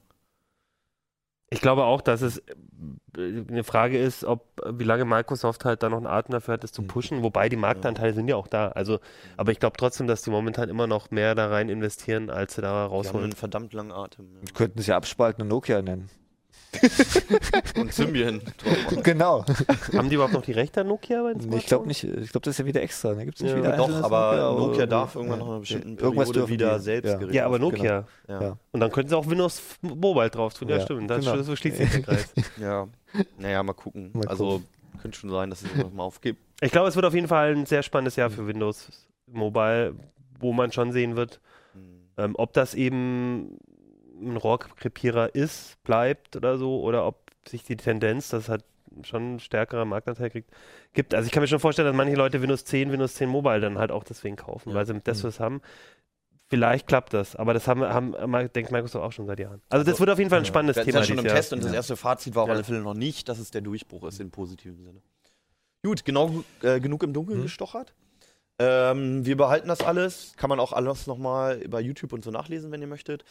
Ich 1.49 1.61
glaube 1.61 1.83
auch, 1.85 1.99
dass 1.99 2.21
es 2.21 2.37
äh, 2.37 3.43
eine 3.49 3.63
Frage 3.63 3.97
ist, 3.97 4.23
ob 4.23 4.45
wie 4.71 4.83
lange 4.83 5.03
Microsoft 5.03 5.65
halt 5.65 5.81
da 5.81 5.89
noch 5.89 5.97
einen 5.97 6.05
Atem 6.05 6.33
dafür 6.33 6.53
hat, 6.53 6.63
das 6.63 6.71
zu 6.71 6.83
pushen. 6.83 7.23
Wobei 7.23 7.49
die 7.49 7.55
Marktanteile 7.55 8.13
sind 8.13 8.27
ja 8.27 8.35
auch 8.35 8.47
da. 8.47 8.67
Also, 8.67 8.99
aber 9.35 9.51
ich 9.51 9.59
glaube 9.59 9.75
trotzdem, 9.77 10.05
dass 10.05 10.21
die 10.21 10.29
momentan 10.29 10.69
immer 10.69 10.85
noch 10.85 11.09
mehr 11.09 11.33
da 11.33 11.47
rein 11.47 11.69
investieren, 11.69 12.29
als 12.29 12.53
sie 12.53 12.61
da 12.61 12.67
Die 12.67 12.75
haben 12.83 12.91
rausholen. 12.91 13.23
einen 13.23 13.33
verdammt 13.33 13.73
langen 13.73 13.91
Atem. 13.91 14.27
Wir 14.41 14.53
könnten 14.53 14.77
es 14.77 14.85
ja 14.85 14.95
abspalten 14.95 15.41
und 15.41 15.47
Nokia 15.47 15.81
nennen. 15.81 16.07
Und 17.79 17.93
Symbian. 17.93 18.41
Genau. 19.03 19.45
Haben 19.93 20.09
die 20.09 20.15
überhaupt 20.15 20.33
noch 20.33 20.41
die 20.43 20.53
Rechte 20.53 20.81
an 20.81 20.87
Nokia 20.87 21.21
bei 21.21 21.33
den 21.33 21.49
Nee, 21.49 21.57
ich 21.57 21.65
glaube 21.65 21.87
nicht. 21.87 22.03
Ich 22.03 22.31
glaube, 22.31 22.45
das 22.45 22.53
ist 22.55 22.59
ja 22.59 22.65
wieder 22.65 22.81
extra. 22.81 23.13
Da 23.13 23.23
gibt's 23.23 23.41
nicht 23.41 23.51
Ja. 23.51 23.57
wieder 23.57 23.75
Doch, 23.75 23.85
einzelnes 23.85 24.03
aber 24.05 24.31
Nokia, 24.35 24.67
Nokia 24.67 24.85
darf 24.85 25.15
irgendwann 25.15 25.39
ja. 25.39 25.45
nach 25.45 25.51
einer 25.51 25.59
bestimmten 25.59 25.97
Irgendwas 25.97 26.29
Periode 26.29 26.49
wieder 26.51 26.77
die, 26.77 26.83
selbst 26.83 27.09
ja. 27.11 27.17
Geräte 27.17 27.35
Ja, 27.37 27.45
aber. 27.45 27.59
Nokia. 27.59 28.05
Ja. 28.27 28.41
Ja. 28.41 28.57
Und 28.71 28.79
dann 28.79 28.91
können 28.91 29.09
sie 29.09 29.17
auch 29.17 29.27
Windows 29.29 29.61
Mobile 29.81 30.29
drauf 30.29 30.53
tun. 30.53 30.69
Ja, 30.69 30.77
Ja, 30.77 30.83
stimmt. 30.83 31.09
Das, 31.09 31.19
genau. 31.25 31.41
So 31.41 31.55
schließt 31.55 31.77
sich 31.77 31.91
der 31.91 32.01
Kreis. 32.01 32.33
ja. 32.57 32.87
Naja, 33.37 33.61
mal 33.63 33.73
gucken. 33.73 34.11
Mal 34.13 34.27
also 34.27 34.61
könnte 35.01 35.17
schon 35.17 35.29
sein, 35.29 35.49
dass 35.49 35.61
es 35.63 35.69
irgendwann 35.69 35.95
mal 35.95 36.03
aufgibt. 36.03 36.39
Ich 36.61 36.71
glaube, 36.71 36.87
es 36.87 36.95
wird 36.95 37.05
auf 37.05 37.13
jeden 37.13 37.27
Fall 37.27 37.55
ein 37.55 37.65
sehr 37.65 37.83
spannendes 37.83 38.15
Jahr 38.15 38.29
für 38.29 38.47
Windows 38.47 38.87
Mobile, 39.27 39.95
wo 40.39 40.53
man 40.53 40.71
schon 40.71 40.91
sehen 40.91 41.15
wird, 41.15 41.39
Hm. 41.73 41.81
ähm, 42.17 42.35
ob 42.37 42.53
das 42.53 42.75
eben 42.75 43.57
ein 44.21 44.37
Rohrkrepierer 44.37 45.33
ist, 45.35 45.81
bleibt 45.83 46.35
oder 46.35 46.57
so, 46.57 46.81
oder 46.81 47.05
ob 47.05 47.17
sich 47.47 47.63
die 47.63 47.75
Tendenz, 47.77 48.29
dass 48.29 48.43
es 48.43 48.49
halt 48.49 48.63
schon 49.03 49.21
einen 49.21 49.39
stärkerer 49.39 49.85
Marktanteil 49.85 50.29
kriegt, 50.29 50.51
gibt. 50.93 51.13
Also 51.15 51.25
ich 51.25 51.31
kann 51.31 51.41
mir 51.41 51.47
schon 51.47 51.59
vorstellen, 51.59 51.87
dass 51.87 51.95
manche 51.95 52.15
Leute 52.15 52.41
Windows 52.41 52.65
10, 52.65 52.91
Windows 52.91 53.15
10 53.15 53.29
Mobile 53.29 53.59
dann 53.61 53.77
halt 53.77 53.91
auch 53.91 54.03
deswegen 54.03 54.35
kaufen, 54.35 54.69
Ja. 54.69 54.75
weil 54.75 54.85
sie 54.85 54.99
das 55.03 55.23
was 55.23 55.39
haben. 55.39 55.61
Vielleicht 56.49 56.87
klappt 56.87 57.13
das, 57.13 57.37
aber 57.37 57.53
das 57.53 57.65
haben, 57.69 57.81
haben 57.81 58.13
denkt 58.53 58.71
Microsoft 58.71 59.05
auch 59.05 59.13
schon 59.13 59.25
seit 59.25 59.39
Jahren. 59.39 59.61
Also 59.69 59.83
das 59.85 59.93
Also, 59.93 59.99
wird 60.01 60.09
auf 60.09 60.17
jeden 60.19 60.29
Fall 60.29 60.39
ein 60.39 60.43
Ja. 60.43 60.49
spannendes 60.49 60.75
hatten 60.75 60.85
Thema 60.89 60.99
ja 60.99 61.05
schon 61.05 61.17
im. 61.19 61.23
Test 61.23 61.53
und 61.53 61.63
das 61.63 61.71
Ja. 61.71 61.75
erste 61.77 61.95
Fazit 61.95 62.35
war 62.35 62.43
auf 62.43 62.49
Ja. 62.49 62.55
alle 62.55 62.63
Fälle 62.65 62.81
noch 62.81 62.93
nicht, 62.93 63.29
dass 63.29 63.39
es 63.39 63.51
der 63.51 63.61
Durchbruch 63.61 64.03
ist 64.03 64.19
im 64.19 64.31
positiven 64.31 64.83
Sinne. 64.83 65.01
Gut, 65.83 66.03
genau 66.03 66.43
äh, 66.61 66.81
genug 66.81 67.03
im 67.03 67.13
Dunkeln 67.13 67.39
Mhm. 67.39 67.43
gestochert. 67.43 67.93
Ähm, 68.59 69.25
wir 69.25 69.37
behalten 69.37 69.69
das 69.69 69.81
alles. 69.81 70.33
Kann 70.35 70.49
man 70.49 70.59
auch 70.59 70.73
alles 70.73 71.07
nochmal 71.07 71.59
bei 71.69 71.79
YouTube 71.79 72.11
und 72.13 72.23
so 72.23 72.31
nachlesen, 72.31 72.69
wenn 72.71 72.81
ihr 72.81 72.87
möchtet, 72.87 73.23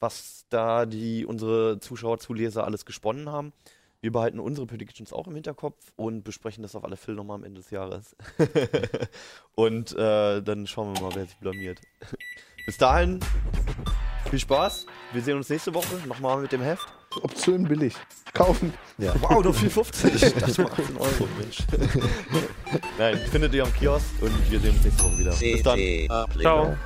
was 0.00 0.46
da 0.48 0.86
die 0.86 1.26
unsere 1.26 1.80
Zuschauer, 1.80 2.18
Zuleser 2.18 2.64
alles 2.64 2.84
gesponnen 2.84 3.30
haben. 3.30 3.52
Wir 4.00 4.12
behalten 4.12 4.38
unsere 4.38 4.66
Predictions 4.66 5.12
auch 5.12 5.26
im 5.26 5.34
Hinterkopf 5.34 5.92
und 5.96 6.22
besprechen 6.22 6.62
das 6.62 6.76
auf 6.76 6.84
alle 6.84 6.96
Fälle 6.96 7.16
nochmal 7.16 7.36
am 7.36 7.44
Ende 7.44 7.60
des 7.60 7.70
Jahres. 7.70 8.14
und 9.56 9.92
äh, 9.96 10.40
dann 10.40 10.68
schauen 10.68 10.94
wir 10.94 11.02
mal, 11.02 11.14
wer 11.14 11.26
sich 11.26 11.36
blamiert. 11.38 11.80
Bis 12.66 12.76
dahin, 12.76 13.18
viel 14.30 14.38
Spaß. 14.38 14.86
Wir 15.12 15.22
sehen 15.22 15.36
uns 15.36 15.48
nächste 15.48 15.74
Woche 15.74 15.96
nochmal 16.06 16.42
mit 16.42 16.52
dem 16.52 16.60
Heft. 16.60 16.86
Option 17.22 17.64
billig. 17.64 17.94
Kaufen. 18.34 18.74
Wow, 18.98 19.42
nur 19.42 19.54
4,50. 19.54 20.38
Das 20.38 20.58
war 20.58 20.70
18 20.70 20.96
Euro, 20.96 21.28
Mensch. 21.38 21.58
Nein, 22.98 23.16
findet 23.30 23.54
ihr 23.54 23.64
am 23.64 23.72
Kiosk 23.74 24.06
und 24.20 24.50
wir 24.50 24.60
sehen 24.60 24.74
uns 24.76 24.84
nächste 24.84 25.04
Woche 25.04 25.18
wieder. 25.18 25.34
Bis 25.34 25.62
dann. 25.62 26.40
Ciao. 26.40 26.76